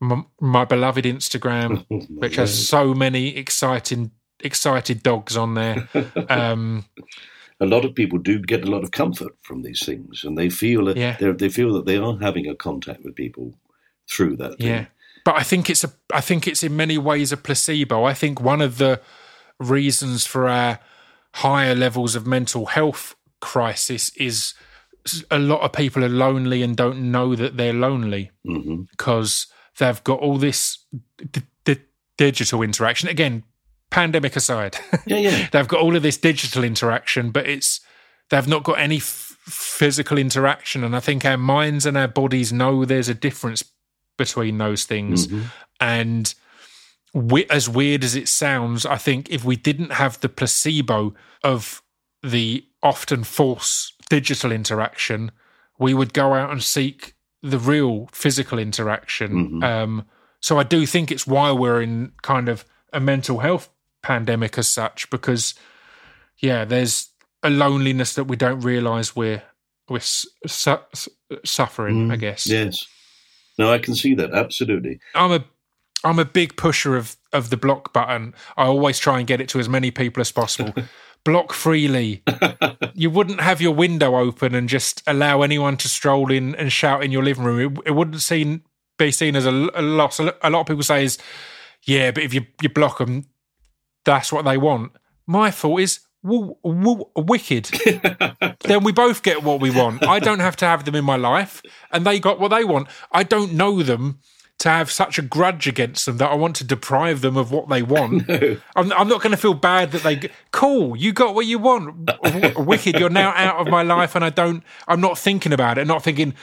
my, 0.00 0.22
my 0.40 0.64
beloved 0.64 1.04
Instagram, 1.04 1.84
which 2.10 2.36
has 2.36 2.66
so 2.68 2.94
many 2.94 3.36
exciting 3.36 4.10
excited 4.40 5.02
dogs 5.02 5.36
on 5.36 5.54
there. 5.54 5.88
Um, 6.28 6.84
a 7.60 7.66
lot 7.66 7.84
of 7.84 7.94
people 7.94 8.18
do 8.18 8.40
get 8.40 8.66
a 8.66 8.70
lot 8.70 8.82
of 8.82 8.90
comfort 8.90 9.32
from 9.42 9.62
these 9.62 9.84
things, 9.86 10.24
and 10.24 10.36
they 10.36 10.50
feel 10.50 10.86
that 10.86 10.96
Yeah. 10.96 11.16
they're 11.18 11.50
feel 11.50 11.72
that 11.74 11.86
they 11.86 11.96
are 11.96 12.18
having 12.20 12.48
a 12.48 12.54
contact 12.54 13.04
with 13.04 13.14
people 13.14 13.54
through 14.10 14.36
that. 14.38 14.58
Thing. 14.58 14.66
Yeah. 14.66 14.86
But 15.24 15.36
I 15.36 15.42
think 15.44 15.70
it's 15.70 15.84
a 15.84 15.92
I 16.12 16.20
think 16.20 16.46
it's 16.46 16.62
in 16.62 16.76
many 16.76 16.98
ways 16.98 17.32
a 17.32 17.36
placebo. 17.36 18.04
I 18.04 18.12
think 18.14 18.40
one 18.40 18.60
of 18.60 18.78
the 18.78 19.00
reasons 19.60 20.26
for 20.26 20.48
our 20.48 20.80
higher 21.34 21.74
levels 21.74 22.14
of 22.16 22.26
mental 22.26 22.66
health 22.66 23.14
crisis 23.40 24.10
is 24.16 24.54
a 25.30 25.38
lot 25.38 25.60
of 25.60 25.72
people 25.72 26.04
are 26.04 26.08
lonely 26.08 26.62
and 26.62 26.76
don't 26.76 27.10
know 27.10 27.34
that 27.36 27.56
they're 27.56 27.72
lonely 27.72 28.30
because 28.90 29.46
they've 29.78 30.02
got 30.04 30.20
all 30.20 30.36
this 30.38 30.78
d- 31.32 31.42
d- 31.64 31.76
digital 32.16 32.62
interaction 32.62 33.08
again 33.08 33.42
pandemic 33.90 34.34
aside 34.36 34.76
Yeah, 35.06 35.18
yeah. 35.18 35.48
they've 35.52 35.68
got 35.68 35.80
all 35.80 35.94
of 35.96 36.02
this 36.02 36.16
digital 36.16 36.64
interaction 36.64 37.30
but 37.30 37.46
it's 37.48 37.80
they've 38.30 38.48
not 38.48 38.64
got 38.64 38.78
any 38.78 38.96
f- 38.96 39.36
physical 39.46 40.18
interaction 40.18 40.82
and 40.84 40.96
i 40.96 41.00
think 41.00 41.24
our 41.24 41.36
minds 41.36 41.86
and 41.86 41.96
our 41.96 42.08
bodies 42.08 42.52
know 42.52 42.84
there's 42.84 43.08
a 43.08 43.14
difference 43.14 43.62
between 44.16 44.58
those 44.58 44.84
things 44.84 45.26
Mhm. 45.28 45.44
and 45.80 46.34
we, 47.12 47.44
as 47.46 47.68
weird 47.68 48.02
as 48.02 48.16
it 48.16 48.28
sounds 48.28 48.84
i 48.86 48.96
think 48.96 49.28
if 49.30 49.44
we 49.44 49.54
didn't 49.56 49.92
have 49.92 50.18
the 50.20 50.28
placebo 50.28 51.14
of 51.44 51.82
the 52.22 52.64
often 52.82 53.22
false 53.24 53.92
digital 54.10 54.50
interaction 54.50 55.30
we 55.78 55.94
would 55.94 56.12
go 56.12 56.32
out 56.34 56.50
and 56.50 56.62
seek 56.62 57.14
the 57.50 57.58
real 57.58 58.08
physical 58.12 58.58
interaction 58.58 59.60
Mhm. 59.60 59.64
um, 59.64 60.04
so 60.40 60.58
i 60.58 60.62
do 60.64 60.86
think 60.86 61.10
it's 61.12 61.26
why 61.26 61.52
we're 61.52 61.82
in 61.82 62.12
kind 62.22 62.48
of 62.48 62.64
a 62.92 63.00
mental 63.00 63.38
health 63.40 63.68
pandemic 64.02 64.56
as 64.58 64.66
such 64.68 65.08
because 65.10 65.54
yeah 66.38 66.64
there's 66.64 67.10
a 67.42 67.50
loneliness 67.50 68.14
that 68.14 68.24
we 68.24 68.36
don't 68.36 68.60
realize 68.60 69.14
we're 69.14 69.42
we're 69.90 70.00
su- 70.00 70.28
su- 70.46 70.78
suffering 71.44 72.10
i 72.10 72.16
Mm, 72.16 72.20
guess 72.20 72.46
Yes. 72.46 72.86
No, 73.58 73.70
I 73.72 73.78
can 73.78 73.94
see 73.94 74.14
that 74.16 74.32
absolutely. 74.32 74.98
I'm 75.14 75.30
a 75.30 75.44
I'm 76.02 76.18
a 76.18 76.24
big 76.24 76.56
pusher 76.56 76.96
of 76.96 77.16
of 77.32 77.50
the 77.50 77.56
block 77.56 77.92
button. 77.92 78.34
I 78.56 78.64
always 78.64 78.98
try 78.98 79.18
and 79.18 79.26
get 79.28 79.40
it 79.40 79.48
to 79.50 79.58
as 79.60 79.68
many 79.68 79.90
people 79.92 80.20
as 80.20 80.32
possible. 80.32 80.74
block 81.24 81.52
freely. 81.52 82.22
you 82.94 83.10
wouldn't 83.10 83.40
have 83.40 83.60
your 83.60 83.74
window 83.74 84.16
open 84.16 84.54
and 84.54 84.68
just 84.68 85.02
allow 85.06 85.42
anyone 85.42 85.76
to 85.78 85.88
stroll 85.88 86.30
in 86.30 86.54
and 86.54 86.70
shout 86.70 87.02
in 87.02 87.10
your 87.10 87.22
living 87.22 87.44
room. 87.44 87.78
It, 87.78 87.88
it 87.88 87.90
wouldn't 87.92 88.20
seen 88.20 88.62
be 88.98 89.10
seen 89.10 89.34
as 89.34 89.46
a, 89.46 89.50
a 89.74 89.82
loss. 89.82 90.20
A 90.20 90.24
lot 90.24 90.60
of 90.60 90.66
people 90.66 90.82
say 90.82 91.04
is, 91.04 91.18
yeah, 91.82 92.10
but 92.10 92.22
if 92.22 92.32
you 92.32 92.46
you 92.62 92.68
block 92.68 92.98
them, 92.98 93.24
that's 94.04 94.32
what 94.32 94.44
they 94.44 94.58
want. 94.58 94.92
My 95.26 95.50
thought 95.50 95.80
is. 95.80 96.00
Woo, 96.22 96.56
woo, 96.62 97.10
wicked. 97.16 97.64
then 98.60 98.82
we 98.82 98.92
both 98.92 99.22
get 99.22 99.42
what 99.42 99.60
we 99.60 99.70
want. 99.70 100.06
I 100.06 100.20
don't 100.20 100.38
have 100.38 100.56
to 100.56 100.64
have 100.64 100.86
them 100.86 100.94
in 100.94 101.04
my 101.04 101.16
life, 101.16 101.60
and 101.92 102.06
they 102.06 102.18
got 102.18 102.40
what 102.40 102.48
they 102.48 102.64
want. 102.64 102.88
I 103.12 103.24
don't 103.24 103.52
know 103.52 103.82
them 103.82 104.20
to 104.60 104.68
have 104.68 104.90
such 104.90 105.18
a 105.18 105.22
grudge 105.22 105.66
against 105.66 106.06
them 106.06 106.18
that 106.18 106.30
I 106.30 106.34
want 106.34 106.54
to 106.56 106.64
deprive 106.64 107.20
them 107.20 107.36
of 107.36 107.50
what 107.50 107.68
they 107.68 107.82
want. 107.82 108.30
I'm, 108.76 108.92
I'm 108.92 109.08
not 109.08 109.20
going 109.20 109.32
to 109.32 109.36
feel 109.36 109.54
bad 109.54 109.92
that 109.92 110.02
they. 110.02 110.30
Cool, 110.52 110.96
you 110.96 111.12
got 111.12 111.34
what 111.34 111.46
you 111.46 111.58
want. 111.58 112.10
Wicked, 112.56 112.98
you're 112.98 113.10
now 113.10 113.30
out 113.34 113.56
of 113.56 113.68
my 113.68 113.82
life, 113.82 114.14
and 114.14 114.24
I 114.24 114.30
don't. 114.30 114.62
I'm 114.88 115.00
not 115.00 115.18
thinking 115.18 115.52
about 115.52 115.76
it. 115.78 115.86
Not 115.86 116.02
thinking, 116.02 116.34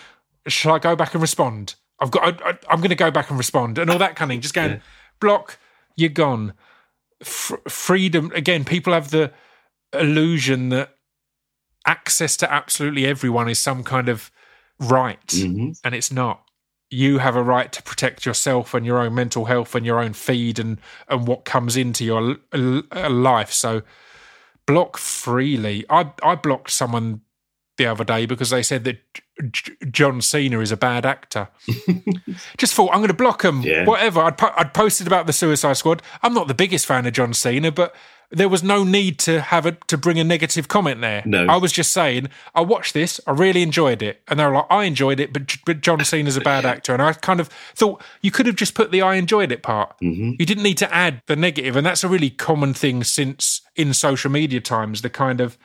shall 0.48 0.74
I 0.76 0.80
go 0.80 0.96
back 0.96 1.14
and 1.14 1.22
respond? 1.22 1.76
I've 2.00 2.12
got. 2.12 2.42
I, 2.44 2.50
I'm 2.70 2.80
going 2.80 2.90
to 2.90 2.96
go 2.96 3.12
back 3.12 3.30
and 3.30 3.38
respond, 3.38 3.78
and 3.78 3.90
all 3.90 4.00
that 4.00 4.16
kind 4.16 4.30
of 4.30 4.34
thing. 4.34 4.42
Just 4.42 4.54
going 4.54 4.82
block. 5.20 5.58
You're 5.96 6.10
gone. 6.10 6.54
F- 7.22 7.54
freedom 7.68 8.32
again. 8.36 8.66
People 8.66 8.94
have 8.94 9.12
the 9.12 9.32
illusion 9.94 10.70
that 10.70 10.96
access 11.86 12.38
to 12.38 12.52
absolutely 12.52 13.06
everyone 13.06 13.50
is 13.50 13.60
some 13.60 13.84
kind 13.84 14.10
of 14.10 14.32
right, 14.80 15.26
Mhm. 15.28 15.80
and 15.84 15.96
it's 15.96 16.12
not. 16.12 16.44
You 16.94 17.20
have 17.20 17.36
a 17.38 17.42
right 17.42 17.72
to 17.72 17.82
protect 17.82 18.26
yourself 18.26 18.74
and 18.74 18.86
your 18.86 19.00
own 19.00 19.16
mental 19.16 19.46
health 19.46 19.74
and 19.76 19.86
your 19.86 20.00
own 20.00 20.14
feed 20.14 20.60
and 20.60 20.78
and 21.08 21.26
what 21.26 21.46
comes 21.46 21.76
into 21.78 22.04
your 22.04 22.36
l- 22.54 22.84
uh, 22.92 23.10
life. 23.10 23.52
So 23.54 23.82
block 24.68 24.98
freely. 24.98 25.86
I 25.90 26.12
I 26.22 26.36
blocked 26.36 26.70
someone 26.70 27.22
the 27.78 27.86
other 27.86 28.04
day 28.04 28.26
because 28.26 28.50
they 28.50 28.62
said 28.62 28.84
that 28.84 29.00
John 29.90 30.22
Cena 30.22 30.60
is 30.60 30.72
a 30.72 30.78
bad 30.78 31.06
actor. 31.06 31.48
Just 32.58 32.74
thought 32.74 32.92
I'm 32.92 33.00
going 33.00 33.08
to 33.08 33.14
block 33.14 33.44
him. 33.44 33.62
Yeah. 33.62 33.86
Whatever. 33.86 34.22
I'd, 34.22 34.38
po- 34.38 34.54
I'd 34.56 34.74
posted 34.74 35.08
about 35.08 35.26
the 35.26 35.34
Suicide 35.34 35.74
Squad. 35.74 36.02
I'm 36.22 36.34
not 36.34 36.48
the 36.48 36.54
biggest 36.54 36.86
fan 36.86 37.06
of 37.08 37.14
John 37.14 37.34
Cena, 37.34 37.72
but 37.72 37.96
there 38.32 38.50
was 38.50 38.64
no 38.64 38.84
need 38.84 39.20
to 39.20 39.42
have 39.42 39.66
it 39.66 39.88
to 39.88 39.98
bring 39.98 40.20
a 40.20 40.24
negative 40.24 40.68
comment 40.68 41.02
there. 41.02 41.22
No. 41.26 41.46
I 41.48 41.58
was 41.58 41.72
just 41.72 41.92
saying 41.92 42.30
I 42.56 42.62
watched 42.62 42.94
this. 42.94 43.20
I 43.28 43.32
really 43.32 43.62
enjoyed 43.62 44.02
it, 44.02 44.22
and 44.28 44.40
they 44.40 44.46
were 44.46 44.54
like, 44.54 44.68
I 44.70 44.86
enjoyed 44.86 45.20
it, 45.20 45.34
but 45.34 45.56
but 45.66 45.82
John 45.82 46.04
Cena's 46.04 46.38
a 46.38 46.42
bad 46.42 46.66
actor, 46.66 46.94
and 46.94 47.02
I 47.02 47.14
kind 47.14 47.40
of 47.40 47.48
thought 47.76 48.02
you 48.22 48.32
could 48.32 48.46
have 48.46 48.56
just 48.56 48.74
put 48.74 48.92
the 48.92 49.02
I 49.02 49.16
enjoyed 49.16 49.52
it 49.52 49.64
part. 49.64 49.96
Mm-hmm. 50.02 50.32
You 50.40 50.46
didn't 50.46 50.64
need 50.64 50.78
to 50.80 50.94
add 50.94 51.22
the 51.28 51.36
negative, 51.36 51.76
and 51.76 51.86
that's 51.86 52.04
a 52.04 52.10
really 52.10 52.30
common 52.30 52.74
thing 52.74 53.04
since 53.04 53.62
in 53.76 53.94
social 53.94 54.32
media 54.32 54.62
times. 54.62 55.02
The 55.02 55.10
kind 55.10 55.42
of 55.42 55.58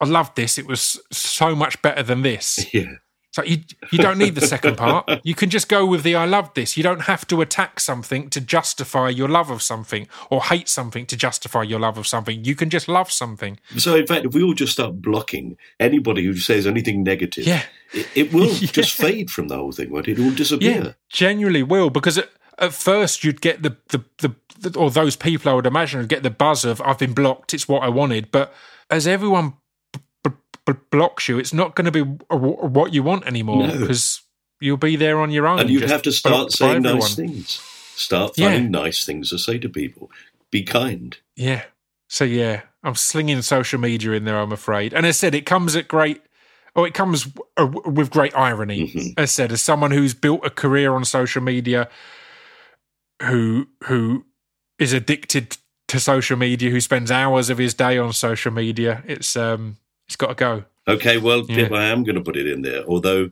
I 0.00 0.06
loved 0.06 0.36
this. 0.36 0.58
It 0.58 0.66
was 0.66 1.00
so 1.10 1.54
much 1.54 1.80
better 1.82 2.02
than 2.02 2.22
this. 2.22 2.66
Yeah. 2.76 2.96
So 3.36 3.44
you 3.44 3.58
you 3.92 3.98
don't 3.98 4.16
need 4.16 4.34
the 4.34 4.40
second 4.46 4.78
part. 4.78 5.10
You 5.22 5.34
can 5.34 5.50
just 5.50 5.68
go 5.68 5.84
with 5.84 6.02
the 6.04 6.14
I 6.16 6.24
love 6.24 6.54
this. 6.54 6.78
You 6.78 6.82
don't 6.82 7.02
have 7.02 7.26
to 7.26 7.42
attack 7.42 7.80
something 7.80 8.30
to 8.30 8.40
justify 8.40 9.10
your 9.10 9.28
love 9.28 9.50
of 9.50 9.60
something 9.60 10.08
or 10.30 10.42
hate 10.42 10.70
something 10.70 11.04
to 11.04 11.18
justify 11.18 11.62
your 11.62 11.78
love 11.78 11.98
of 11.98 12.06
something. 12.06 12.42
You 12.46 12.54
can 12.54 12.70
just 12.70 12.88
love 12.88 13.12
something. 13.12 13.58
So, 13.76 13.94
in 13.94 14.06
fact, 14.06 14.24
if 14.24 14.32
we 14.32 14.42
all 14.42 14.54
just 14.54 14.72
start 14.72 15.02
blocking 15.02 15.58
anybody 15.78 16.24
who 16.24 16.34
says 16.38 16.66
anything 16.66 17.02
negative, 17.02 17.46
Yeah. 17.46 17.64
it, 17.92 18.08
it 18.14 18.32
will 18.32 18.46
Yeah. 18.62 18.68
just 18.72 18.94
fade 18.94 19.30
from 19.30 19.48
the 19.48 19.56
whole 19.56 19.72
thing, 19.72 19.90
won't 19.90 20.08
it? 20.08 20.18
It 20.18 20.22
will 20.24 20.34
disappear. 20.34 20.82
Yeah, 20.82 20.92
genuinely 21.10 21.62
will 21.62 21.90
because 21.90 22.16
at, 22.16 22.30
at 22.58 22.72
first 22.72 23.22
you'd 23.22 23.42
get 23.42 23.62
the, 23.62 23.76
the 23.88 24.02
the 24.22 24.34
the 24.70 24.78
or 24.78 24.90
those 24.90 25.14
people 25.14 25.52
I 25.52 25.54
would 25.54 25.66
imagine 25.66 26.00
would 26.00 26.08
get 26.08 26.22
the 26.22 26.30
buzz 26.30 26.64
of 26.64 26.80
I've 26.80 26.98
been 26.98 27.12
blocked. 27.12 27.52
It's 27.52 27.68
what 27.68 27.82
I 27.82 27.90
wanted. 27.90 28.30
But 28.30 28.54
as 28.88 29.06
everyone 29.06 29.54
b- 30.66 30.72
blocks 30.90 31.28
you, 31.28 31.38
it's 31.38 31.52
not 31.54 31.74
going 31.74 31.84
to 31.86 31.92
be 31.92 32.02
w- 32.30 32.56
what 32.68 32.92
you 32.92 33.02
want 33.02 33.26
anymore 33.26 33.66
No. 33.66 33.78
because 33.78 34.20
you'll 34.60 34.76
be 34.76 34.96
there 34.96 35.20
on 35.20 35.30
your 35.30 35.46
own. 35.46 35.60
And 35.60 35.70
you'd 35.70 35.88
have 35.90 36.02
to 36.02 36.12
start 36.12 36.52
saying 36.52 36.82
nice 36.82 37.14
things. 37.14 37.60
Start 37.94 38.36
Yeah. 38.36 38.58
nice 38.58 39.04
things 39.06 39.30
to 39.30 39.38
say 39.38 39.58
to 39.58 39.68
people. 39.68 40.10
Be 40.50 40.62
kind. 40.62 41.16
Yeah. 41.34 41.64
So 42.08 42.24
yeah, 42.24 42.62
I'm 42.84 42.94
slinging 42.94 43.42
social 43.42 43.80
media 43.80 44.12
in 44.12 44.24
there. 44.24 44.38
I'm 44.38 44.52
afraid, 44.52 44.92
and 44.94 45.06
I 45.06 45.10
said, 45.12 45.34
it 45.34 45.46
comes 45.46 45.74
at 45.76 45.88
great. 45.88 46.22
Oh, 46.76 46.84
it 46.84 46.92
comes 46.94 47.26
with 47.86 48.10
great 48.10 48.36
irony. 48.36 48.88
Mhm. 48.92 49.14
As 49.16 49.22
I 49.22 49.24
said, 49.24 49.50
as 49.52 49.62
someone 49.62 49.90
who's 49.92 50.12
built 50.14 50.44
a 50.44 50.50
career 50.50 50.92
on 50.92 51.04
social 51.06 51.42
media, 51.42 51.88
who 53.22 53.66
who 53.84 54.24
is 54.78 54.92
addicted 54.92 55.56
to 55.88 55.98
social 56.00 56.36
media, 56.36 56.70
who 56.70 56.80
spends 56.80 57.10
hours 57.10 57.48
of 57.50 57.58
his 57.58 57.72
day 57.74 57.96
on 57.98 58.12
social 58.12 58.52
media, 58.52 59.02
it's 59.06 59.36
um, 59.36 59.78
it's 60.06 60.16
got 60.16 60.28
to 60.28 60.34
go. 60.34 60.64
Okay, 60.88 61.18
well, 61.18 61.44
Yeah. 61.48 61.56
Pip, 61.64 61.72
I 61.72 61.86
am 61.86 62.04
going 62.04 62.14
to 62.16 62.22
put 62.22 62.36
it 62.36 62.46
in 62.46 62.62
there. 62.62 62.84
Although 62.84 63.30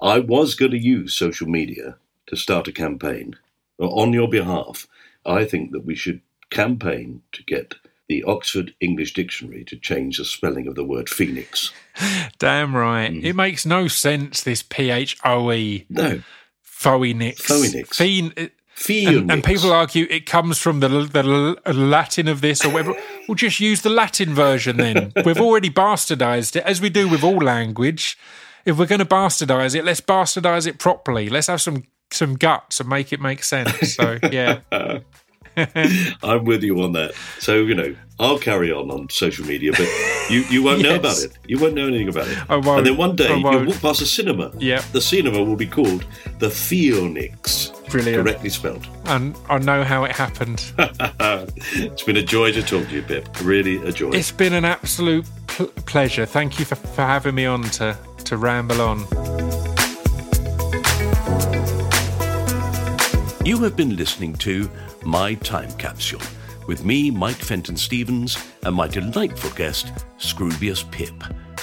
I 0.00 0.18
was 0.18 0.54
going 0.54 0.72
to 0.72 0.78
use 0.82 1.14
social 1.14 1.48
media 1.48 1.96
to 2.26 2.36
start 2.36 2.68
a 2.68 2.72
campaign 2.72 3.36
on 3.78 4.12
your 4.12 4.28
behalf. 4.28 4.86
I 5.26 5.44
think 5.44 5.72
that 5.72 5.84
we 5.84 5.94
should 5.94 6.20
campaign 6.50 7.22
to 7.32 7.42
get 7.44 7.74
the 8.08 8.22
Oxford 8.24 8.74
English 8.80 9.14
Dictionary 9.14 9.64
to 9.64 9.76
change 9.76 10.18
the 10.18 10.24
spelling 10.24 10.66
of 10.66 10.74
the 10.74 10.84
word 10.84 11.08
phoenix. 11.08 11.72
Damn 12.38 12.76
right. 12.76 13.10
Mm. 13.12 13.24
It 13.24 13.34
makes 13.34 13.64
no 13.64 13.88
sense. 13.88 14.42
This 14.42 14.62
P 14.62 14.90
H 14.90 15.16
O 15.24 15.50
E 15.52 15.86
No, 15.88 16.20
phoenix. 16.62 17.40
Phoenix. 17.40 17.96
Phoen- 17.96 18.50
phoenix. 18.74 19.18
And, 19.18 19.30
and 19.30 19.44
people 19.44 19.72
argue 19.72 20.06
it 20.10 20.26
comes 20.26 20.58
from 20.58 20.80
the, 20.80 20.88
the 20.88 21.22
Latin 21.72 22.28
of 22.28 22.40
this 22.40 22.64
or 22.64 22.70
whatever. 22.70 22.94
we'll 23.28 23.36
just 23.36 23.60
use 23.60 23.82
the 23.82 23.90
Latin 23.90 24.34
version 24.34 24.76
then. 24.76 25.12
We've 25.24 25.40
already 25.40 25.70
bastardized 25.70 26.56
it, 26.56 26.64
as 26.64 26.80
we 26.80 26.90
do 26.90 27.08
with 27.08 27.22
all 27.22 27.38
language. 27.38 28.18
If 28.64 28.78
we're 28.78 28.86
going 28.86 29.00
to 29.00 29.04
bastardize 29.04 29.74
it, 29.74 29.84
let's 29.84 30.00
bastardize 30.00 30.66
it 30.66 30.78
properly. 30.78 31.28
Let's 31.28 31.48
have 31.48 31.60
some 31.60 31.84
some 32.10 32.36
guts 32.36 32.80
and 32.80 32.88
make 32.88 33.12
it 33.12 33.20
make 33.20 33.42
sense. 33.42 33.94
So 33.94 34.18
yeah. 34.30 34.60
I'm 36.22 36.44
with 36.44 36.62
you 36.62 36.80
on 36.82 36.92
that. 36.92 37.14
So 37.38 37.56
you 37.56 37.74
know, 37.74 37.94
I'll 38.18 38.38
carry 38.38 38.72
on 38.72 38.90
on 38.90 39.08
social 39.08 39.44
media, 39.44 39.72
but 39.72 39.88
you, 40.30 40.40
you 40.50 40.62
won't 40.62 40.82
know 40.82 40.96
about 40.96 41.18
it. 41.18 41.36
You 41.46 41.58
won't 41.58 41.74
know 41.74 41.88
anything 41.88 42.08
about 42.08 42.28
it. 42.28 42.38
And 42.48 42.86
then 42.86 42.96
one 42.96 43.16
day 43.16 43.36
you'll 43.36 43.66
walk 43.66 43.80
past 43.80 44.00
a 44.00 44.06
cinema. 44.06 44.52
Yeah. 44.58 44.82
The 44.92 45.00
cinema 45.00 45.42
will 45.42 45.56
be 45.56 45.66
called 45.66 46.06
the 46.38 46.50
Phoenix. 46.50 47.72
Brilliant. 47.90 48.24
Correctly 48.24 48.50
spelled. 48.50 48.86
And 49.06 49.36
I 49.48 49.58
know 49.58 49.84
how 49.84 50.04
it 50.04 50.12
happened. 50.12 50.72
it's 50.78 52.02
been 52.02 52.16
a 52.16 52.22
joy 52.22 52.52
to 52.52 52.62
talk 52.62 52.88
to 52.88 52.94
you, 52.94 53.02
Pip. 53.02 53.28
Really 53.42 53.76
a 53.86 53.92
joy. 53.92 54.10
It's 54.10 54.32
been 54.32 54.52
an 54.52 54.64
absolute 54.64 55.26
pl- 55.46 55.66
pleasure. 55.86 56.26
Thank 56.26 56.58
you 56.58 56.64
for, 56.64 56.76
for 56.76 57.02
having 57.02 57.34
me 57.34 57.46
on 57.46 57.62
to, 57.62 57.96
to 58.24 58.36
ramble 58.36 58.80
on. 58.80 59.63
You 63.44 63.58
have 63.58 63.76
been 63.76 63.94
listening 63.94 64.32
to 64.36 64.70
My 65.04 65.34
Time 65.34 65.70
Capsule 65.72 66.22
with 66.66 66.82
me, 66.82 67.10
Mike 67.10 67.36
Fenton 67.36 67.76
Stevens, 67.76 68.42
and 68.62 68.74
my 68.74 68.88
delightful 68.88 69.50
guest, 69.50 69.92
Scroobius 70.16 70.90
Pip. 70.90 71.12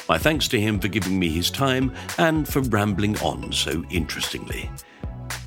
My 0.08 0.20
thanks 0.20 0.48
to 0.50 0.62
him 0.62 0.80
for 0.80 0.90
giving 0.90 1.18
me 1.18 1.30
his 1.30 1.50
time 1.50 1.92
and 2.20 2.48
for 2.48 2.62
rambling 2.62 3.18
on 3.22 3.52
so 3.52 3.84
interestingly. 3.90 4.70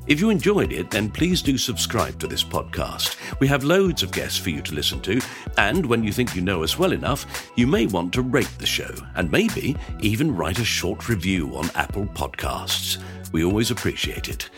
If 0.07 0.19
you 0.19 0.29
enjoyed 0.29 0.73
it, 0.73 0.91
then 0.91 1.09
please 1.09 1.41
do 1.41 1.57
subscribe 1.57 2.19
to 2.19 2.27
this 2.27 2.43
podcast. 2.43 3.15
We 3.39 3.47
have 3.47 3.63
loads 3.63 4.03
of 4.03 4.11
guests 4.11 4.37
for 4.37 4.49
you 4.49 4.61
to 4.63 4.75
listen 4.75 4.99
to, 5.03 5.21
and 5.57 5.85
when 5.85 6.03
you 6.03 6.11
think 6.11 6.35
you 6.35 6.41
know 6.41 6.63
us 6.63 6.77
well 6.77 6.91
enough, 6.91 7.49
you 7.55 7.65
may 7.65 7.85
want 7.85 8.11
to 8.11 8.21
rate 8.21 8.53
the 8.57 8.65
show 8.65 8.93
and 9.15 9.31
maybe 9.31 9.77
even 10.01 10.35
write 10.35 10.59
a 10.59 10.65
short 10.65 11.07
review 11.07 11.55
on 11.55 11.69
Apple 11.75 12.07
Podcasts. 12.07 13.01
We 13.31 13.45
always 13.45 13.71
appreciate 13.71 14.27
it. 14.27 14.49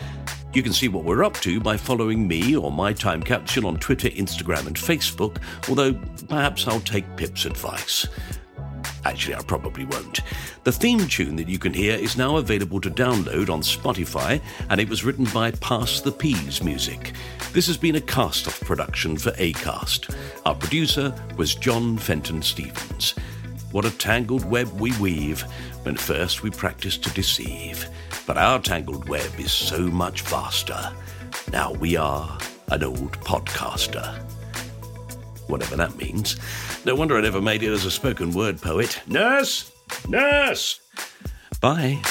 You 0.54 0.62
can 0.62 0.72
see 0.72 0.88
what 0.88 1.04
we're 1.04 1.24
up 1.24 1.34
to 1.40 1.60
by 1.60 1.76
following 1.76 2.26
me 2.26 2.56
or 2.56 2.72
My 2.72 2.94
Time 2.94 3.22
Capsule 3.22 3.66
on 3.66 3.76
Twitter, 3.76 4.08
Instagram, 4.08 4.66
and 4.66 4.76
Facebook, 4.76 5.36
although 5.68 5.92
perhaps 6.26 6.66
I'll 6.66 6.80
take 6.80 7.04
Pip's 7.16 7.44
advice. 7.44 8.08
Actually, 9.04 9.34
I 9.34 9.42
probably 9.42 9.84
won't. 9.84 10.20
The 10.64 10.72
theme 10.72 11.06
tune 11.06 11.36
that 11.36 11.50
you 11.50 11.58
can 11.58 11.74
hear 11.74 11.94
is 11.94 12.16
now 12.16 12.38
available 12.38 12.80
to 12.80 12.90
download 12.90 13.50
on 13.50 13.60
Spotify, 13.60 14.40
and 14.70 14.80
it 14.80 14.88
was 14.88 15.04
written 15.04 15.26
by 15.34 15.50
Pass 15.50 16.00
the 16.00 16.12
Peas 16.12 16.62
Music. 16.62 17.12
This 17.52 17.66
has 17.66 17.76
been 17.76 17.96
a 17.96 18.00
cast 18.00 18.48
off 18.48 18.58
production 18.60 19.18
for 19.18 19.32
ACAST. 19.32 20.14
Our 20.46 20.54
producer 20.54 21.14
was 21.36 21.54
John 21.56 21.98
Fenton 21.98 22.40
Stevens. 22.40 23.14
What 23.70 23.84
a 23.84 23.90
tangled 23.98 24.46
web 24.46 24.68
we 24.80 24.98
weave 24.98 25.42
when 25.82 25.96
first 25.96 26.42
we 26.42 26.50
practice 26.50 26.96
to 26.96 27.10
deceive. 27.10 27.86
But 28.26 28.38
our 28.38 28.60
tangled 28.60 29.08
web 29.08 29.38
is 29.38 29.52
so 29.52 29.80
much 29.80 30.22
vaster. 30.22 30.92
Now 31.52 31.72
we 31.72 31.96
are 31.96 32.38
an 32.70 32.84
old 32.84 33.12
podcaster 33.20 34.18
whatever 35.48 35.76
that 35.76 35.96
means. 35.96 36.36
No 36.84 36.94
wonder 36.94 37.16
I 37.16 37.20
never 37.20 37.40
made 37.40 37.62
it 37.62 37.72
as 37.72 37.84
a 37.84 37.90
spoken 37.90 38.32
word 38.32 38.60
poet. 38.60 39.00
Nurse! 39.06 39.72
Nurse! 40.08 40.80
Bye. 41.60 42.02